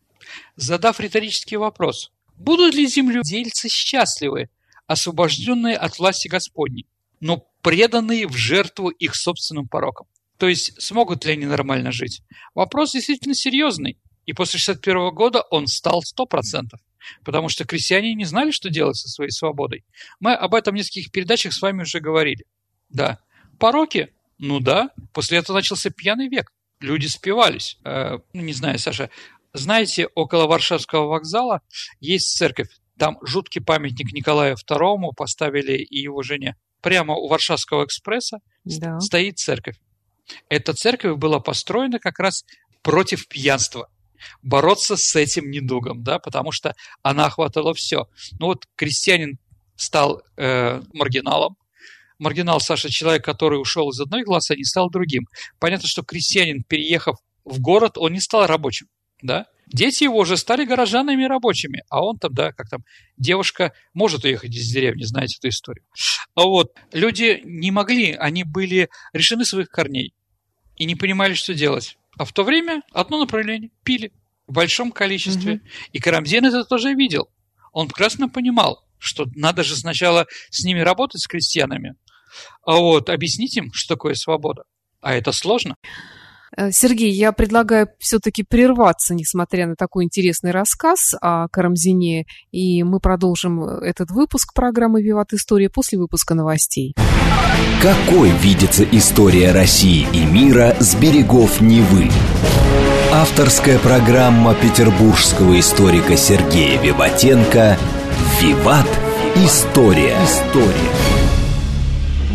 задав 0.56 1.00
риторический 1.00 1.58
вопрос. 1.58 2.12
Будут 2.36 2.76
ли 2.76 2.88
земледельцы 2.88 3.70
счастливы, 3.70 4.50
освобожденные 4.88 5.78
от 5.78 5.98
власти 5.98 6.28
Господней, 6.28 6.86
но 7.20 7.48
преданные 7.62 8.28
в 8.28 8.36
жертву 8.36 8.90
их 8.90 9.16
собственным 9.16 9.68
порокам. 9.68 10.08
То 10.38 10.48
есть, 10.48 10.80
смогут 10.82 11.26
ли 11.26 11.34
они 11.34 11.46
нормально 11.46 11.92
жить? 11.92 12.22
Вопрос 12.54 12.92
действительно 12.92 13.34
серьезный. 13.34 13.98
И 14.26 14.34
после 14.34 14.60
61 14.60 15.14
года 15.14 15.42
он 15.50 15.68
стал 15.68 16.02
100%. 16.04 16.78
Потому 17.24 17.50
что 17.50 17.66
крестьяне 17.66 18.16
не 18.16 18.26
знали, 18.26 18.52
что 18.52 18.70
делать 18.70 18.98
со 18.98 19.08
своей 19.08 19.32
свободой. 19.32 19.86
Мы 20.20 20.34
об 20.34 20.56
этом 20.56 20.74
в 20.74 20.78
нескольких 20.78 21.12
передачах 21.12 21.54
с 21.54 21.62
вами 21.62 21.84
уже 21.84 22.00
говорили. 22.00 22.46
Да. 22.90 23.20
Пороки? 23.60 24.14
Ну 24.38 24.60
да. 24.60 24.90
После 25.14 25.38
этого 25.38 25.58
начался 25.58 25.90
пьяный 25.90 26.28
век. 26.28 26.52
Люди 26.80 27.08
спивались. 27.08 27.78
Э, 27.84 28.18
ну, 28.34 28.42
не 28.42 28.54
знаю, 28.54 28.80
Саша, 28.80 29.10
знаете, 29.54 30.08
около 30.16 30.48
Варшавского 30.48 31.08
вокзала 31.08 31.62
есть 32.00 32.36
церковь. 32.38 32.68
Там 32.98 33.18
жуткий 33.22 33.62
памятник 33.62 34.14
Николаю 34.14 34.56
II 34.56 35.14
поставили 35.16 35.78
и 35.78 36.00
его 36.00 36.22
жене. 36.22 36.56
Прямо 36.82 37.16
у 37.16 37.28
Варшавского 37.28 37.86
экспресса 37.86 38.40
да. 38.64 39.00
стоит 39.00 39.40
церковь. 39.40 39.78
Эта 40.50 40.74
церковь 40.74 41.18
была 41.18 41.40
построена 41.40 42.00
как 42.00 42.20
раз 42.20 42.46
против 42.82 43.28
пьянства 43.28 43.90
бороться 44.42 44.98
с 44.98 45.16
этим 45.16 45.52
недугом, 45.52 46.04
да, 46.04 46.20
потому 46.20 46.52
что 46.52 46.76
она 47.02 47.26
охватывала 47.26 47.74
все. 47.74 48.08
Ну 48.40 48.48
вот 48.48 48.66
крестьянин 48.76 49.38
стал 49.76 50.22
э, 50.38 50.82
маргиналом, 50.94 51.58
маргинал 52.20 52.60
Саша 52.60 52.90
человек, 52.90 53.24
который 53.24 53.60
ушел 53.60 53.90
из 53.90 54.00
одной 54.00 54.24
классы, 54.24 54.52
а 54.52 54.56
не 54.56 54.64
стал 54.64 54.90
другим. 54.90 55.28
Понятно, 55.60 55.88
что 55.88 56.04
крестьянин, 56.04 56.64
переехав 56.64 57.18
в 57.44 57.60
город, 57.60 57.98
он 57.98 58.14
не 58.14 58.20
стал 58.20 58.48
рабочим, 58.48 58.88
да, 59.22 59.46
Дети 59.68 60.04
его 60.04 60.20
уже 60.20 60.38
стали 60.38 60.64
горожанами 60.64 61.24
и 61.24 61.28
рабочими, 61.28 61.84
а 61.90 62.06
он 62.06 62.18
там, 62.18 62.34
да, 62.34 62.52
как 62.52 62.70
там, 62.70 62.82
девушка 63.18 63.74
может 63.94 64.24
уехать 64.24 64.54
из 64.54 64.72
деревни, 64.72 65.04
знаете 65.04 65.38
эту 65.40 65.50
историю. 65.50 65.84
А 66.36 66.44
вот 66.44 66.74
люди 66.92 67.42
не 67.44 67.72
могли, 67.72 68.14
они 68.14 68.44
были 68.44 68.90
решены 69.14 69.44
своих 69.44 69.70
корней 69.70 70.14
и 70.76 70.86
не 70.86 70.96
понимали, 70.96 71.34
что 71.34 71.54
делать. 71.54 71.98
А 72.18 72.26
в 72.26 72.34
то 72.34 72.44
время 72.44 72.84
одно 72.92 73.20
направление– 73.20 73.72
пили 73.84 74.12
в 74.48 74.54
большом 74.54 74.92
количестве. 74.92 75.56
Угу. 75.56 75.62
И 75.94 76.00
Карамзин 76.00 76.46
это 76.46 76.64
тоже 76.64 76.94
видел. 76.94 77.30
Он 77.74 77.88
прекрасно 77.88 78.30
понимал, 78.30 78.86
что 79.00 79.26
надо 79.36 79.64
же 79.64 79.76
сначала 79.76 80.28
с 80.50 80.64
ними 80.64 80.80
работать, 80.80 81.22
с 81.22 81.28
крестьянами, 81.28 81.96
а 82.66 82.78
вот 82.78 83.10
объяснить 83.10 83.58
им, 83.58 83.72
что 83.74 83.96
такое 83.96 84.14
свобода. 84.14 84.64
А 85.02 85.14
это 85.14 85.32
сложно. 85.32 85.76
Э, 86.58 86.72
Сергей, 86.72 87.12
я 87.12 87.32
предлагаю 87.32 87.90
все-таки 88.00 88.44
прерваться, 88.44 89.14
несмотря 89.14 89.68
на 89.68 89.76
такой 89.76 90.06
интересный 90.06 90.52
рассказ 90.52 91.14
о 91.22 91.48
Карамзине, 91.50 92.26
и 92.52 92.84
мы 92.84 93.00
продолжим 93.00 93.64
этот 93.64 94.12
выпуск 94.12 94.54
программы 94.54 95.02
«Виват 95.02 95.34
История» 95.34 95.70
после 95.70 96.00
выпуска 96.00 96.34
новостей. 96.34 96.94
Какой 97.82 98.30
видится 98.30 98.84
история 98.84 99.52
России 99.52 100.08
и 100.14 100.26
мира 100.26 100.76
с 100.80 100.96
берегов 100.96 101.62
Невы? 101.62 102.10
Авторская 103.12 103.80
программа 103.80 104.56
петербургского 104.56 105.60
историка 105.60 106.18
Сергея 106.18 106.82
Виватенко 106.82 107.78
«Виват. 108.42 108.88
История». 109.36 110.16
История. 110.24 111.25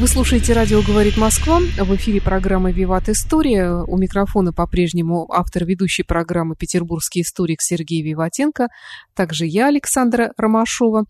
Вы 0.00 0.08
слушаете 0.08 0.54
«Радио 0.54 0.80
говорит 0.80 1.18
Москва». 1.18 1.58
В 1.60 1.94
эфире 1.96 2.22
программа 2.22 2.72
«Виват 2.72 3.10
История». 3.10 3.84
У 3.86 3.98
микрофона 3.98 4.50
по-прежнему 4.50 5.30
автор 5.30 5.66
ведущей 5.66 6.04
программы 6.04 6.56
«Петербургский 6.56 7.20
историк» 7.20 7.60
Сергей 7.60 8.00
Виватенко. 8.00 8.68
Также 9.14 9.44
я, 9.44 9.66
Александра 9.66 10.32
Ромашова. 10.38 11.04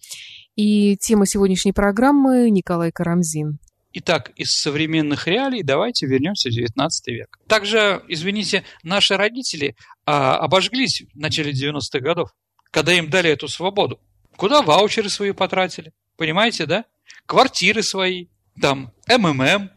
И 0.56 0.96
тема 0.96 1.24
сегодняшней 1.24 1.72
программы– 1.72 2.50
Николай 2.50 2.90
Карамзин. 2.90 3.60
Итак, 3.92 4.32
из 4.34 4.50
современных 4.50 5.28
реалий 5.28 5.62
давайте 5.62 6.06
вернемся 6.06 6.48
в 6.48 6.52
XIX 6.52 6.88
век. 7.06 7.38
Также, 7.46 8.02
извините, 8.08 8.64
наши 8.82 9.16
родители 9.16 9.76
а, 10.04 10.34
обожглись 10.38 11.04
в 11.14 11.16
начале 11.16 11.52
90-х 11.52 12.00
годов, 12.00 12.30
когда 12.72 12.92
им 12.92 13.08
дали 13.08 13.30
эту 13.30 13.46
свободу. 13.46 14.00
Куда 14.34 14.62
ваучеры 14.62 15.08
свои 15.08 15.30
потратили? 15.30 15.92
Понимаете, 16.16 16.66
да? 16.66 16.86
Квартиры 17.26 17.84
свои, 17.84 18.26
там 18.60 18.92
МММ. 19.08 19.70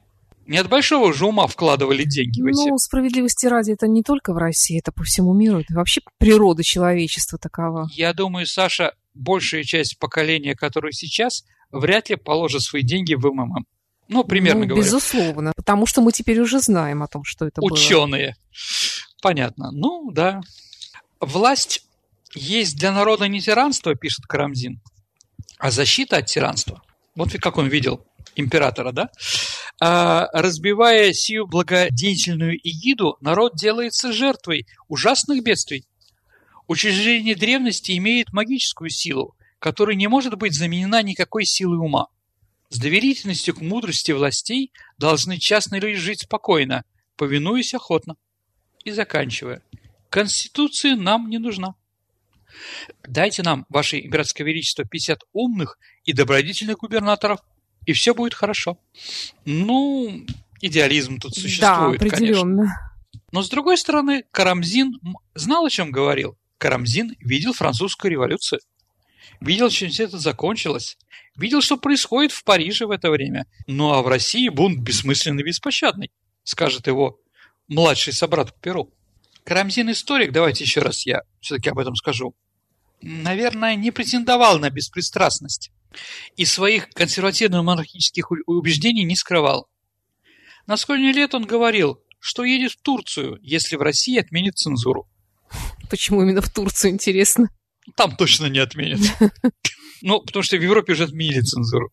Не 0.45 0.57
от 0.57 0.67
большого 0.67 1.13
же 1.13 1.25
ума 1.25 1.47
вкладывали 1.47 2.03
деньги 2.03 2.41
в 2.41 2.45
эти. 2.45 2.69
Ну, 2.69 2.77
справедливости 2.77 3.45
ради, 3.45 3.71
это 3.71 3.87
не 3.87 4.03
только 4.03 4.33
в 4.33 4.37
России, 4.37 4.77
это 4.77 4.91
по 4.91 5.03
всему 5.03 5.33
миру. 5.33 5.61
Это 5.61 5.73
вообще 5.73 6.01
природа 6.17 6.63
человечества 6.63 7.39
такова. 7.39 7.87
Я 7.93 8.13
думаю, 8.13 8.45
Саша, 8.45 8.93
большая 9.13 9.63
часть 9.63 9.97
поколения, 9.99 10.53
которое 10.53 10.91
сейчас, 10.91 11.45
вряд 11.71 12.09
ли 12.09 12.17
положит 12.17 12.61
свои 12.61 12.83
деньги 12.83 13.13
в 13.13 13.25
МММ. 13.25 13.65
Ну, 14.09 14.25
примерно 14.25 14.61
ну, 14.61 14.67
говоря. 14.67 14.83
Безусловно, 14.83 15.53
потому 15.55 15.85
что 15.85 16.01
мы 16.01 16.11
теперь 16.11 16.39
уже 16.41 16.59
знаем 16.59 17.03
о 17.03 17.07
том, 17.07 17.23
что 17.23 17.45
это 17.45 17.61
Ученые. 17.61 17.71
было. 17.71 18.03
Ученые. 18.03 18.35
Понятно. 19.21 19.71
Ну, 19.71 20.11
да. 20.11 20.41
Власть 21.21 21.85
есть 22.35 22.77
для 22.77 22.91
народа 22.91 23.29
не 23.29 23.39
тиранство, 23.39 23.95
пишет 23.95 24.25
Карамзин, 24.25 24.81
а 25.57 25.71
защита 25.71 26.17
от 26.17 26.25
тиранства. 26.25 26.81
Вот 27.15 27.31
как 27.33 27.57
он 27.57 27.67
видел 27.67 28.05
императора, 28.35 28.91
да, 28.91 29.09
а, 29.79 30.27
разбивая 30.33 31.13
сию 31.13 31.47
благодетельную 31.47 32.57
эгиду, 32.57 33.17
народ 33.21 33.55
делается 33.55 34.13
жертвой 34.13 34.67
ужасных 34.87 35.43
бедствий. 35.43 35.85
Учреждение 36.67 37.35
древности 37.35 37.97
имеет 37.97 38.31
магическую 38.31 38.89
силу, 38.89 39.35
которая 39.59 39.95
не 39.95 40.07
может 40.07 40.35
быть 40.37 40.55
заменена 40.55 41.01
никакой 41.01 41.45
силой 41.45 41.77
ума. 41.77 42.07
С 42.69 42.79
доверительностью 42.79 43.53
к 43.55 43.61
мудрости 43.61 44.11
властей 44.11 44.71
должны 44.97 45.37
частные 45.37 45.81
люди 45.81 45.97
жить 45.97 46.21
спокойно, 46.21 46.85
повинуясь 47.17 47.73
охотно. 47.73 48.15
И 48.83 48.91
заканчивая. 48.91 49.61
Конституция 50.09 50.95
нам 50.95 51.29
не 51.29 51.37
нужна. 51.37 51.75
Дайте 53.07 53.43
нам, 53.43 53.65
Ваше 53.69 53.99
Императорское 53.99 54.45
Величество, 54.45 54.85
50 54.85 55.21
умных 55.33 55.77
и 56.03 56.13
добродетельных 56.13 56.77
губернаторов– 56.77 57.39
и 57.85 57.93
все 57.93 58.13
будет 58.13 58.33
хорошо. 58.33 58.77
Ну, 59.45 60.25
идеализм 60.61 61.19
тут 61.19 61.35
существует, 61.35 61.99
да, 61.99 62.05
определенно. 62.05 62.63
конечно. 62.63 62.93
Но 63.31 63.41
с 63.41 63.49
другой 63.49 63.77
стороны, 63.77 64.23
Карамзин 64.31 64.99
знал, 65.33 65.65
о 65.65 65.69
чем 65.69 65.91
говорил. 65.91 66.37
Карамзин 66.59 67.15
видел 67.19 67.53
французскую 67.53 68.11
революцию. 68.11 68.59
Видел, 69.41 69.69
чем 69.69 69.89
все 69.89 70.03
это 70.03 70.19
закончилось. 70.19 70.97
Видел, 71.35 71.61
что 71.61 71.77
происходит 71.77 72.31
в 72.31 72.43
Париже 72.43 72.85
в 72.85 72.91
это 72.91 73.09
время. 73.09 73.47
Ну 73.65 73.91
а 73.91 74.01
в 74.01 74.07
России 74.07 74.47
бунт 74.49 74.79
бессмысленный 74.79 75.43
беспощадный, 75.43 76.11
скажет 76.43 76.87
его 76.87 77.19
младший 77.67 78.13
собрат 78.13 78.53
по 78.53 78.59
перу. 78.61 78.93
Карамзин 79.43 79.91
историк, 79.91 80.31
давайте 80.31 80.63
еще 80.63 80.81
раз 80.81 81.05
я 81.05 81.23
все-таки 81.41 81.69
об 81.69 81.79
этом 81.79 81.95
скажу, 81.95 82.35
наверное, 83.01 83.75
не 83.75 83.91
претендовал 83.91 84.59
на 84.59 84.69
беспристрастность 84.69 85.71
и 86.35 86.45
своих 86.45 86.89
консервативно-монархических 86.89 88.31
убеждений 88.45 89.03
не 89.03 89.15
скрывал. 89.15 89.67
На 90.67 90.77
сколько 90.77 91.01
лет 91.01 91.33
он 91.33 91.45
говорил, 91.45 91.99
что 92.19 92.43
едет 92.43 92.71
в 92.71 92.81
Турцию, 92.81 93.39
если 93.41 93.75
в 93.75 93.81
России 93.81 94.17
отменят 94.17 94.57
цензуру. 94.57 95.07
Почему 95.89 96.21
именно 96.21 96.41
в 96.41 96.49
Турцию, 96.49 96.91
интересно? 96.91 97.49
Там 97.95 98.15
точно 98.15 98.47
не 98.47 98.59
отменят. 98.59 99.01
Ну, 100.05 100.19
потому 100.19 100.43
что 100.43 100.57
в 100.57 100.61
Европе 100.61 100.91
уже 100.91 101.05
отменили 101.05 101.39
цензуру 101.39 101.89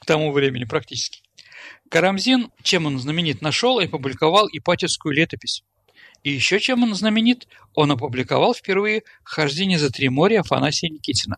к 0.00 0.06
тому 0.06 0.32
времени 0.32 0.64
практически. 0.64 1.20
Карамзин, 1.90 2.50
чем 2.62 2.86
он 2.86 2.98
знаменит, 2.98 3.42
нашел 3.42 3.80
и 3.80 3.84
опубликовал 3.84 4.48
Ипатьевскую 4.50 5.14
летопись. 5.14 5.62
И 6.22 6.30
еще 6.30 6.58
чем 6.58 6.82
он 6.82 6.94
знаменит, 6.94 7.48
он 7.74 7.90
опубликовал 7.90 8.54
впервые 8.54 9.02
«Хождение 9.24 9.78
за 9.78 9.90
три 9.90 10.08
моря» 10.08 10.40
Афанасия 10.40 10.88
Никитина. 10.88 11.36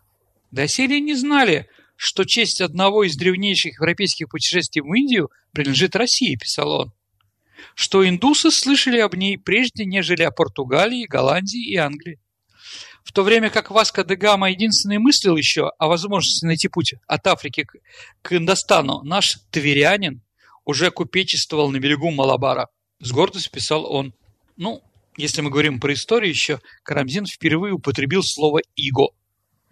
Доселе 0.53 1.01
не 1.01 1.15
знали, 1.15 1.69
что 2.03 2.25
честь 2.25 2.61
одного 2.61 3.05
из 3.05 3.15
древнейших 3.15 3.75
европейских 3.75 4.29
путешествий 4.29 4.83
в 4.83 4.93
Индию 4.93 5.31
принадлежит 5.53 5.95
России, 5.95 6.35
писал 6.35 6.73
он. 6.73 6.93
Что 7.77 8.07
индусы 8.07 8.51
слышали 8.51 8.99
об 8.99 9.15
ней 9.15 9.39
прежде, 9.39 9.85
нежели 9.85 10.25
о 10.25 10.33
Португалии, 10.33 11.07
Голландии 11.07 11.65
и 11.65 11.77
Англии. 11.77 12.19
В 13.05 13.13
то 13.13 13.23
время 13.23 13.51
как 13.51 13.71
Васко 13.71 14.03
де 14.03 14.17
Гама 14.17 14.51
единственный 14.51 14.99
мыслил 14.99 15.37
еще 15.37 15.71
о 15.79 15.87
возможности 15.87 16.45
найти 16.45 16.67
путь 16.67 16.95
от 17.07 17.25
Африки 17.29 17.69
к, 18.21 18.33
Индостану, 18.33 19.03
наш 19.05 19.39
тверянин 19.53 20.23
уже 20.65 20.91
купечествовал 20.91 21.71
на 21.71 21.79
берегу 21.79 22.11
Малабара. 22.11 22.67
С 22.99 23.13
гордостью 23.13 23.53
писал 23.53 23.87
он. 23.89 24.13
Ну, 24.57 24.83
если 25.17 25.41
мы 25.41 25.51
говорим 25.51 25.79
про 25.79 25.93
историю 25.93 26.31
еще, 26.31 26.59
Карамзин 26.83 27.27
впервые 27.27 27.75
употребил 27.75 28.25
слово 28.25 28.63
«иго», 28.75 29.11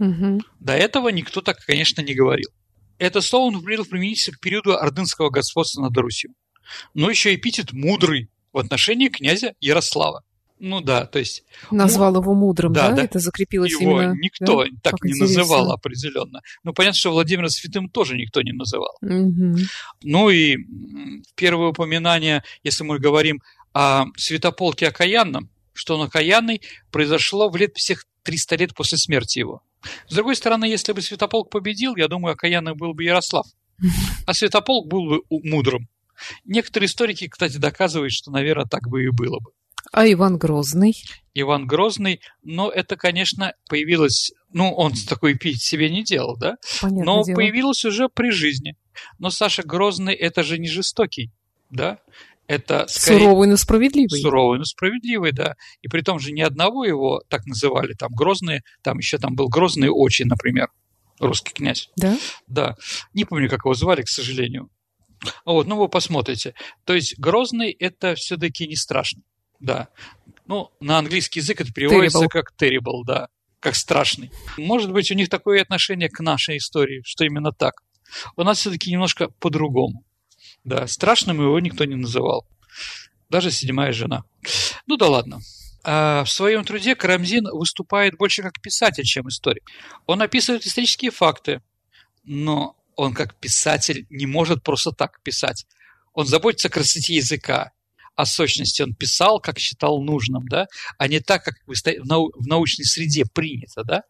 Угу. 0.00 0.40
До 0.58 0.72
этого 0.72 1.10
никто 1.10 1.42
так, 1.42 1.64
конечно, 1.64 2.00
не 2.00 2.14
говорил. 2.14 2.50
Это 2.98 3.20
слово 3.20 3.54
он 3.54 3.60
вплел 3.60 3.84
применительно 3.84 4.36
к 4.36 4.40
периоду 4.40 4.76
ордынского 4.76 5.30
господства 5.30 5.82
над 5.82 5.96
Русью. 5.96 6.34
Но 6.94 7.10
еще 7.10 7.34
эпитет 7.34 7.72
«мудрый» 7.72 8.30
в 8.52 8.58
отношении 8.58 9.08
князя 9.08 9.54
Ярослава. 9.60 10.22
Ну 10.58 10.82
да, 10.82 11.06
то 11.06 11.18
есть... 11.18 11.44
Назвал 11.70 12.20
его 12.20 12.34
мудрым, 12.34 12.74
да? 12.74 12.90
да? 12.90 13.04
Это 13.04 13.18
закрепилось 13.18 13.72
его 13.72 14.02
именно... 14.02 14.12
никто 14.12 14.64
да? 14.64 14.70
так 14.82 14.92
как 14.92 15.04
не 15.04 15.12
интересно. 15.12 15.38
называл 15.38 15.72
определенно. 15.72 16.42
Ну, 16.64 16.74
понятно, 16.74 16.98
что 16.98 17.12
Владимира 17.12 17.48
Святым 17.48 17.88
тоже 17.88 18.16
никто 18.16 18.42
не 18.42 18.52
называл. 18.52 18.94
Угу. 19.00 19.56
Ну 20.02 20.28
и 20.28 20.56
первое 21.34 21.68
упоминание, 21.68 22.42
если 22.62 22.84
мы 22.84 22.98
говорим 22.98 23.40
о 23.72 24.04
святополке 24.18 24.88
Окаянном, 24.88 25.48
что 25.72 25.96
он 25.96 26.06
окаянный, 26.06 26.60
произошло 26.90 27.48
в 27.48 27.56
лет 27.56 27.74
всех 27.76 28.04
300 28.24 28.56
лет 28.56 28.74
после 28.74 28.98
смерти 28.98 29.38
его. 29.38 29.62
С 30.08 30.14
другой 30.14 30.36
стороны, 30.36 30.64
если 30.64 30.92
бы 30.92 31.02
Святополк 31.02 31.50
победил, 31.50 31.96
я 31.96 32.08
думаю, 32.08 32.34
окаянным 32.34 32.76
был 32.76 32.94
бы 32.94 33.04
Ярослав. 33.04 33.46
А 34.26 34.34
Святополк 34.34 34.88
был 34.88 35.08
бы 35.08 35.22
мудрым. 35.30 35.88
Некоторые 36.44 36.86
историки, 36.86 37.28
кстати, 37.28 37.56
доказывают, 37.56 38.12
что, 38.12 38.30
наверное, 38.30 38.66
так 38.66 38.88
бы 38.88 39.04
и 39.04 39.08
было 39.08 39.38
бы. 39.40 39.52
А 39.92 40.06
Иван 40.06 40.36
Грозный? 40.36 40.94
Иван 41.34 41.66
Грозный, 41.66 42.20
но 42.42 42.70
это, 42.70 42.96
конечно, 42.96 43.54
появилось... 43.68 44.32
Ну, 44.52 44.72
он 44.72 44.92
такой 45.08 45.34
пить 45.34 45.62
себе 45.62 45.88
не 45.90 46.04
делал, 46.04 46.36
да? 46.36 46.56
Понятное 46.80 47.04
но 47.04 47.22
дело. 47.24 47.36
появилось 47.36 47.84
уже 47.84 48.08
при 48.08 48.30
жизни. 48.30 48.76
Но 49.18 49.30
Саша 49.30 49.62
Грозный– 49.62 50.14
это 50.14 50.42
же 50.42 50.58
не 50.58 50.68
жестокий, 50.68 51.30
да? 51.70 51.98
Это 52.50 52.86
скорее... 52.88 53.20
Суровый, 53.20 53.46
но 53.46 53.56
справедливый. 53.56 54.20
Суровый, 54.20 54.58
но 54.58 54.64
справедливый, 54.64 55.30
да. 55.30 55.54
И 55.82 55.88
при 55.88 56.00
том 56.02 56.18
же 56.18 56.32
ни 56.32 56.40
одного 56.40 56.84
его 56.84 57.22
так 57.28 57.46
называли, 57.46 57.92
там, 57.92 58.12
Грозный, 58.12 58.62
там 58.82 58.98
еще 58.98 59.18
там 59.18 59.36
был 59.36 59.46
Грозный 59.48 59.88
очень, 59.88 60.26
например, 60.26 60.68
русский 61.20 61.52
князь. 61.52 61.90
Да? 61.94 62.18
Да. 62.48 62.74
Не 63.14 63.24
помню, 63.24 63.48
как 63.48 63.60
его 63.64 63.74
звали, 63.74 64.02
к 64.02 64.08
сожалению. 64.08 64.68
Вот, 65.44 65.68
ну 65.68 65.76
вы 65.76 65.88
посмотрите. 65.88 66.54
То 66.84 66.92
есть 66.92 67.16
Грозный– 67.20 67.70
это 67.78 68.16
все-таки 68.16 68.66
не 68.66 68.74
страшно, 68.74 69.22
да. 69.60 69.86
Ну, 70.48 70.70
на 70.80 70.98
английский 70.98 71.38
язык 71.38 71.60
это 71.60 71.72
переводится 71.72 72.18
Terrible. 72.18 72.28
как 72.28 72.52
terrible, 72.60 73.04
да, 73.06 73.28
как 73.60 73.76
страшный. 73.76 74.32
Может 74.56 74.92
быть, 74.92 75.08
у 75.12 75.14
них 75.14 75.28
такое 75.28 75.62
отношение 75.62 76.08
к 76.08 76.18
нашей 76.18 76.56
истории, 76.56 77.02
что 77.04 77.24
именно 77.24 77.52
так. 77.52 77.74
У 78.34 78.42
нас 78.42 78.58
все-таки 78.58 78.90
немножко 78.90 79.28
по-другому. 79.38 80.02
Да, 80.64 80.86
страшным 80.86 81.40
его 81.40 81.58
никто 81.60 81.84
не 81.84 81.96
называл. 81.96 82.46
Даже 83.28 83.50
седьмая 83.50 83.92
жена. 83.92 84.24
Ну 84.86 84.96
да 84.96 85.08
ладно. 85.08 85.40
А 85.82 86.24
в 86.24 86.30
своем 86.30 86.64
труде 86.64 86.94
Карамзин 86.94 87.46
выступает 87.52 88.16
больше 88.16 88.42
как 88.42 88.60
писатель, 88.60 89.04
чем 89.04 89.28
историк. 89.28 89.62
Он 90.06 90.20
описывает 90.20 90.66
исторические 90.66 91.10
факты, 91.10 91.62
но 92.24 92.76
он 92.96 93.14
как 93.14 93.34
писатель 93.36 94.06
не 94.10 94.26
может 94.26 94.62
просто 94.62 94.90
так 94.90 95.22
писать. 95.22 95.66
Он 96.12 96.26
заботится 96.26 96.68
о 96.68 96.70
красоте 96.70 97.14
языка, 97.14 97.72
о 98.14 98.26
сочности. 98.26 98.82
Он 98.82 98.94
писал, 98.94 99.40
как 99.40 99.58
считал 99.58 100.02
нужным, 100.02 100.46
да, 100.46 100.66
а 100.98 101.08
не 101.08 101.20
так, 101.20 101.44
как 101.44 101.54
в 101.66 102.46
научной 102.46 102.84
среде 102.84 103.24
принято, 103.24 103.82
да. 103.84 104.02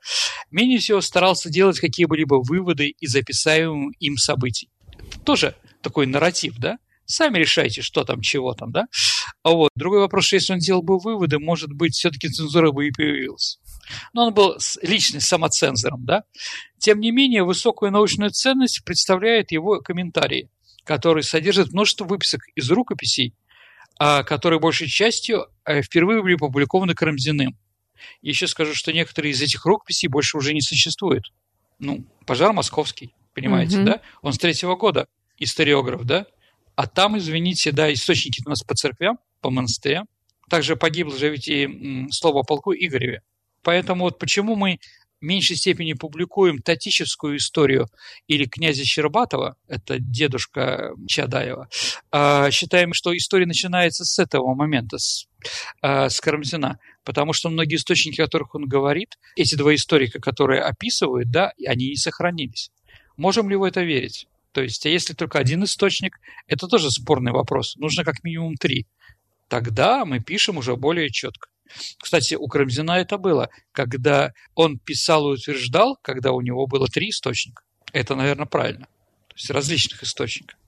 Менее 0.50 0.80
всего 0.80 1.00
старался 1.00 1.50
делать 1.50 1.78
какие-либо 1.78 2.42
выводы 2.42 2.88
из 2.98 3.14
описаемых 3.14 3.94
им 4.00 4.16
событий. 4.16 4.70
Тоже 5.24 5.54
такой 5.82 6.06
нарратив, 6.06 6.56
да. 6.58 6.78
Сами 7.06 7.38
решайте, 7.38 7.82
что 7.82 8.04
там, 8.04 8.20
чего 8.20 8.54
там, 8.54 8.70
да. 8.70 8.86
А 9.42 9.50
вот 9.50 9.70
другой 9.74 10.00
вопрос, 10.00 10.26
что 10.26 10.36
если 10.36 10.52
он 10.52 10.58
делал 10.60 10.82
бы 10.82 10.98
выводы, 10.98 11.38
может 11.40 11.72
быть, 11.72 11.94
все-таки 11.94 12.28
цензура 12.28 12.70
бы 12.70 12.86
и 12.86 12.92
появилась. 12.92 13.58
Но 14.12 14.28
он 14.28 14.34
был 14.34 14.56
личным 14.82 15.20
самоцензором, 15.20 16.04
да. 16.04 16.22
Тем 16.78 17.00
не 17.00 17.10
менее, 17.10 17.42
высокую 17.42 17.90
научную 17.90 18.30
ценность 18.30 18.84
представляет 18.84 19.50
его 19.50 19.80
комментарии, 19.80 20.50
которые 20.84 21.24
содержат 21.24 21.72
множество 21.72 22.04
выписок 22.04 22.42
из 22.54 22.70
рукописей, 22.70 23.34
а, 23.98 24.22
которые 24.22 24.60
большей 24.60 24.86
частью 24.86 25.48
э, 25.64 25.82
впервые 25.82 26.22
были 26.22 26.36
опубликованы 26.36 26.94
Карамзиным. 26.94 27.58
Еще 28.22 28.46
скажу, 28.46 28.74
что 28.74 28.92
некоторые 28.92 29.32
из 29.32 29.42
этих 29.42 29.66
рукописей 29.66 30.08
больше 30.08 30.36
уже 30.38 30.54
не 30.54 30.60
существуют. 30.62 31.32
Ну, 31.80 32.06
пожар 32.24 32.52
московский, 32.52 33.14
понимаете, 33.34 33.76
Мгм. 33.78 33.84
да? 33.86 34.00
Он 34.22 34.32
с 34.32 34.38
третьего 34.38 34.76
года, 34.76 35.06
историограф, 35.40 36.04
да? 36.04 36.26
А 36.76 36.86
там, 36.86 37.18
извините, 37.18 37.72
да, 37.72 37.92
источники 37.92 38.42
у 38.46 38.48
нас 38.48 38.62
по 38.62 38.74
церквям, 38.74 39.18
по 39.40 39.50
монастырям. 39.50 40.06
Также 40.48 40.76
погибло 40.76 41.16
же 41.16 41.30
ведь 41.30 41.48
и 41.48 42.06
слово 42.10 42.40
о 42.40 42.44
полку 42.44 42.72
Игореве. 42.72 43.22
Поэтому 43.62 44.04
вот 44.04 44.18
почему 44.18 44.56
мы 44.56 44.78
в 45.20 45.24
меньшей 45.24 45.56
степени 45.56 45.92
публикуем 45.92 46.60
Татищевскую 46.60 47.36
историю 47.36 47.88
или 48.26 48.46
князя 48.46 48.84
Щербатова, 48.84 49.56
это 49.68 49.98
дедушка 49.98 50.92
Чадаева, 51.06 51.68
а, 52.10 52.50
считаем, 52.50 52.94
что 52.94 53.14
история 53.16 53.46
начинается 53.46 54.04
с 54.04 54.18
этого 54.18 54.54
момента, 54.54 54.98
с, 54.98 55.26
а, 55.82 56.08
с 56.08 56.20
Карамзина, 56.20 56.78
потому 57.04 57.32
что 57.32 57.50
многие 57.50 57.76
источники, 57.76 58.20
о 58.20 58.24
которых 58.24 58.54
он 58.54 58.66
говорит, 58.66 59.18
эти 59.36 59.54
два 59.54 59.74
историка, 59.74 60.20
которые 60.20 60.62
описывают, 60.62 61.30
да, 61.30 61.52
они 61.66 61.90
не 61.90 61.96
сохранились. 61.96 62.70
Можем 63.16 63.50
ли 63.50 63.56
в 63.56 63.62
это 63.62 63.82
верить? 63.82 64.26
То 64.52 64.62
есть, 64.62 64.84
а 64.86 64.88
если 64.88 65.14
только 65.14 65.38
один 65.38 65.64
источник, 65.64 66.18
это 66.46 66.66
тоже 66.66 66.90
спорный 66.90 67.32
вопрос. 67.32 67.76
Нужно 67.76 68.04
как 68.04 68.24
минимум 68.24 68.56
три. 68.56 68.86
Тогда 69.48 70.04
мы 70.04 70.20
пишем 70.20 70.58
уже 70.58 70.76
более 70.76 71.10
четко. 71.10 71.48
Кстати, 71.98 72.34
у 72.34 72.48
Карамзина 72.48 72.92
это 72.92 73.16
было, 73.16 73.48
когда 73.72 74.32
он 74.54 74.78
писал 74.78 75.30
и 75.30 75.34
утверждал, 75.34 75.96
когда 76.02 76.32
у 76.32 76.40
него 76.40 76.66
было 76.66 76.88
три 76.88 77.10
источника. 77.10 77.62
Это, 77.92 78.16
наверное, 78.16 78.46
правильно. 78.46 78.86
То 79.28 79.34
есть 79.36 79.50
различных 79.50 80.02
источников. 80.02 80.58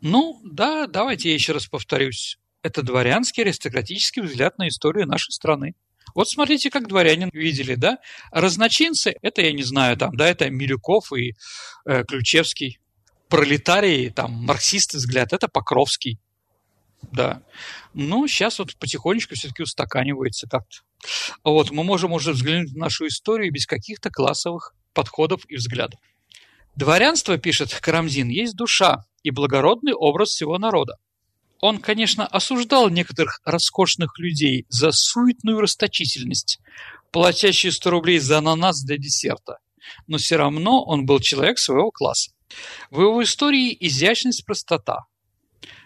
Ну, 0.00 0.40
да, 0.44 0.86
давайте 0.88 1.28
я 1.28 1.34
еще 1.34 1.52
раз 1.52 1.66
повторюсь. 1.66 2.38
Это 2.62 2.82
дворянский 2.82 3.42
аристократический 3.42 4.22
взгляд 4.22 4.58
на 4.58 4.68
историю 4.68 5.06
нашей 5.06 5.30
страны. 5.32 5.74
Вот 6.14 6.28
смотрите, 6.28 6.70
как 6.70 6.88
дворяне 6.88 7.28
видели, 7.32 7.74
да? 7.74 7.98
Разночинцы, 8.30 9.14
это 9.22 9.42
я 9.42 9.52
не 9.52 9.62
знаю, 9.62 9.96
там, 9.96 10.14
да, 10.16 10.26
это 10.26 10.50
Милюков 10.50 11.12
и 11.12 11.32
э, 11.86 12.04
Ключевский. 12.04 12.78
Пролетарии, 13.28 14.10
там, 14.10 14.32
марксисты 14.32 14.98
взгляд, 14.98 15.32
это 15.32 15.48
Покровский. 15.48 16.18
Да. 17.12 17.42
Ну, 17.94 18.28
сейчас 18.28 18.58
вот 18.58 18.76
потихонечку 18.76 19.34
все-таки 19.34 19.62
устаканивается 19.62 20.46
как-то. 20.46 20.78
Вот, 21.42 21.70
мы 21.70 21.82
можем 21.82 22.12
уже 22.12 22.32
взглянуть 22.32 22.74
на 22.74 22.84
нашу 22.84 23.06
историю 23.06 23.52
без 23.52 23.66
каких-то 23.66 24.10
классовых 24.10 24.74
подходов 24.92 25.42
и 25.48 25.56
взглядов. 25.56 25.98
Дворянство, 26.76 27.36
пишет 27.38 27.74
Карамзин, 27.74 28.28
есть 28.28 28.54
душа 28.54 29.04
и 29.22 29.30
благородный 29.30 29.92
образ 29.92 30.30
всего 30.30 30.58
народа. 30.58 30.96
Он, 31.62 31.78
конечно, 31.78 32.26
осуждал 32.26 32.90
некоторых 32.90 33.40
роскошных 33.44 34.18
людей 34.18 34.66
за 34.68 34.90
суетную 34.90 35.60
расточительность, 35.60 36.58
платящие 37.12 37.70
100 37.70 37.90
рублей 37.90 38.18
за 38.18 38.38
ананас 38.38 38.82
для 38.82 38.98
десерта, 38.98 39.58
но 40.08 40.18
все 40.18 40.36
равно 40.36 40.82
он 40.82 41.06
был 41.06 41.20
человек 41.20 41.60
своего 41.60 41.92
класса. 41.92 42.32
В 42.90 43.00
его 43.00 43.22
истории 43.22 43.76
изящность 43.78 44.44
простота 44.44 45.04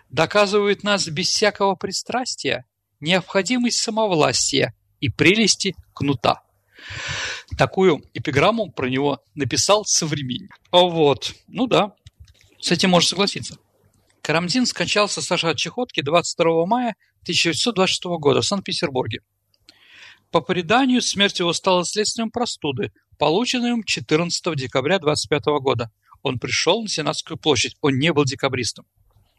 доказывают 0.08 0.82
нас 0.82 1.06
без 1.08 1.28
всякого 1.28 1.74
пристрастия 1.74 2.64
необходимость 3.00 3.80
самовластия 3.80 4.72
и 5.00 5.10
прелести 5.10 5.76
кнута. 5.92 6.40
Такую 7.58 8.02
эпиграмму 8.14 8.72
про 8.72 8.88
него 8.88 9.20
написал 9.34 9.84
современник. 9.84 10.58
Вот, 10.72 11.34
ну 11.48 11.66
да, 11.66 11.92
с 12.60 12.70
этим 12.70 12.90
можно 12.90 13.08
согласиться. 13.08 13.58
Карамзин 14.26 14.66
скончался 14.66 15.22
Саша 15.22 15.50
от 15.50 15.56
чехотки 15.56 16.02
22 16.02 16.66
мая 16.66 16.96
1926 17.22 18.18
года 18.18 18.40
в 18.40 18.44
Санкт-Петербурге. 18.44 19.20
По 20.32 20.40
преданию, 20.40 21.00
смерть 21.00 21.38
его 21.38 21.52
стала 21.52 21.84
следствием 21.84 22.32
простуды, 22.32 22.90
полученным 23.20 23.84
14 23.84 24.56
декабря 24.56 24.98
25 24.98 25.44
года. 25.60 25.92
Он 26.22 26.40
пришел 26.40 26.82
на 26.82 26.88
Сенатскую 26.88 27.38
площадь, 27.38 27.76
он 27.80 28.00
не 28.00 28.12
был 28.12 28.24
декабристом. 28.24 28.84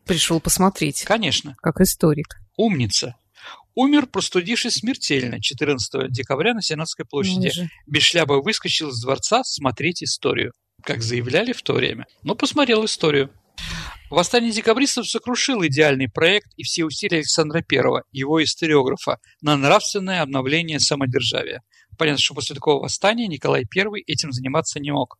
Пришел 0.05 0.39
посмотреть, 0.39 1.03
Конечно, 1.03 1.57
как 1.61 1.81
историк. 1.81 2.37
умница. 2.55 3.17
Умер, 3.75 4.05
простудившись 4.05 4.75
смертельно 4.75 5.41
14 5.41 6.09
декабря 6.09 6.53
на 6.53 6.61
Сенатской 6.61 7.03
площади. 7.05 7.69
Без 7.87 8.03
шляпы 8.03 8.35
выскочил 8.35 8.91
из 8.91 9.01
дворца 9.01 9.43
смотреть 9.43 10.01
историю, 10.01 10.53
как 10.81 11.01
заявляли 11.01 11.51
в 11.51 11.61
то 11.61 11.73
время. 11.73 12.05
Но 12.23 12.35
посмотрел 12.35 12.85
историю. 12.85 13.29
Восстание 14.09 14.51
декабристов 14.53 15.09
сокрушило 15.09 15.67
идеальный 15.67 16.07
проект 16.07 16.53
и 16.55 16.63
все 16.63 16.85
усилия 16.85 17.17
Александра 17.17 17.61
I, 17.69 18.03
его 18.13 18.41
историографа, 18.41 19.17
на 19.41 19.57
нравственное 19.57 20.21
обновление 20.21 20.79
самодержавия. 20.79 21.61
Понятно, 21.97 22.21
что 22.21 22.33
после 22.33 22.55
такого 22.55 22.83
восстания 22.83 23.27
Николай 23.27 23.63
I 23.63 24.03
этим 24.07 24.31
заниматься 24.31 24.79
не 24.79 24.91
мог. 24.91 25.17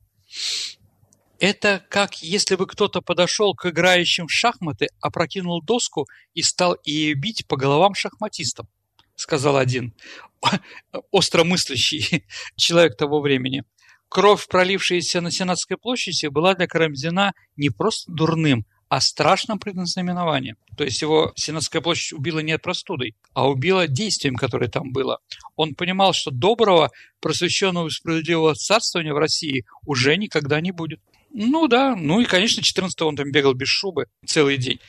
Это 1.39 1.86
как 1.89 2.21
если 2.21 2.56
бы 2.56 2.65
кто-то 2.65 3.02
подошел 3.02 3.54
к 3.56 3.65
играющим 3.65 4.28
в 4.28 4.32
шахматы, 4.32 4.88
опрокинул 5.02 5.62
доску 5.62 6.08
и 6.34 6.41
стал 6.41 6.78
ее 6.86 7.13
бить 7.13 7.45
по 7.45 7.58
головам 7.58 7.93
шахматистам, 7.93 8.69
сказал 9.15 9.58
один 9.58 9.93
остромыслящий 11.12 12.26
человек 12.56 12.95
того 12.95 13.19
времени. 13.19 13.65
Кровь, 14.08 14.47
пролившаяся 14.47 15.19
на 15.19 15.30
Сенатской 15.30 15.76
площади, 15.76 16.28
была 16.28 16.56
для 16.56 16.67
Карамзина 16.67 17.34
не 17.58 17.69
просто 17.69 18.10
дурным, 18.10 18.65
а 18.89 19.02
страшным 19.02 19.60
предназнаменованием. 19.60 20.58
То 20.78 20.84
есть 20.84 21.02
его 21.02 21.34
Сенатская 21.36 21.82
площадь 21.82 22.13
убила 22.13 22.39
не 22.39 22.58
простудой, 22.58 23.15
а 23.34 23.50
убила 23.50 23.88
действием, 23.88 24.36
которое 24.36 24.69
там 24.69 24.91
было. 24.91 25.19
Он 25.56 25.76
понимал, 25.76 26.13
что 26.13 26.32
доброго, 26.32 26.91
просвещенного 27.19 27.88
и 27.88 27.91
справедливого 27.91 28.56
царствования 28.56 29.13
в 29.13 29.17
России 29.17 29.65
уже 29.86 30.15
никогда 30.17 30.62
не 30.62 30.71
будет. 30.71 31.02
Ну 31.32 31.67
да, 31.67 31.95
ну 31.95 32.21
и, 32.21 32.26
конечно, 32.26 32.63
14 32.63 33.02
он 33.02 33.15
там 33.15 33.32
бегал 33.32 33.54
без 33.54 33.67
шубы 33.67 34.08
целый 34.26 34.58
день. 34.58 34.80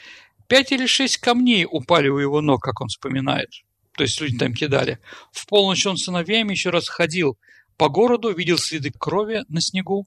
Пять 0.46 0.72
или 0.72 0.86
шесть 0.86 1.18
камней 1.18 1.66
упали 1.68 2.08
у 2.08 2.18
его 2.18 2.40
ног, 2.40 2.62
как 2.62 2.80
он 2.80 2.88
вспоминает. 2.88 3.50
То 3.96 4.04
есть 4.04 4.20
люди 4.20 4.38
там 4.38 4.54
кидали. 4.54 4.98
В 5.32 5.46
полночь 5.46 5.84
он 5.84 5.96
с 5.96 6.04
сыновьями 6.04 6.52
еще 6.52 6.70
раз 6.70 6.88
ходил 6.88 7.36
по 7.76 7.88
городу, 7.88 8.32
видел 8.32 8.56
следы 8.56 8.90
крови 8.90 9.44
на 9.48 9.60
снегу. 9.60 10.06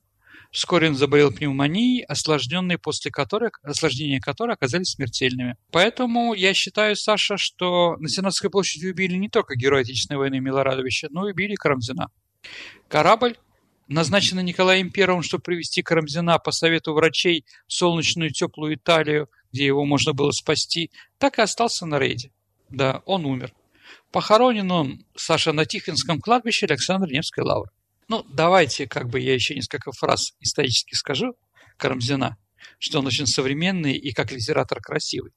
Вскоре 0.52 0.90
он 0.90 0.96
заболел 0.96 1.32
пневмонией, 1.32 2.04
осложненной 2.04 2.78
после 2.78 3.10
которой, 3.10 3.52
осложнения 3.64 4.20
которой 4.20 4.54
оказались 4.54 4.92
смертельными. 4.92 5.56
Поэтому 5.72 6.34
я 6.34 6.54
считаю, 6.54 6.98
Саша, 6.98 7.38
что 7.38 7.96
на 7.98 8.10
Сенатской 8.10 8.50
площади 8.50 8.88
убили 8.88 9.16
не 9.16 9.30
только 9.30 9.56
героя 9.56 9.82
Отечественной 9.82 10.18
войны 10.18 10.40
Милорадовича, 10.42 11.08
но 11.10 11.28
и 11.28 11.32
убили 11.32 11.56
Карамзина. 11.56 12.10
Корабль, 12.90 13.38
назначенный 13.88 14.44
Николаем 14.44 14.92
Первым, 14.92 15.24
чтобы 15.24 15.44
привезти 15.44 15.82
Карамзина 15.82 16.38
по 16.40 16.52
совету 16.52 16.94
врачей 16.94 17.46
в 17.68 17.74
солнечную 17.74 18.32
теплую 18.32 18.76
Италию, 18.76 19.30
где 19.54 19.66
его 19.66 19.86
можно 19.86 20.12
было 20.12 20.32
спасти, 20.32 20.92
так 21.18 21.40
и 21.40 21.42
остался 21.42 21.86
на 21.86 21.98
рейде. 21.98 22.32
Да, 22.70 23.02
он 23.06 23.26
умер. 23.26 23.54
Похоронен 24.12 24.70
он, 24.70 25.06
Саша, 25.16 25.54
на 25.54 25.66
Тихвинском 25.66 26.20
кладбище 26.20 26.66
Александра 26.66 27.10
Невской 27.10 27.46
лавры. 27.46 27.72
Ну, 28.12 28.26
давайте, 28.28 28.88
как 28.88 29.08
бы 29.08 29.22
я 29.22 29.34
еще 29.34 29.56
несколько 29.56 29.94
фраз 29.94 30.34
исторически 30.42 30.96
скажу 30.96 31.34
Карамзина, 31.78 32.36
что 32.78 33.00
он 33.00 33.08
очень 33.08 33.26
современный 33.26 33.94
и 33.94 34.12
как 34.12 34.34
литератор 34.34 34.82
красивый. 34.82 35.32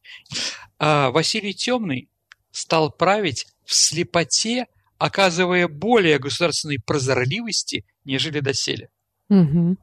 А 0.80 1.12
Василий 1.12 1.54
Темный 1.54 2.08
стал 2.50 2.90
править 2.90 3.46
в 3.64 3.72
слепоте, 3.72 4.66
оказывая 4.98 5.68
более 5.68 6.18
государственной 6.18 6.80
прозорливости, 6.84 7.84
нежели 8.04 8.40
доселе. 8.40 8.88
Угу. 9.28 9.76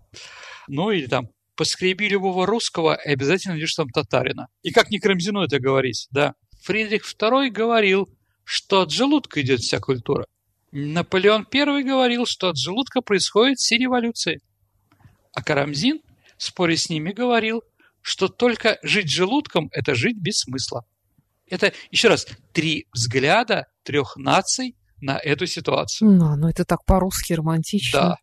Ну 0.67 0.91
или 0.91 1.05
там 1.05 1.29
поскреби 1.55 2.09
любого 2.09 2.45
русского 2.45 2.95
и 2.95 3.07
обязательно 3.07 3.53
найдешь 3.53 3.73
там 3.73 3.87
татарина. 3.87 4.49
И 4.63 4.71
как 4.71 4.89
ни 4.89 4.97
Карамзину 4.97 5.43
это 5.43 5.59
говорить, 5.59 6.09
да. 6.11 6.33
Фридрих 6.63 7.03
II 7.03 7.51
говорил, 7.51 8.09
что 8.43 8.81
от 8.81 8.91
желудка 8.91 9.39
идет 9.39 9.61
вся 9.61 9.79
культура. 9.79 10.25
Наполеон 10.71 11.47
I 11.53 11.83
говорил, 11.83 12.25
что 12.25 12.49
от 12.49 12.57
желудка 12.57 13.01
происходит 13.01 13.57
все 13.57 13.77
революции. 13.77 14.41
А 15.33 15.43
Карамзин, 15.43 16.01
споря 16.37 16.75
с 16.75 16.89
ними, 16.89 17.11
говорил, 17.11 17.63
что 18.01 18.27
только 18.27 18.79
жить 18.81 19.09
желудком– 19.09 19.69
это 19.73 19.95
жить 19.95 20.17
без 20.17 20.39
смысла. 20.39 20.85
Это, 21.47 21.73
еще 21.91 22.07
раз, 22.07 22.25
три 22.53 22.87
взгляда 22.93 23.67
трех 23.83 24.15
наций 24.15 24.75
на 25.01 25.17
эту 25.17 25.45
ситуацию. 25.45 26.09
Ну, 26.09 26.35
ну 26.35 26.47
это 26.47 26.63
так 26.63 26.85
по-русски 26.85 27.33
романтично. 27.33 27.99
Да, 27.99 28.17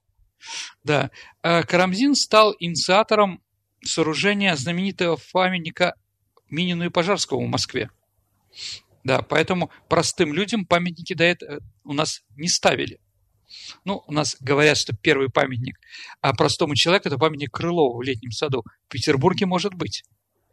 да. 0.84 1.10
А 1.42 1.62
Карамзин 1.62 2.14
стал 2.14 2.54
инициатором 2.58 3.42
сооружения 3.84 4.56
знаменитого 4.56 5.18
памятника 5.32 5.94
Минину 6.48 6.86
и 6.86 6.88
Пожарскому 6.88 7.46
в 7.46 7.50
Москве. 7.50 7.90
Да, 9.08 9.22
поэтому 9.22 9.70
простым 9.88 10.34
людям 10.34 10.66
памятники 10.66 11.14
до 11.14 11.24
этого 11.24 11.60
у 11.82 11.94
нас 11.94 12.20
не 12.36 12.46
ставили. 12.46 13.00
Ну, 13.86 14.04
у 14.06 14.12
нас 14.12 14.36
говорят, 14.38 14.76
что 14.76 14.94
первый 14.94 15.30
памятник 15.30 15.80
а 16.20 16.34
простому 16.34 16.74
человеку– 16.74 17.08
это 17.08 17.16
памятник 17.16 17.50
Крылову 17.50 17.96
в 17.96 18.02
летнем 18.02 18.32
саду. 18.32 18.64
В 18.86 18.92
Петербурге 18.92 19.46
может 19.46 19.72
быть, 19.72 20.04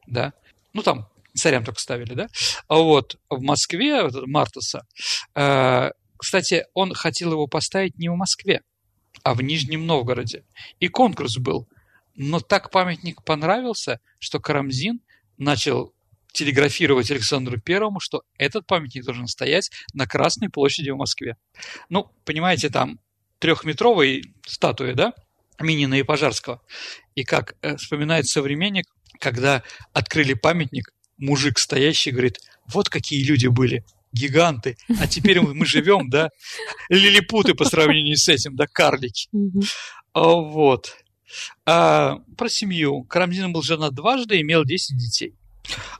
да. 0.07 0.31
Ну, 0.71 0.83
там 0.83 1.09
царям 1.33 1.65
только 1.65 1.81
ставили, 1.81 2.13
да. 2.13 2.29
А 2.69 2.75
вот 2.77 3.19
в 3.29 3.41
Москве, 3.41 4.03
вот, 4.03 4.25
Мартаса, 4.25 4.87
э, 5.35 5.89
кстати, 6.15 6.65
он 6.73 6.93
хотел 6.93 7.33
его 7.33 7.47
поставить 7.47 7.97
не 7.97 8.07
в 8.07 8.15
Москве, 8.15 8.61
а 9.21 9.33
в 9.33 9.41
Нижнем 9.41 9.85
Новгороде. 9.85 10.45
И 10.79 10.87
конкурс 10.87 11.39
был. 11.39 11.67
Но 12.15 12.39
так 12.39 12.71
памятник 12.71 13.21
понравился, 13.25 13.99
что 14.19 14.39
Карамзин 14.39 15.01
начал 15.37 15.94
телеграфировать 16.35 17.09
Александру 17.09 17.59
Первому, 17.59 17.99
что 17.99 18.23
этот 18.37 18.67
памятник 18.67 19.05
должен 19.05 19.27
стоять 19.27 19.71
на 19.93 20.05
Красной 20.05 20.49
площади 20.49 20.89
в 20.89 20.97
Москве. 20.97 21.37
Ну, 21.89 22.11
понимаете, 22.25 22.69
там 22.69 22.99
трехметровые 23.39 24.23
статуи, 24.45 24.91
да, 24.91 25.13
Минина 25.59 25.95
и 25.95 26.03
Пожарского. 26.03 26.61
И 27.15 27.23
как 27.23 27.55
э, 27.61 27.77
вспоминает 27.77 28.27
современник, 28.27 28.85
когда 29.19 29.63
открыли 29.93 30.33
памятник, 30.33 30.93
мужик 31.17 31.57
стоящий 31.57 32.11
говорит, 32.11 32.39
вот 32.67 32.89
какие 32.89 33.23
люди 33.23 33.47
были, 33.47 33.85
гиганты, 34.11 34.77
а 34.99 35.07
теперь 35.07 35.39
мы 35.39 35.65
живем, 35.65 36.09
да, 36.09 36.29
лилипуты 36.89 37.53
по 37.53 37.65
сравнению 37.65 38.17
с 38.17 38.27
этим, 38.27 38.55
да, 38.55 38.67
карлики. 38.67 39.29
А, 40.13 40.33
вот. 40.33 40.97
А, 41.65 42.19
про 42.37 42.49
семью. 42.49 43.03
Карамзин 43.03 43.53
был 43.53 43.61
женат 43.61 43.93
дважды, 43.93 44.41
имел 44.41 44.65
10 44.65 44.97
детей. 44.97 45.35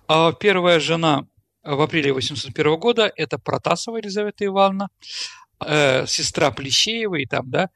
А 0.08 0.32
первая 0.34 0.80
жена 0.80 1.26
в 1.64 1.82
апреле 1.82 2.14
801 2.14 2.80
года– 2.80 3.12
это 3.16 3.40
Протасова 3.40 3.98
Елизавета 3.98 4.46
Ивановна, 4.46 4.90
э, 5.66 6.06
сестра 6.08 6.52
Плещеева 6.52 7.16
и 7.16 7.26
там, 7.26 7.50
да, 7.50 7.70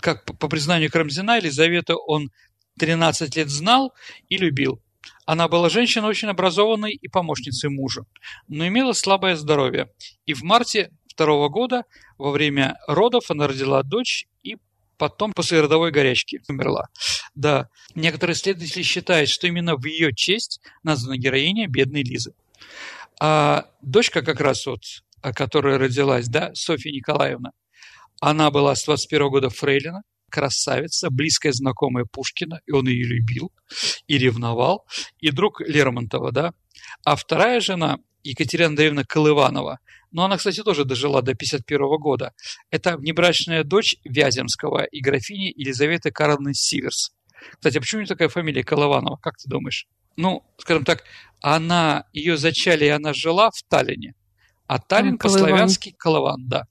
как 0.00 0.24
по 0.38 0.48
признанию 0.48 0.90
Карамзина, 0.90 1.38
Елизавету 1.38 1.96
он 1.96 2.30
13 2.78 3.36
лет 3.36 3.48
знал 3.48 3.92
и 4.28 4.36
любил. 4.36 4.80
Она 5.26 5.48
была 5.48 5.68
женщиной 5.68 6.08
очень 6.08 6.28
образованной 6.28 6.92
и 6.92 7.08
помощницей 7.08 7.70
мужа, 7.70 8.04
но 8.48 8.66
имела 8.66 8.92
слабое 8.92 9.36
здоровье. 9.36 9.90
И 10.26 10.34
в 10.34 10.42
марте 10.42 10.90
второго 11.06 11.48
года 11.48 11.84
во 12.18 12.30
время 12.30 12.76
родов 12.86 13.30
она 13.30 13.46
родила 13.46 13.82
дочь 13.82 14.26
и 14.42 14.56
потом 14.96 15.32
после 15.32 15.60
родовой 15.60 15.90
горячки 15.90 16.40
умерла. 16.48 16.88
Да, 17.34 17.68
некоторые 17.94 18.34
исследователи 18.34 18.82
считают, 18.82 19.28
что 19.28 19.46
именно 19.46 19.76
в 19.76 19.84
ее 19.84 20.14
честь 20.14 20.60
названа 20.82 21.16
героиня 21.16 21.66
бедной 21.68 22.02
Лизы. 22.02 22.34
А 23.20 23.66
дочка 23.82 24.22
как 24.22 24.40
раз 24.40 24.66
вот, 24.66 24.80
которая 25.20 25.78
родилась, 25.78 26.28
да, 26.28 26.50
Софья 26.54 26.90
Николаевна, 26.90 27.50
она 28.20 28.50
была 28.50 28.74
с 28.74 28.84
21 28.84 29.28
года 29.28 29.50
фрейлина, 29.50 30.02
красавица, 30.30 31.10
близкая 31.10 31.52
знакомая 31.52 32.06
Пушкина, 32.10 32.60
и 32.66 32.72
он 32.72 32.88
ее 32.88 33.04
любил 33.04 33.52
и 34.08 34.18
ревновал, 34.18 34.84
и 35.20 35.30
друг 35.30 35.60
Лермонтова, 35.60 36.32
да. 36.32 36.52
А 37.04 37.14
вторая 37.14 37.60
жена, 37.60 37.98
Екатерина 38.24 38.68
Андреевна 38.68 39.04
Колыванова, 39.04 39.78
но 40.10 40.24
она, 40.24 40.36
кстати, 40.36 40.62
тоже 40.62 40.84
дожила 40.84 41.22
до 41.22 41.34
51 41.34 41.80
года. 41.98 42.32
Это 42.70 42.96
внебрачная 42.96 43.64
дочь 43.64 43.96
Вяземского 44.04 44.84
и 44.84 45.00
графини 45.00 45.52
Елизаветы 45.56 46.10
Карловны 46.10 46.54
Сиверс. 46.54 47.12
Кстати, 47.52 47.78
а 47.78 47.80
почему 47.80 47.98
у 47.98 48.02
нее 48.02 48.08
такая 48.08 48.28
фамилия 48.28 48.64
Колыванова, 48.64 49.16
как 49.16 49.36
ты 49.36 49.48
думаешь? 49.48 49.86
Ну, 50.16 50.44
скажем 50.58 50.84
так, 50.84 51.04
она, 51.40 52.04
ее 52.12 52.36
зачали, 52.36 52.84
и 52.84 52.88
она 52.88 53.12
жила 53.12 53.50
в 53.50 53.62
Таллине. 53.68 54.14
А 54.66 54.78
Таллин 54.78 55.18
по-славянски 55.18 55.94
Колыван, 55.98 56.48
да. 56.48 56.64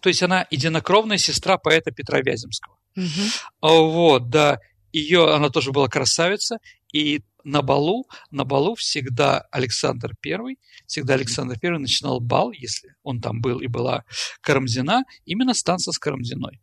То 0.00 0.08
есть 0.08 0.22
она 0.22 0.46
единокровная 0.50 1.18
сестра 1.18 1.58
поэта 1.58 1.90
Петра 1.90 2.20
Вяземского. 2.20 2.76
Угу. 2.96 3.70
Вот, 3.90 4.30
да. 4.30 4.58
Ее, 4.92 5.32
она 5.34 5.50
тоже 5.50 5.70
была 5.70 5.88
красавица, 5.88 6.56
и 6.92 7.20
на 7.44 7.62
балу, 7.62 8.08
на 8.30 8.44
балу 8.44 8.74
всегда 8.74 9.40
Александр 9.50 10.14
I, 10.24 10.56
всегда 10.86 11.14
Александр 11.14 11.56
I 11.62 11.78
начинал 11.78 12.20
бал, 12.20 12.52
если 12.52 12.94
он 13.02 13.20
там 13.20 13.40
был 13.40 13.60
и 13.60 13.66
была 13.66 14.04
Карамзина, 14.40 15.04
именно 15.24 15.54
с 15.54 15.62
танца 15.62 15.92
с 15.92 15.98
Карамзиной. 15.98 16.60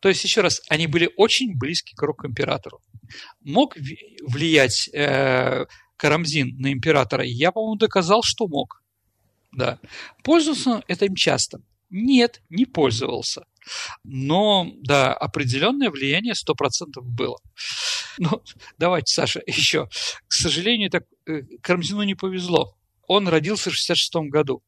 То 0.00 0.08
есть, 0.08 0.22
еще 0.24 0.40
раз, 0.40 0.62
они 0.68 0.86
были 0.86 1.10
очень 1.16 1.56
близки 1.56 1.94
к 1.94 2.06
к 2.06 2.24
императору. 2.24 2.80
Мог 3.40 3.76
влиять 4.22 4.88
э, 4.92 5.66
Карамзин 5.96 6.56
на 6.58 6.72
императора? 6.72 7.24
Я, 7.24 7.50
по-моему, 7.50 7.76
доказал, 7.76 8.22
что 8.22 8.46
мог. 8.46 8.82
Да. 9.52 9.78
Пользовался 10.22 10.82
этим 10.88 11.14
часто? 11.14 11.60
Нет, 11.90 12.42
не 12.50 12.66
пользовался. 12.66 13.44
Но, 14.02 14.70
да, 14.82 15.14
определенное 15.14 15.90
влияние 15.90 16.34
100% 16.34 17.00
было. 17.02 17.38
Ну, 18.18 18.42
давайте, 18.78 19.12
Саша, 19.12 19.42
еще. 19.46 19.88
К 20.28 20.32
сожалению, 20.32 20.90
так 20.90 21.04
э, 21.26 21.42
Карамзину 21.62 22.02
не 22.02 22.14
повезло. 22.14 22.76
Он 23.06 23.28
родился 23.28 23.70
в 23.70 23.74
66 23.74 24.30
году, 24.30 24.62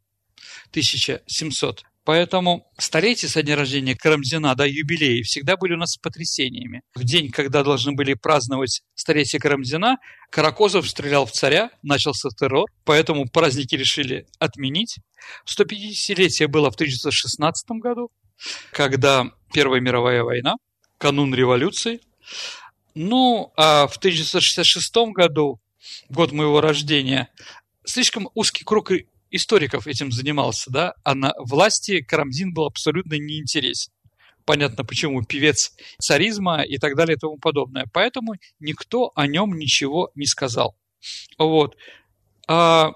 1700. 0.70 1.84
Поэтому 2.05 2.70
столетие 2.78 3.28
со 3.28 3.42
дня 3.42 3.57
рождения 3.57 3.97
Карамзина, 3.97 4.55
да, 4.55 4.64
юбилеи, 4.64 5.22
всегда 5.22 5.57
были 5.57 5.74
у 5.74 5.76
нас 5.76 5.97
потрясениями. 5.97 6.82
В 6.94 7.03
день, 7.03 7.32
когда 7.32 7.64
должны 7.64 7.92
были 7.92 8.14
праздновать 8.14 8.82
столетие 8.94 9.40
Карамзина, 9.40 9.97
Каракозов 10.30 10.88
стрелял 10.88 11.26
в 11.26 11.32
царя, 11.32 11.70
начался 11.82 12.28
террор, 12.30 12.70
поэтому 12.84 13.28
праздники 13.28 13.74
решили 13.74 14.26
отменить. 14.38 14.99
150-летие 15.47 16.47
было 16.47 16.70
в 16.70 16.74
1916 16.74 17.70
году, 17.70 18.12
когда 18.70 19.32
Первая 19.53 19.80
мировая 19.80 20.22
война, 20.22 20.55
канун 20.99 21.34
революции. 21.34 22.01
Ну, 22.97 23.53
а 23.59 23.86
в 23.88 23.99
1966 23.99 25.12
году, 25.12 25.61
год 26.09 26.32
моего 26.32 26.62
рождения, 26.62 27.28
слишком 27.84 28.30
узкий 28.34 28.64
круг 28.64 28.90
историков 29.30 29.86
этим 29.86 30.11
занимался, 30.11 30.70
да, 30.70 30.94
а 31.05 31.14
на 31.14 31.34
власти 31.38 32.01
Карамзин 32.01 32.55
был 32.55 32.64
абсолютно 32.64 33.18
неинтересен. 33.18 33.92
Понятно, 34.47 34.82
почему 34.82 35.22
певец 35.22 35.74
царизма 35.99 36.62
и 36.62 36.78
так 36.78 36.97
далее 36.97 37.16
и 37.16 37.18
тому 37.18 37.36
подобное. 37.36 37.84
Поэтому 37.92 38.36
никто 38.61 39.12
о 39.14 39.26
нем 39.26 39.59
ничего 39.59 40.11
не 40.14 40.24
сказал. 40.24 40.74
Вот. 41.36 41.76
А 42.49 42.92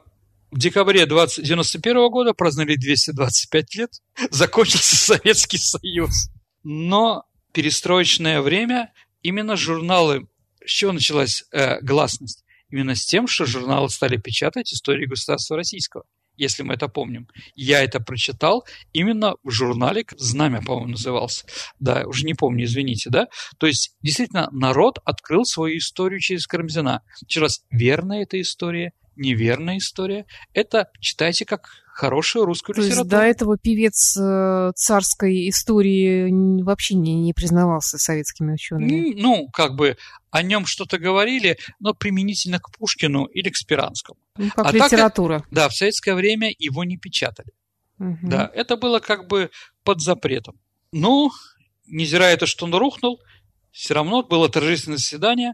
в 0.51 0.59
декабре 0.59 1.03
1991 1.03 2.09
года 2.09 2.33
праздновали 2.33 2.77
225 2.77 3.75
лет, 3.75 3.91
закончился 4.31 4.97
Советский 5.19 5.59
Союз. 5.59 6.31
Но 6.63 7.27
перестроечное 7.53 8.41
время 8.41 8.95
именно 9.23 9.57
журналы, 9.57 10.29
с 10.65 10.71
чего 10.71 10.93
началась 10.93 11.45
э, 11.53 11.81
гласность? 11.81 12.45
Именно 12.71 12.95
с 12.95 13.05
тем, 13.05 13.27
что 13.27 13.47
журналы 13.47 13.89
стали 13.91 14.17
печатать 14.17 14.73
историю 14.73 15.09
государства 15.09 15.57
российского 15.57 16.05
если 16.41 16.63
мы 16.63 16.75
это 16.75 16.89
помним. 16.89 17.29
Я 17.55 17.85
это 17.85 18.01
прочитал 18.01 18.65
именно 18.93 19.35
в 19.45 19.51
журнале 19.51 20.07
«Знамя», 20.17 20.63
по-моему, 20.63 20.93
назывался. 20.93 21.45
Да, 21.79 22.05
уже 22.07 22.25
не 22.25 22.33
помню, 22.33 22.65
извините, 22.65 23.11
да? 23.11 23.29
То 23.59 23.67
есть, 23.67 23.95
действительно, 24.01 24.49
народ 24.51 24.99
открыл 25.05 25.45
свою 25.45 25.77
историю 25.77 26.19
через 26.19 26.47
Карамзина. 26.47 27.03
Еще 27.29 27.41
раз, 27.41 27.63
верная 27.71 28.23
эта 28.23 28.41
история, 28.41 28.95
неверная 29.21 29.79
история. 29.79 30.27
Это 30.53 30.89
читайте 30.99 31.45
как 31.45 31.69
хорошую 31.87 32.47
русскую 32.47 32.75
То 32.75 32.81
литературу. 32.81 33.05
есть 33.05 33.11
до 33.11 33.23
этого 33.23 33.59
певец 33.59 34.17
э, 34.17 34.73
царской 34.75 35.49
истории 35.51 36.63
вообще 36.63 36.95
не, 36.95 37.15
не 37.15 37.35
признавался 37.35 37.99
советскими 37.99 38.55
учеными? 38.55 39.15
Ну, 39.21 39.49
как 39.53 39.75
бы 39.75 39.97
о 40.31 40.43
нем 40.43 40.67
что-то 40.67 40.99
говорили, 40.99 41.59
но 41.79 41.93
применительно 41.93 42.59
к 42.59 42.71
Пушкину 42.77 43.27
или 43.27 43.51
к 43.51 43.57
Спиранскому. 43.57 44.19
Ну, 44.39 44.49
как 44.51 44.67
а 44.67 44.73
так 44.73 44.93
литература. 44.93 45.45
Да, 45.51 45.69
в 45.69 45.75
советское 45.75 46.15
время 46.15 46.51
его 46.59 46.85
не 46.85 46.97
печатали. 46.97 47.53
Мгм. 47.99 48.31
Да, 48.31 48.51
это 48.55 48.77
было 48.77 49.01
как 49.01 49.29
бы 49.29 49.51
под 49.85 50.01
запретом. 50.01 50.59
Ну, 50.93 51.31
невзирая 51.87 52.37
то, 52.39 52.47
что 52.47 52.65
он 52.65 52.75
рухнул, 52.75 53.21
все 53.73 53.95
равно 53.95 54.23
было 54.23 54.49
торжественное 54.49 54.99
заседание. 54.99 55.53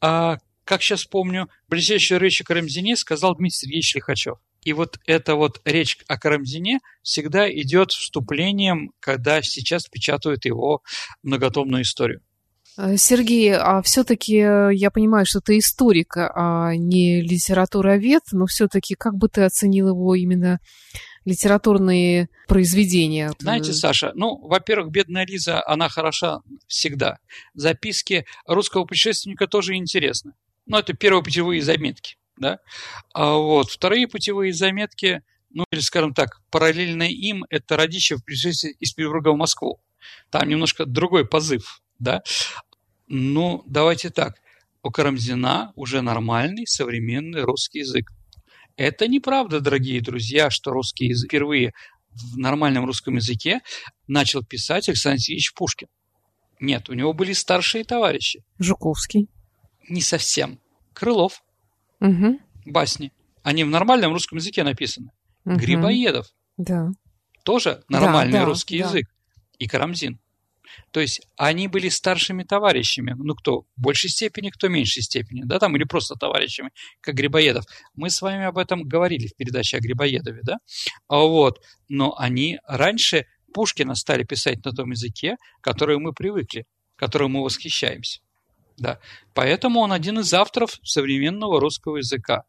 А, 0.00 0.38
как 0.68 0.82
сейчас 0.82 1.06
помню, 1.06 1.48
ближайшую 1.68 2.20
речь 2.20 2.42
о 2.42 2.44
Карамзине 2.44 2.94
сказал 2.94 3.34
Дмитрий 3.34 3.56
Сергеевич 3.56 3.94
Лихачев. 3.94 4.36
И 4.60 4.74
вот 4.74 4.98
эта 5.06 5.34
вот 5.34 5.62
речь 5.64 5.96
о 6.08 6.18
Карамзине 6.18 6.80
всегда 7.00 7.50
идет 7.50 7.90
вступлением, 7.90 8.92
когда 9.00 9.40
сейчас 9.40 9.86
печатают 9.86 10.44
его 10.44 10.82
многотомную 11.22 11.84
историю. 11.84 12.20
Э, 12.76 12.98
Сергей, 12.98 13.54
а 13.54 13.80
все-таки 13.80 14.34
я 14.34 14.90
понимаю, 14.92 15.24
что 15.24 15.40
ты 15.40 15.56
историк, 15.56 16.18
а 16.18 16.76
не 16.76 17.22
литературовед, 17.22 18.24
но 18.32 18.44
все-таки 18.44 18.94
как 18.94 19.14
бы 19.14 19.30
ты 19.30 19.44
оценил 19.44 19.88
его 19.88 20.14
именно 20.14 20.60
литературные 21.24 22.28
произведения? 22.46 23.32
Знаете, 23.38 23.72
Саша, 23.72 24.12
ну, 24.14 24.36
во-первых, 24.36 24.90
бедная 24.90 25.24
Лиза, 25.24 25.66
она 25.66 25.88
хороша 25.88 26.40
всегда. 26.66 27.16
Записки 27.54 28.26
русского 28.46 28.84
путешественника 28.84 29.46
тоже 29.46 29.76
интересны. 29.76 30.34
Ну, 30.68 30.76
это 30.76 30.92
первые 30.92 31.24
путевые 31.24 31.62
заметки, 31.62 32.18
да. 32.36 32.58
А 33.14 33.34
вот 33.34 33.70
вторые 33.70 34.06
путевые 34.06 34.52
заметки, 34.52 35.22
ну, 35.50 35.64
или, 35.72 35.80
скажем 35.80 36.12
так, 36.12 36.42
параллельно 36.50 37.04
им, 37.04 37.44
это 37.48 37.76
Радищев 37.76 38.22
путешествие 38.22 38.74
из 38.78 38.92
Петербурга 38.92 39.30
в 39.30 39.36
Москву. 39.36 39.80
Там 40.30 40.46
немножко 40.46 40.84
другой 40.84 41.26
позыв, 41.26 41.80
да. 41.98 42.22
Ну, 43.06 43.62
давайте 43.66 44.10
так. 44.10 44.34
У 44.82 44.90
Карамзина 44.90 45.72
уже 45.74 46.02
нормальный 46.02 46.66
современный 46.66 47.42
русский 47.42 47.80
язык. 47.80 48.12
Это 48.76 49.08
неправда, 49.08 49.60
дорогие 49.60 50.02
друзья, 50.02 50.50
что 50.50 50.70
русский 50.70 51.06
язык 51.06 51.30
впервые 51.30 51.72
в 52.10 52.36
нормальном 52.36 52.84
русском 52.84 53.16
языке 53.16 53.60
начал 54.06 54.44
писать 54.44 54.88
Александр 54.90 55.18
Сергеевич 55.18 55.54
Пушкин. 55.54 55.88
Нет, 56.60 56.90
у 56.90 56.92
него 56.92 57.14
были 57.14 57.32
старшие 57.32 57.84
товарищи. 57.84 58.44
Жуковский. 58.58 59.28
Не 59.88 60.00
совсем. 60.00 60.58
Крылов, 60.92 61.42
Мгм. 62.00 62.38
басни. 62.66 63.12
Они 63.42 63.64
в 63.64 63.68
нормальном 63.68 64.12
русском 64.12 64.38
языке 64.38 64.62
написаны. 64.64 65.10
Мгм. 65.44 65.56
Грибоедов 65.58 66.26
Да. 66.56 66.88
тоже 67.44 67.82
нормальный 67.88 68.32
да, 68.40 68.44
русский 68.44 68.78
да. 68.78 68.86
язык. 68.86 69.06
И 69.58 69.66
Карамзин. 69.66 70.20
То 70.90 71.00
есть 71.00 71.22
они 71.36 71.66
были 71.66 71.88
старшими 71.88 72.42
товарищами. 72.44 73.14
Ну, 73.18 73.34
кто 73.34 73.62
в 73.62 73.66
большей 73.76 74.10
степени, 74.10 74.50
кто 74.50 74.66
в 74.68 74.70
меньшей 74.70 75.02
степени. 75.02 75.42
Да, 75.44 75.58
там, 75.58 75.74
или 75.76 75.84
просто 75.84 76.14
товарищами, 76.14 76.70
как 77.00 77.14
Грибоедов. 77.14 77.64
Мы 77.94 78.10
с 78.10 78.20
вами 78.20 78.44
об 78.44 78.58
этом 78.58 78.82
говорили 78.82 79.26
в 79.28 79.34
передаче 79.34 79.78
о 79.78 79.80
Грибоедове, 79.80 80.40
да? 80.42 80.58
А 81.08 81.20
Вот. 81.20 81.60
Но 81.88 82.14
они 82.18 82.58
раньше 82.66 83.26
Пушкина 83.54 83.94
стали 83.94 84.24
писать 84.24 84.62
на 84.64 84.72
том 84.72 84.90
языке, 84.90 85.36
который 85.62 85.98
мы 85.98 86.12
привыкли, 86.12 86.66
которым 86.96 87.32
мы 87.32 87.42
восхищаемся. 87.42 88.20
Да. 88.78 89.00
Поэтому 89.34 89.80
он 89.80 89.92
один 89.92 90.20
из 90.20 90.32
авторов 90.32 90.78
современного 90.84 91.60
русского 91.60 91.98
языка. 91.98 92.44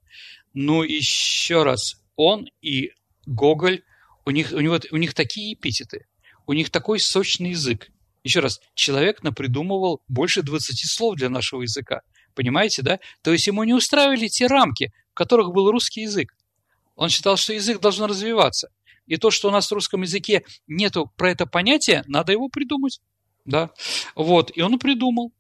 Ну, 0.54 0.84
еще 0.84 1.64
раз, 1.64 2.02
он 2.16 2.48
и 2.62 2.92
Гоголь, 3.26 3.84
у 4.26 4.32
них, 4.32 4.52
у, 4.52 4.60
него, 4.60 4.80
у 4.92 4.98
них 4.98 5.14
такие 5.14 5.54
эпитеты, 5.54 6.06
у 6.46 6.54
них 6.54 6.70
такой 6.70 7.00
сочный 7.00 7.52
язык. 7.52 7.90
Еще 8.24 8.42
раз, 8.42 8.60
человек 8.76 9.24
напридумывал 9.24 10.02
больше 10.08 10.44
20 10.44 10.90
слов 10.90 11.16
для 11.16 11.30
нашего 11.30 11.62
языка. 11.62 12.02
Понимаете, 12.36 12.82
да? 12.82 13.00
То 13.24 13.32
есть 13.32 13.48
ему 13.48 13.64
не 13.64 13.74
устраивали 13.74 14.28
те 14.28 14.48
рамки, 14.48 14.92
в 15.12 15.14
которых 15.16 15.52
был 15.52 15.72
русский 15.72 16.02
язык. 16.02 16.36
Он 16.96 17.10
считал, 17.10 17.38
что 17.38 17.54
язык 17.54 17.80
должен 17.80 18.06
развиваться. 18.06 18.70
И 19.08 19.18
то, 19.18 19.32
что 19.32 19.48
у 19.48 19.52
нас 19.52 19.70
в 19.70 19.74
русском 19.74 20.04
языке 20.04 20.44
нету 20.68 21.12
про 21.18 21.32
это 21.32 21.46
понятия, 21.46 22.04
надо 22.08 22.32
его 22.32 22.50
придумать. 22.50 23.00
Да. 23.46 23.72
Вот. 24.16 24.52
И 24.56 24.62
он 24.62 24.78
придумал. 24.78 25.32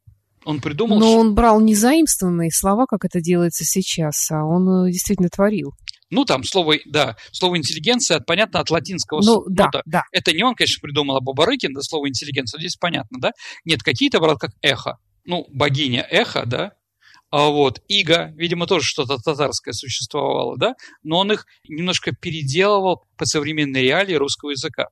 Он 0.45 0.61
придумал, 0.61 0.99
Но 0.99 1.17
он 1.17 1.35
брал 1.35 1.59
не 1.61 1.75
заимствованные 1.75 2.49
слова, 2.51 2.85
как 2.85 3.03
это 3.05 3.19
делается 3.21 3.65
сейчас, 3.65 4.31
а 4.31 4.43
он 4.45 4.87
э, 4.87 4.91
действительно 4.91 5.29
творил. 5.29 5.73
Ну, 6.11 6.25
там 6.25 6.43
слово, 6.43 6.75
да, 6.85 7.17
слово 7.31 7.57
интеллигенция, 7.57 8.17
от- 8.17 8.25
понятно, 8.25 8.59
от 8.61 8.69
латинского 8.71 9.19
Ну, 9.19 9.23
слова. 9.23 9.45
да, 9.49 9.69
да. 9.85 10.03
Это 10.11 10.33
не 10.33 10.41
он, 10.43 10.55
конечно, 10.55 10.81
придумал, 10.81 11.17
а 11.17 11.21
Бабарыкин, 11.21 11.73
да, 11.73 11.81
слово 11.81 12.07
интеллигенция, 12.09 12.59
здесь 12.59 12.75
понятно, 12.77 13.19
да? 13.19 13.31
Нет, 13.65 13.83
какие-то 13.83 14.19
брал 14.19 14.37
как 14.37 14.51
эхо. 14.61 14.97
Ну, 15.25 15.45
богиня 15.53 16.01
эхо, 16.09 16.45
да? 16.47 16.71
А 17.31 17.49
вот 17.49 17.81
Иго, 17.87 18.33
видимо, 18.37 18.65
тоже 18.65 18.85
что-то 18.85 19.17
татарское 19.17 19.73
существовало, 19.73 20.57
да? 20.57 20.73
Но 21.03 21.19
он 21.19 21.31
их 21.31 21.45
немножко 21.67 22.11
переделывал 22.11 23.03
по 23.17 23.25
современной 23.25 23.83
реалии 23.83 24.15
русского 24.15 24.49
языка. 24.49 24.87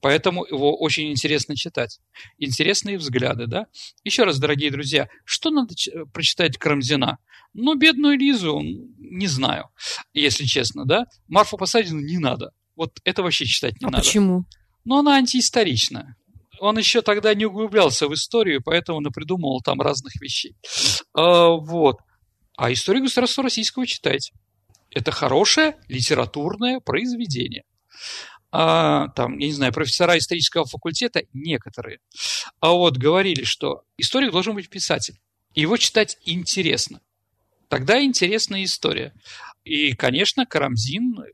Поэтому 0.00 0.44
его 0.44 0.76
очень 0.76 1.10
интересно 1.10 1.56
читать. 1.56 2.00
Интересные 2.38 2.98
взгляды, 2.98 3.46
да? 3.46 3.66
Еще 4.04 4.24
раз, 4.24 4.38
дорогие 4.38 4.70
друзья, 4.70 5.08
что 5.24 5.50
надо 5.50 5.74
прочитать 6.12 6.58
Карамзина? 6.58 7.18
Ну, 7.54 7.74
бедную 7.74 8.18
Лизу, 8.18 8.60
не 8.62 9.26
знаю, 9.26 9.68
если 10.14 10.44
честно, 10.44 10.84
да? 10.84 11.06
Марфу 11.28 11.56
Посадину 11.56 12.00
не 12.00 12.18
надо. 12.18 12.52
Вот 12.76 12.98
это 13.04 13.22
вообще 13.22 13.44
читать 13.44 13.80
не 13.80 13.86
а 13.86 13.90
надо. 13.90 14.04
почему? 14.04 14.44
Но 14.84 14.98
она 14.98 15.16
антиисторичная. 15.16 16.16
Он 16.60 16.78
еще 16.78 17.02
тогда 17.02 17.34
не 17.34 17.44
углублялся 17.44 18.08
в 18.08 18.14
историю, 18.14 18.62
поэтому 18.64 19.00
напридумывал 19.00 19.60
там 19.60 19.80
разных 19.80 20.14
вещей. 20.20 20.56
А, 21.14 21.48
вот. 21.48 21.98
А 22.56 22.72
историю 22.72 23.02
государства 23.02 23.42
российского 23.42 23.86
читайте. 23.86 24.32
Это 24.90 25.10
хорошее 25.10 25.76
литературное 25.88 26.80
произведение. 26.80 27.64
А, 28.54 29.08
там, 29.08 29.38
я 29.38 29.46
не 29.46 29.52
знаю, 29.52 29.72
профессора 29.72 30.18
исторического 30.18 30.66
факультета, 30.66 31.22
некоторые, 31.32 32.00
а 32.60 32.72
вот 32.72 32.98
говорили, 32.98 33.44
что 33.44 33.84
историк 33.96 34.30
должен 34.30 34.54
быть 34.54 34.68
писатель. 34.68 35.18
Его 35.54 35.78
читать 35.78 36.18
интересно. 36.24 37.00
Тогда 37.68 38.02
интересная 38.02 38.64
история. 38.64 39.14
И, 39.64 39.94
конечно, 39.94 40.44
Карамзин, 40.44 41.24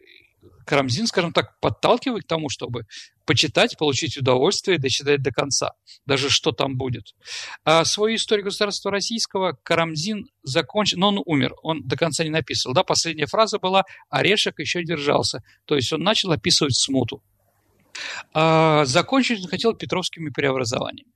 Карамзин, 0.69 1.07
скажем 1.07 1.33
так, 1.33 1.59
подталкивает 1.61 2.25
к 2.25 2.29
тому, 2.29 2.51
чтобы 2.51 2.85
почитать, 3.25 3.79
получить 3.79 4.19
удовольствие 4.19 4.77
и 4.77 4.81
дочитать 4.81 5.23
до 5.23 5.33
конца, 5.33 5.73
даже 6.05 6.29
что 6.29 6.53
там 6.53 6.77
будет. 6.77 7.14
А 7.64 7.87
свою 7.87 8.16
историю 8.16 8.45
государства 8.45 8.91
российского 8.91 9.57
Карамзин 9.62 10.29
закончил, 10.43 10.99
но 10.99 11.09
он 11.09 11.23
умер, 11.25 11.55
он 11.62 11.83
до 11.89 11.97
конца 11.97 12.23
не 12.23 12.31
написал. 12.31 12.75
Да? 12.75 12.85
Последняя 12.85 13.27
фраза 13.27 13.59
была 13.59 13.85
«Орешек 14.11 14.59
еще 14.59 14.85
держался», 14.85 15.43
то 15.64 15.75
есть 15.75 15.91
он 15.91 16.03
начал 16.03 16.33
описывать 16.33 16.77
смуту. 16.77 17.23
А 18.35 18.85
закончить 18.85 19.41
он 19.41 19.49
хотел 19.49 19.73
Петровскими 19.73 20.29
преобразованиями. 20.29 21.11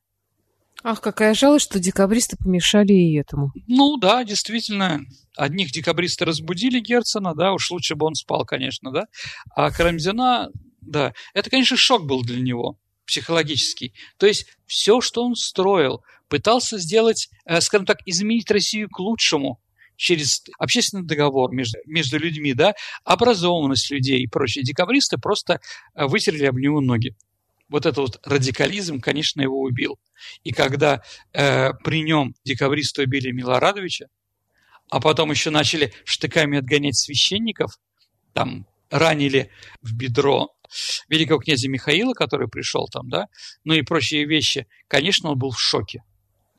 Ах, 0.85 1.01
какая 1.01 1.35
жалость, 1.35 1.67
что 1.67 1.79
декабристы 1.79 2.37
помешали 2.37 2.93
и 2.93 3.19
этому. 3.19 3.53
Ну 3.69 3.97
да, 3.99 4.25
действительно, 4.25 5.01
одних 5.37 5.71
декабристы 5.71 6.25
разбудили 6.25 6.81
Герцена, 6.81 7.35
да, 7.35 7.53
уж 7.53 7.71
лучше 7.71 7.95
бы 7.95 8.07
он 8.07 8.15
спал, 8.15 8.45
конечно, 8.45 8.91
да, 8.91 9.07
а 9.55 9.71
Карамзина, 9.71 10.51
да, 10.81 11.13
это, 11.35 11.51
конечно, 11.51 11.77
шок 11.77 12.07
был 12.07 12.23
для 12.23 12.41
него 12.41 12.79
психологический. 13.07 13.95
То 14.17 14.27
есть 14.27 14.47
все, 14.67 15.01
что 15.01 15.25
он 15.25 15.35
строил, 15.35 16.03
пытался 16.29 16.79
сделать, 16.79 17.29
э, 17.45 17.61
скажем 17.61 17.87
так, 17.87 17.99
изменить 18.07 18.51
Россию 18.51 18.89
к 18.89 18.99
лучшему 18.99 19.61
через 19.97 20.43
общественный 20.59 21.05
договор 21.05 21.53
между, 21.53 21.79
между 21.87 22.19
людьми, 22.19 22.55
да, 22.55 22.75
образованность 23.05 23.91
людей 23.91 24.23
и 24.23 24.27
прочее. 24.27 24.65
Декабристы 24.65 25.19
просто 25.19 25.61
э, 25.95 26.07
вытерли 26.07 26.45
об 26.45 26.57
него 26.57 26.81
ноги. 26.81 27.15
Вот 27.73 27.87
этот 27.87 27.99
вот 27.99 28.21
радикализм, 28.25 29.01
конечно, 29.01 29.41
его 29.41 29.63
убил. 29.63 29.99
И 30.45 30.53
когда 30.53 31.03
э, 31.33 31.73
при 31.83 32.03
нем 32.03 32.35
декабристы 32.45 33.05
убили 33.05 33.33
Милорадовича, 33.33 34.09
а 34.91 35.01
потом 35.01 35.31
еще 35.31 35.49
начали 35.49 35.95
штыками 36.05 36.59
отгонять 36.59 36.97
священников, 36.97 37.79
там 38.35 38.67
ранили 38.91 39.51
в 39.81 39.95
бедро 39.97 40.55
великого 41.09 41.41
князя 41.41 41.71
Михаила, 41.71 42.13
который 42.13 42.47
пришел 42.47 42.89
там, 42.89 43.09
да, 43.09 43.29
ну 43.65 43.73
и 43.73 43.81
прочие 43.81 44.27
вещи, 44.27 44.67
конечно, 44.87 45.31
он 45.31 45.39
был 45.39 45.51
в 45.51 45.61
шоке. 45.61 46.03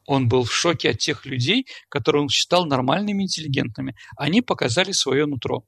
Он 0.08 0.28
был 0.28 0.46
в 0.46 0.52
шоке 0.52 0.90
от 0.90 0.98
тех 0.98 1.28
людей, 1.28 1.68
которые 1.90 2.24
он 2.24 2.30
считал 2.30 2.66
нормальными, 2.66 3.22
интеллигентными. 3.22 3.96
Они 4.18 4.42
показали 4.42 4.92
свое 4.92 5.28
нутро. 5.28 5.64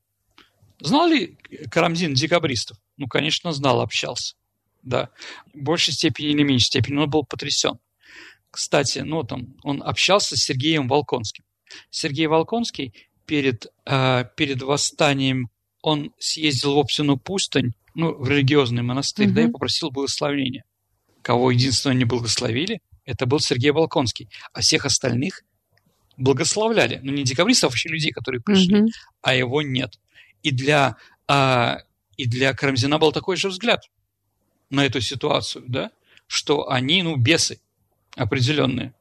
Знал 0.80 1.08
ли 1.08 1.38
Карамзин 1.70 2.16
декабристов? 2.16 2.78
Ну, 2.98 3.08
конечно, 3.08 3.52
знал, 3.52 3.80
общался. 3.82 4.36
Да. 4.86 5.10
В 5.54 5.62
большей 5.62 5.94
степени 5.94 6.30
или 6.30 6.44
меньшей 6.44 6.68
степени, 6.68 6.96
но 6.96 7.04
он 7.04 7.10
был 7.10 7.26
потрясен. 7.26 7.80
Кстати, 8.52 9.00
ну 9.00 9.24
там, 9.24 9.56
он 9.64 9.84
общался 9.84 10.38
с 10.38 10.44
Сергеем 10.44 10.88
Волконским. 10.88 11.44
Сергей 11.90 12.28
Волконский 12.28 12.94
перед, 13.26 13.68
э, 13.86 14.26
перед 14.38 14.62
восстанием 14.62 15.50
он 15.82 16.14
съездил 16.20 16.76
в 16.76 16.80
Обсину 16.80 17.18
пустынь, 17.18 17.74
ну, 17.96 18.14
в 18.14 18.30
религиозный 18.30 18.82
монастырь, 18.82 19.28
угу. 19.28 19.36
да, 19.36 19.42
и 19.44 19.52
попросил 19.52 19.92
благословения. 19.92 20.64
Кого 21.22 21.52
единственное 21.52 21.96
не 21.96 22.06
благословили, 22.06 22.82
это 23.04 23.26
был 23.26 23.40
Сергей 23.40 23.72
Балконский. 23.72 24.30
А 24.54 24.62
всех 24.62 24.86
остальных 24.86 25.44
благословляли. 26.18 27.00
Ну, 27.04 27.12
не 27.12 27.24
декабристов, 27.24 27.70
а 27.70 27.72
вообще 27.72 27.90
людей, 27.90 28.12
которые 28.12 28.42
пришли, 28.42 28.82
угу. 28.82 28.90
а 29.22 29.36
его 29.36 29.62
нет. 29.62 30.00
И 30.44 30.52
для, 30.52 30.96
а, 31.28 31.80
и 32.18 32.26
для 32.28 32.54
Карамзина 32.54 33.00
был 33.00 33.12
такой 33.12 33.36
же 33.36 33.50
взгляд 33.50 33.82
на 34.70 34.86
эту 34.86 35.02
ситуацию, 35.02 35.64
да, 35.68 35.92
что 36.28 36.70
они, 36.70 37.04
ну, 37.04 37.16
бесы 37.16 37.60
определенные. 38.16 38.94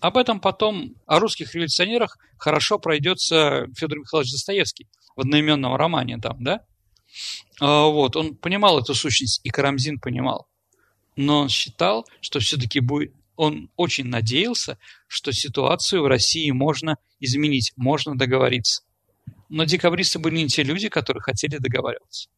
Об 0.00 0.16
этом 0.16 0.40
потом, 0.40 0.94
о 1.06 1.18
русских 1.18 1.54
революционерах, 1.54 2.18
хорошо 2.38 2.78
пройдется 2.78 3.66
Федор 3.76 3.98
Михайлович 3.98 4.32
Достоевский 4.32 4.88
в 5.14 5.20
одноименном 5.20 5.74
романе 5.74 6.18
там, 6.18 6.42
да? 6.42 6.64
А, 7.60 7.86
вот, 7.86 8.16
он 8.16 8.34
понимал 8.34 8.80
эту 8.80 8.94
сущность, 8.94 9.40
и 9.44 9.50
Карамзин 9.50 9.98
понимал. 9.98 10.48
Но 11.16 11.40
он 11.40 11.48
считал, 11.48 12.06
что 12.20 12.40
все-таки 12.40 12.80
будет... 12.80 13.12
Он 13.36 13.70
очень 13.76 14.06
надеялся, 14.06 14.78
что 15.06 15.32
ситуацию 15.32 16.02
в 16.02 16.06
России 16.06 16.50
можно 16.50 16.96
изменить, 17.20 17.72
можно 17.76 18.16
договориться. 18.16 18.82
Но 19.48 19.64
декабристы 19.64 20.18
были 20.18 20.36
не 20.36 20.48
те 20.48 20.62
люди, 20.62 20.88
которые 20.88 21.22
хотели 21.22 21.56
договариваться. 21.56 22.28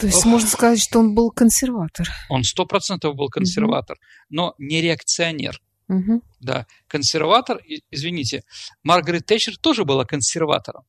То 0.00 0.06
есть 0.06 0.24
можно 0.24 0.48
сказать, 0.48 0.80
что 0.80 0.98
он 0.98 1.14
был 1.14 1.30
консерватор. 1.30 2.08
Он 2.28 2.42
сто 2.42 2.64
процентов 2.66 3.14
был 3.14 3.28
консерватор, 3.28 3.96
угу. 3.96 4.26
но 4.30 4.54
не 4.58 4.80
реакционер. 4.80 5.60
Угу. 5.88 6.22
Да, 6.40 6.66
консерватор, 6.86 7.60
извините, 7.90 8.44
Маргарет 8.82 9.26
Тэтчер 9.26 9.56
тоже 9.58 9.84
была 9.84 10.04
консерватором, 10.04 10.84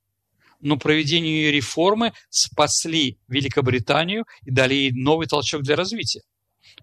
но 0.60 0.78
проведению 0.78 1.34
ее 1.34 1.52
реформы 1.52 2.14
спасли 2.30 3.18
Великобританию 3.28 4.26
и 4.44 4.52
дали 4.52 4.76
ей 4.76 4.92
новый 4.92 5.28
толчок 5.28 5.64
для 5.64 5.76
развития. 5.76 6.22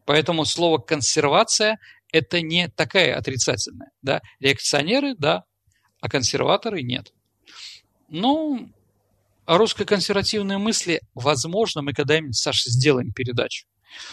Поэтому 0.04 0.44
слово 0.44 0.78
«консервация»– 0.78 1.78
это 2.12 2.40
не 2.42 2.68
такая 2.68 3.16
отрицательная. 3.16 3.90
Да? 4.02 4.20
Реакционеры– 4.40 5.14
да, 5.18 5.44
а 6.00 6.08
консерваторы– 6.08 6.82
нет. 6.82 7.12
Ну, 8.08 8.70
о 9.48 9.56
русской 9.56 9.86
консервативной 9.86 10.58
мысли, 10.58 11.00
возможно, 11.14 11.80
мы 11.80 11.94
когда-нибудь, 11.94 12.36
Саша, 12.36 12.70
сделаем 12.70 13.12
передачу. 13.12 13.66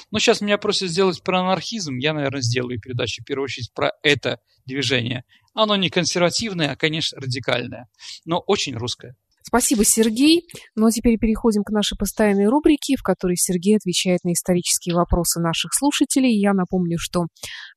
Но 0.09 0.19
сейчас 0.19 0.39
меня 0.39 0.57
просят 0.57 0.89
сделать 0.89 1.21
про 1.23 1.41
анархизм, 1.41 1.97
я, 1.97 2.13
наверное, 2.13 2.39
сделаю 2.39 2.79
передачу 2.79 3.21
в 3.21 3.25
первую 3.25 3.43
очередь 3.43 3.73
про 3.73 3.91
это 4.01 4.39
движение. 4.65 5.25
Оно 5.53 5.75
не 5.75 5.89
консервативное, 5.89 6.71
а, 6.71 6.75
конечно, 6.77 7.19
радикальное, 7.19 7.89
но 8.23 8.39
очень 8.47 8.77
русское. 8.77 9.17
Спасибо, 9.43 9.83
Сергей. 9.83 10.47
Ну 10.75 10.87
а 10.87 10.91
теперь 10.91 11.19
переходим 11.19 11.63
к 11.63 11.69
нашей 11.69 11.97
постоянной 11.97 12.47
рубрике, 12.47 12.95
в 12.97 13.03
которой 13.03 13.35
Сергей 13.35 13.75
отвечает 13.75 14.23
на 14.23 14.31
исторические 14.31 14.95
вопросы 14.95 15.39
наших 15.39 15.73
слушателей. 15.73 16.39
Я 16.39 16.53
напомню, 16.53 16.97
что 16.97 17.25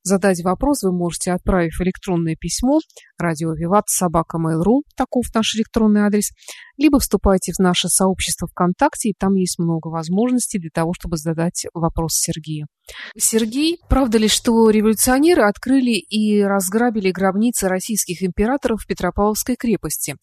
задать 0.01 0.41
вопрос 0.43 0.81
вы 0.81 0.91
можете, 0.91 1.31
отправив 1.31 1.79
электронное 1.81 2.35
письмо 2.35 2.79
радио 3.19 3.53
Виват 3.53 3.85
собака 3.87 4.37
Mail.ru, 4.37 4.81
таков 4.95 5.25
наш 5.33 5.55
электронный 5.55 6.01
адрес, 6.01 6.31
либо 6.77 6.99
вступайте 6.99 7.51
в 7.51 7.59
наше 7.59 7.89
сообщество 7.89 8.47
ВКонтакте, 8.47 9.09
и 9.09 9.13
там 9.17 9.35
есть 9.35 9.59
много 9.59 9.89
возможностей 9.89 10.59
для 10.59 10.69
того, 10.73 10.93
чтобы 10.93 11.17
задать 11.17 11.65
вопрос 11.73 12.13
Сергею. 12.13 12.67
Сергей, 13.17 13.77
правда 13.87 14.17
ли, 14.17 14.27
что 14.27 14.69
революционеры 14.69 15.43
открыли 15.43 15.91
и 15.91 16.41
разграбили 16.41 17.11
гробницы 17.11 17.67
российских 17.67 18.23
императоров 18.23 18.81
в 18.81 18.87
Петропавловской 18.87 19.55
крепости? 19.55 20.15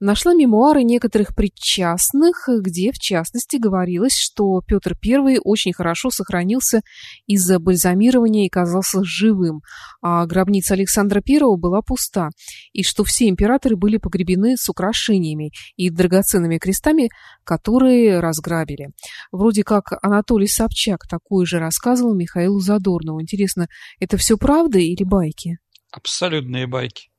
Нашла 0.00 0.34
мемуары 0.34 0.82
некоторых 0.82 1.34
причастных, 1.34 2.48
где, 2.60 2.92
в 2.92 2.98
частности, 2.98 3.56
говорилось, 3.56 4.16
что 4.16 4.62
Петр 4.66 4.96
I 5.04 5.38
очень 5.42 5.72
хорошо 5.72 6.10
сохранился 6.10 6.80
из-за 7.26 7.58
бальзамирования 7.58 8.46
и 8.46 8.50
казался 8.50 9.00
живым, 9.02 9.60
а 10.00 10.24
гробница 10.26 10.74
Александра 10.74 11.22
I 11.26 11.38
была 11.58 11.80
пуста, 11.82 12.30
и 12.72 12.82
что 12.82 13.04
все 13.04 13.28
императоры 13.28 13.76
были 13.76 13.96
погребены 13.96 14.56
с 14.56 14.68
украшениями 14.68 15.52
и 15.76 15.90
драгоценными 15.90 16.58
крестами, 16.58 17.10
которые 17.44 18.20
разграбили. 18.20 18.90
Вроде 19.32 19.62
как 19.64 19.92
Анатолий 20.02 20.48
Собчак 20.48 21.06
такое 21.08 21.46
же 21.46 21.58
рассказывал 21.58 22.14
Михаилу 22.14 22.60
Задорнову. 22.60 23.20
Интересно, 23.20 23.68
это 24.00 24.16
все 24.16 24.36
правда 24.36 24.78
или 24.78 25.04
байки? 25.04 25.58
Абсолютные 25.90 26.66
байки. 26.66 27.10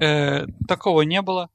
Э, 0.00 0.46
такого 0.66 1.02
не 1.02 1.22
было. 1.22 1.50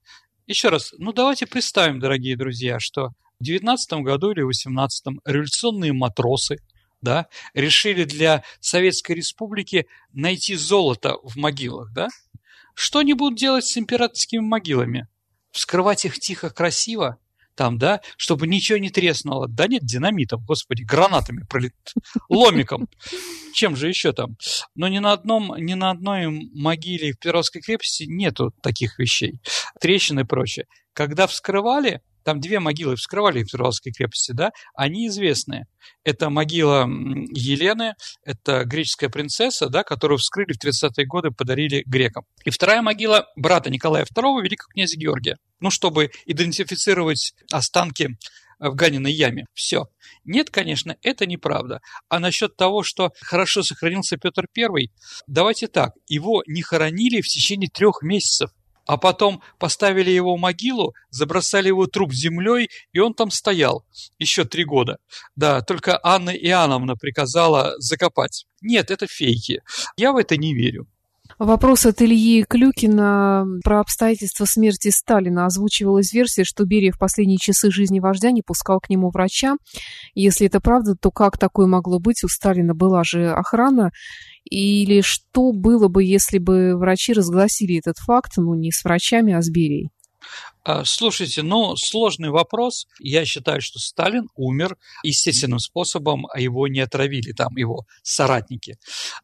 Еще 0.48 0.70
раз, 0.70 0.94
ну 0.98 1.12
давайте 1.12 1.48
представим, 1.48 2.00
дорогие 2.00 2.38
друзья, 2.38 2.80
что 2.80 3.10
в 3.40 3.44
19 3.44 3.94
году 4.02 4.32
или 4.32 4.42
18 4.42 5.06
революционные 5.26 5.92
матросы 5.92 6.58
да, 7.02 7.28
решили 7.54 8.04
для 8.04 8.44
Советской 8.60 9.14
Республики 9.14 9.88
найти 10.14 10.56
золото 10.56 11.18
в 11.24 11.36
могилах, 11.36 11.94
да? 11.94 12.10
Что 12.76 13.00
они 13.00 13.14
будут 13.14 13.40
делать 13.40 13.66
с 13.66 13.78
императорскими 13.78 14.42
могилами? 14.42 15.08
Вскрывать 15.52 16.06
их 16.06 16.20
тихо, 16.20 16.50
красиво? 16.50 17.18
Там, 17.56 17.78
да, 17.78 18.02
чтобы 18.18 18.48
ничего 18.48 18.78
не 18.78 18.90
треснуло. 18.90 19.48
Да 19.48 19.68
нет, 19.68 19.84
динамитом, 19.86 20.44
господи, 20.46 20.84
гранатами 20.84 21.46
пролет, 21.50 21.74
ломиком. 22.28 22.90
Чем 23.54 23.78
же 23.78 23.88
еще 23.88 24.12
там? 24.12 24.36
Но 24.76 24.90
ни 24.90 25.00
на 25.00 25.14
одном, 25.14 25.56
ни 25.58 25.74
на 25.74 25.92
одной 25.92 26.28
могиле 26.54 27.14
в 27.14 27.20
Перовской 27.20 27.62
крепости 27.62 28.04
нету 28.04 28.54
таких 28.62 29.00
вещей. 29.00 29.40
Трещины 29.80 30.22
и 30.22 30.26
прочее. 30.26 30.66
Когда 30.92 31.28
вскрывали, 31.28 32.02
там 32.26 32.40
две 32.40 32.60
могилы 32.60 32.96
вскрывали 32.96 33.44
в 33.44 33.46
Петропавловской 33.46 33.94
крепости, 33.94 34.32
да, 34.32 34.50
они 34.74 35.08
известные. 35.08 35.68
Это 36.04 36.30
могила 36.30 36.88
Елены, 36.88 37.94
это 38.24 38.66
греческая 38.66 39.10
принцесса, 39.10 39.70
да, 39.70 39.84
которую 39.84 40.18
вскрыли 40.18 40.54
в 40.54 40.64
30-е 40.64 41.06
годы, 41.06 41.30
подарили 41.30 41.84
грекам. 41.86 42.26
И 42.44 42.50
вторая 42.50 42.82
могила 42.82 43.28
брата 43.36 43.70
Николая 43.70 44.06
II, 44.06 44.42
великого 44.42 44.70
князя 44.74 44.98
Георгия. 44.98 45.38
Ну, 45.60 45.70
чтобы 45.70 46.10
идентифицировать 46.26 47.34
останки 47.52 48.18
в 48.60 48.74
Ганиной 48.74 49.14
яме. 49.14 49.46
Все. 49.54 49.86
Нет, 50.24 50.50
конечно, 50.50 50.96
это 51.04 51.28
неправда. 51.28 51.82
А 52.10 52.20
насчет 52.20 52.56
того, 52.56 52.84
что 52.84 53.12
хорошо 53.22 53.62
сохранился 53.62 54.18
Петр 54.18 54.48
I, 54.58 54.88
давайте 55.28 55.68
так. 55.68 55.92
Его 56.08 56.42
не 56.48 56.64
хоронили 56.64 57.22
в 57.22 57.28
течение 57.28 57.70
трех 57.70 58.02
месяцев 58.02 58.50
а 58.86 58.98
потом 58.98 59.42
поставили 59.60 60.12
его 60.12 60.36
в 60.36 60.40
могилу, 60.40 60.94
забросали 61.10 61.68
его 61.68 61.88
труп 61.88 62.14
землей, 62.14 62.70
и 62.94 63.00
он 63.00 63.14
там 63.14 63.32
стоял 63.32 63.86
еще 64.20 64.46
три 64.46 64.64
года. 64.64 64.98
Да, 65.36 65.62
только 65.62 66.00
Анна 66.04 66.32
Иоанновна 66.32 66.96
приказала 66.96 67.74
закопать. 67.78 68.46
Нет, 68.62 68.92
это 68.92 69.08
фейки. 69.08 69.62
Я 69.98 70.12
в 70.12 70.18
это 70.18 70.38
не 70.38 70.54
верю. 70.54 70.88
Вопрос 71.38 71.86
от 71.86 72.02
Ильи 72.02 72.46
Клюкина 72.48 73.46
про 73.62 73.82
обстоятельства 73.82 74.46
смерти 74.46 74.90
Сталина. 74.90 75.46
Озвучивалась 75.46 76.14
версия, 76.14 76.46
что 76.46 76.64
Берия 76.64 76.94
в 76.94 76.98
последние 76.98 77.38
часы 77.38 77.72
жизни 77.72 78.00
вождя 78.00 78.32
не 78.32 78.42
пускал 78.42 78.80
к 78.80 78.90
нему 78.90 79.10
врача. 79.10 79.56
Если 80.14 80.48
это 80.48 80.62
правда, 80.62 80.96
то 80.96 81.12
как 81.12 81.38
такое 81.38 81.68
могло 81.68 82.00
быть? 82.00 82.24
У 82.24 82.30
Сталина 82.30 82.74
была 82.74 83.04
же 83.04 83.32
охрана. 83.32 83.92
Или 84.50 85.02
что 85.02 85.52
было 85.52 85.90
бы, 85.90 86.06
если 86.06 86.38
бы 86.38 86.78
врачи 86.78 87.12
разгласили 87.12 87.80
этот 87.80 87.98
факт, 87.98 88.34
ну, 88.38 88.54
не 88.54 88.72
с 88.72 88.86
врачами, 88.86 89.34
а 89.34 89.42
с 89.42 89.50
Берией? 89.50 89.90
А, 90.66 90.84
слушайте, 90.84 91.44
ну, 91.44 91.76
сложный 91.76 92.32
вопрос. 92.32 92.88
Я 93.00 93.24
считаю, 93.24 93.62
что 93.62 93.78
Сталин 93.78 94.30
умер 94.36 94.78
естественным 95.04 95.60
способом, 95.60 96.26
а 96.34 96.40
его 96.40 96.68
не 96.68 96.80
отравили 96.80 97.34
там 97.34 97.56
его 97.56 97.86
соратники. 98.02 98.78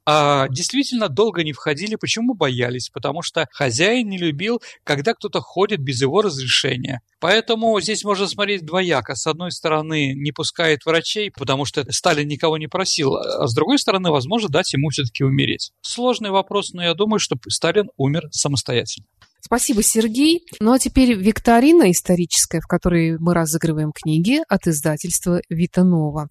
А, 0.06 0.47
действительно, 0.49 1.10
долго 1.10 1.43
не 1.43 1.54
входили. 1.54 1.95
Почему 1.95 2.36
боялись? 2.36 2.89
Потому 2.89 3.24
что 3.24 3.47
хозяин 3.52 4.08
не 4.08 4.20
любил, 4.20 4.62
когда 4.84 5.16
кто-то 5.16 5.41
ходит 5.41 5.80
без 5.80 6.02
его 6.02 6.22
разрешения. 6.22 7.02
Поэтому 7.20 7.80
здесь 7.82 8.04
можно 8.04 8.28
смотреть 8.28 8.64
двояко. 8.64 9.16
С 9.16 9.26
одной 9.26 9.52
стороны, 9.52 10.14
не 10.14 10.32
пускает 10.32 10.86
врачей, 10.86 11.32
потому 11.32 11.66
что 11.66 11.91
Сталин 11.91 12.28
никого 12.28 12.60
не 12.60 12.68
просил, 12.68 13.16
а 13.16 13.47
с 13.47 13.56
другой 13.56 13.80
стороны, 13.80 14.12
возможно, 14.12 14.47
дать 14.47 14.72
ему 14.74 14.89
все-таки 14.89 15.24
умереть. 15.24 15.72
Сложный 15.82 16.30
вопрос, 16.30 16.72
но 16.74 16.84
я 16.84 16.93
думаю, 16.93 17.20
что 17.20 17.36
Сталин 17.47 17.89
умер 17.97 18.28
самостоятельно. 18.32 19.08
Спасибо, 19.41 19.81
Сергей. 19.81 20.45
Ну 20.59 20.71
а 20.71 20.79
теперь 20.79 21.13
викторина 21.13 21.91
историческая, 21.91 22.61
в 22.61 22.67
которой 22.67 23.17
мы 23.17 23.33
разыгрываем 23.33 23.91
книги 23.91 24.39
от 24.47 24.67
издательства 24.67 25.41
Витанова. 25.49 26.29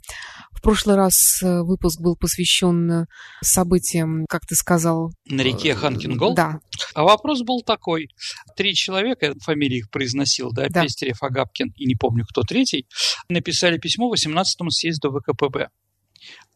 В 0.52 0.62
прошлый 0.62 0.96
раз 0.96 1.42
э, 1.42 1.62
выпуск 1.62 2.00
был 2.00 2.16
посвящен 2.16 2.90
э, 2.90 3.06
событиям, 3.42 4.26
как 4.28 4.46
ты 4.46 4.54
сказал... 4.54 5.11
На 5.26 5.40
реке 5.40 5.74
Ханкингол? 5.74 6.34
Да. 6.34 6.61
А 6.94 7.02
вопрос 7.02 7.42
был 7.42 7.62
такой. 7.62 8.08
Три 8.56 8.74
человека, 8.74 9.34
фамилии 9.42 9.78
их 9.78 9.90
произносил, 9.90 10.52
да, 10.52 10.66
да. 10.68 10.84
Пестерев, 10.84 11.22
Агапкин 11.22 11.72
и 11.76 11.86
не 11.86 11.96
помню, 11.96 12.24
кто 12.28 12.42
третий, 12.42 12.86
написали 13.28 13.78
письмо 13.78 14.12
18-му 14.14 14.70
съезду 14.70 15.11
ВКПБ. 15.11 15.68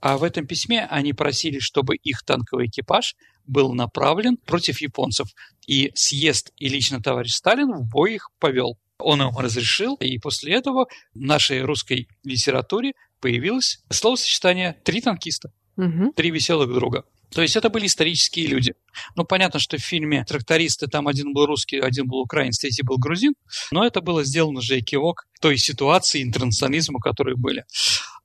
А 0.00 0.18
в 0.18 0.22
этом 0.22 0.46
письме 0.46 0.86
они 0.90 1.14
просили, 1.14 1.59
чтобы 1.59 1.96
их 1.96 2.22
танковый 2.24 2.66
экипаж 2.66 3.16
был 3.47 3.72
направлен 3.72 4.36
против 4.36 4.80
японцев. 4.80 5.28
И 5.66 5.92
съезд 5.95 6.53
и 6.57 6.68
лично 6.68 7.01
товарищ 7.01 7.32
Сталин 7.32 7.72
в 7.72 7.88
бой 7.88 8.14
их 8.14 8.30
повел. 8.38 8.78
Он 8.99 9.22
им 9.22 9.36
разрешил, 9.36 9.97
и 9.97 10.18
после 10.18 10.55
этого 10.55 10.86
в 11.14 11.20
нашей 11.20 11.62
русской 11.62 12.09
литературе 12.22 12.92
появилось 13.20 13.80
словосочетание 13.90 14.76
«три 14.84 15.01
танкиста», 15.01 15.53
угу. 15.76 16.12
«три 16.12 16.30
веселых 16.30 16.72
друга». 16.72 17.05
То 17.34 17.42
есть 17.42 17.57
это 17.57 17.68
были 17.68 17.86
исторические 17.86 18.47
люди. 18.47 18.74
Ну, 19.16 19.24
понятно, 19.24 19.59
что 19.59 19.76
в 19.76 19.80
фильме 19.80 20.24
«Трактористы» 20.24 20.86
там 20.86 21.09
один 21.09 21.32
был 21.32 21.47
русский, 21.47 21.78
один 21.78 22.07
был 22.07 22.18
украинец, 22.20 22.59
третий 22.59 22.84
был 22.84 22.97
грузин, 22.97 23.34
но 23.72 23.84
это 23.84 24.01
было 24.01 24.22
сделано 24.22 24.61
же 24.61 24.80
кивок 24.80 25.26
той 25.40 25.59
ситуации 25.59 26.22
интернационализма, 26.22 27.01
которые 27.01 27.36
были. 27.36 27.64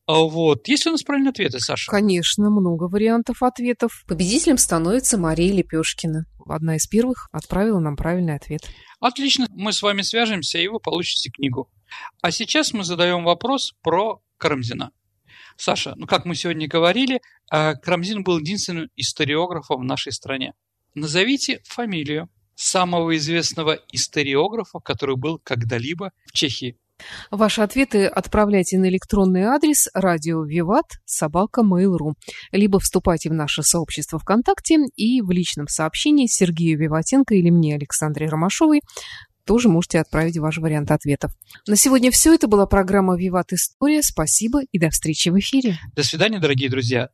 А 0.10 0.22
вот. 0.22 0.68
Есть 0.68 0.86
ли 0.86 0.90
у 0.90 0.94
нас 0.94 1.04
правильные 1.04 1.30
ответы, 1.30 1.60
Саша? 1.60 1.92
Конечно, 1.92 2.50
много 2.50 2.86
вариантов 2.86 3.44
ответов. 3.44 4.04
Победителем 4.08 4.58
становится 4.58 5.20
Мария 5.20 5.54
Лепешкина. 5.54 6.26
Одна 6.48 6.78
из 6.78 6.88
первых 6.88 7.30
отправила 7.32 7.78
нам 7.78 7.96
правильный 7.96 8.34
ответ. 8.34 8.62
Отлично. 9.00 9.46
Мы 9.52 9.72
с 9.72 9.84
вами 9.84 10.02
свяжемся, 10.02 10.58
и 10.58 10.68
вы 10.68 10.80
получите 10.80 11.30
книгу. 11.30 11.70
А 12.24 12.32
сейчас 12.32 12.74
мы 12.74 12.84
задаем 12.84 13.24
вопрос 13.24 13.76
про 13.84 14.20
Карамзина. 14.40 14.90
Саша, 15.58 15.94
ну 15.96 16.08
как 16.08 16.26
мы 16.26 16.34
сегодня 16.34 16.68
говорили, 16.68 17.22
а, 17.52 17.76
Карамзин 17.76 18.24
был 18.24 18.40
единственным 18.40 18.90
историографом 18.96 19.82
в 19.82 19.86
нашей 19.86 20.12
стране. 20.12 20.56
Назовите 20.96 21.62
фамилию 21.66 22.30
самого 22.56 23.16
известного 23.16 23.78
историографа, 23.92 24.80
который 24.80 25.18
был 25.18 25.38
когда-либо 25.38 26.14
в 26.26 26.32
Чехии. 26.32 26.80
Ваши 27.32 27.62
ответы 27.62 28.06
отправляйте 28.06 28.78
на 28.78 28.90
электронный 28.90 29.44
адрес 29.44 29.88
радио 29.94 30.44
Виват 30.44 30.86
собака 31.06 31.62
Mail.ru, 31.62 32.14
либо 32.52 32.80
вступайте 32.80 33.30
в 33.30 33.34
наше 33.34 33.64
сообщество 33.64 34.20
ВКонтакте 34.20 34.78
и 34.96 35.22
в 35.22 35.32
личном 35.32 35.68
сообщении 35.68 36.28
Сергею 36.28 36.78
Виватенко 36.80 37.36
или 37.36 37.50
мне, 37.50 37.76
Александре 37.76 38.28
Ромашовой, 38.28 38.82
тоже 39.50 39.68
можете 39.68 40.00
отправить 40.00 40.38
ваш 40.38 40.60
вариант 40.60 40.92
ответов. 40.92 41.32
На 41.68 41.76
сегодня 41.76 42.12
все. 42.12 42.36
Это 42.36 42.48
была 42.48 42.68
программа 42.68 43.18
«Виват 43.18 43.52
История». 43.52 44.04
Спасибо 44.04 44.62
и 44.72 44.78
до 44.78 44.92
встречи 44.92 45.30
в 45.30 45.40
эфире. 45.40 45.80
До 45.96 46.04
свидания, 46.04 46.40
дорогие 46.40 46.70
друзья. 46.70 47.10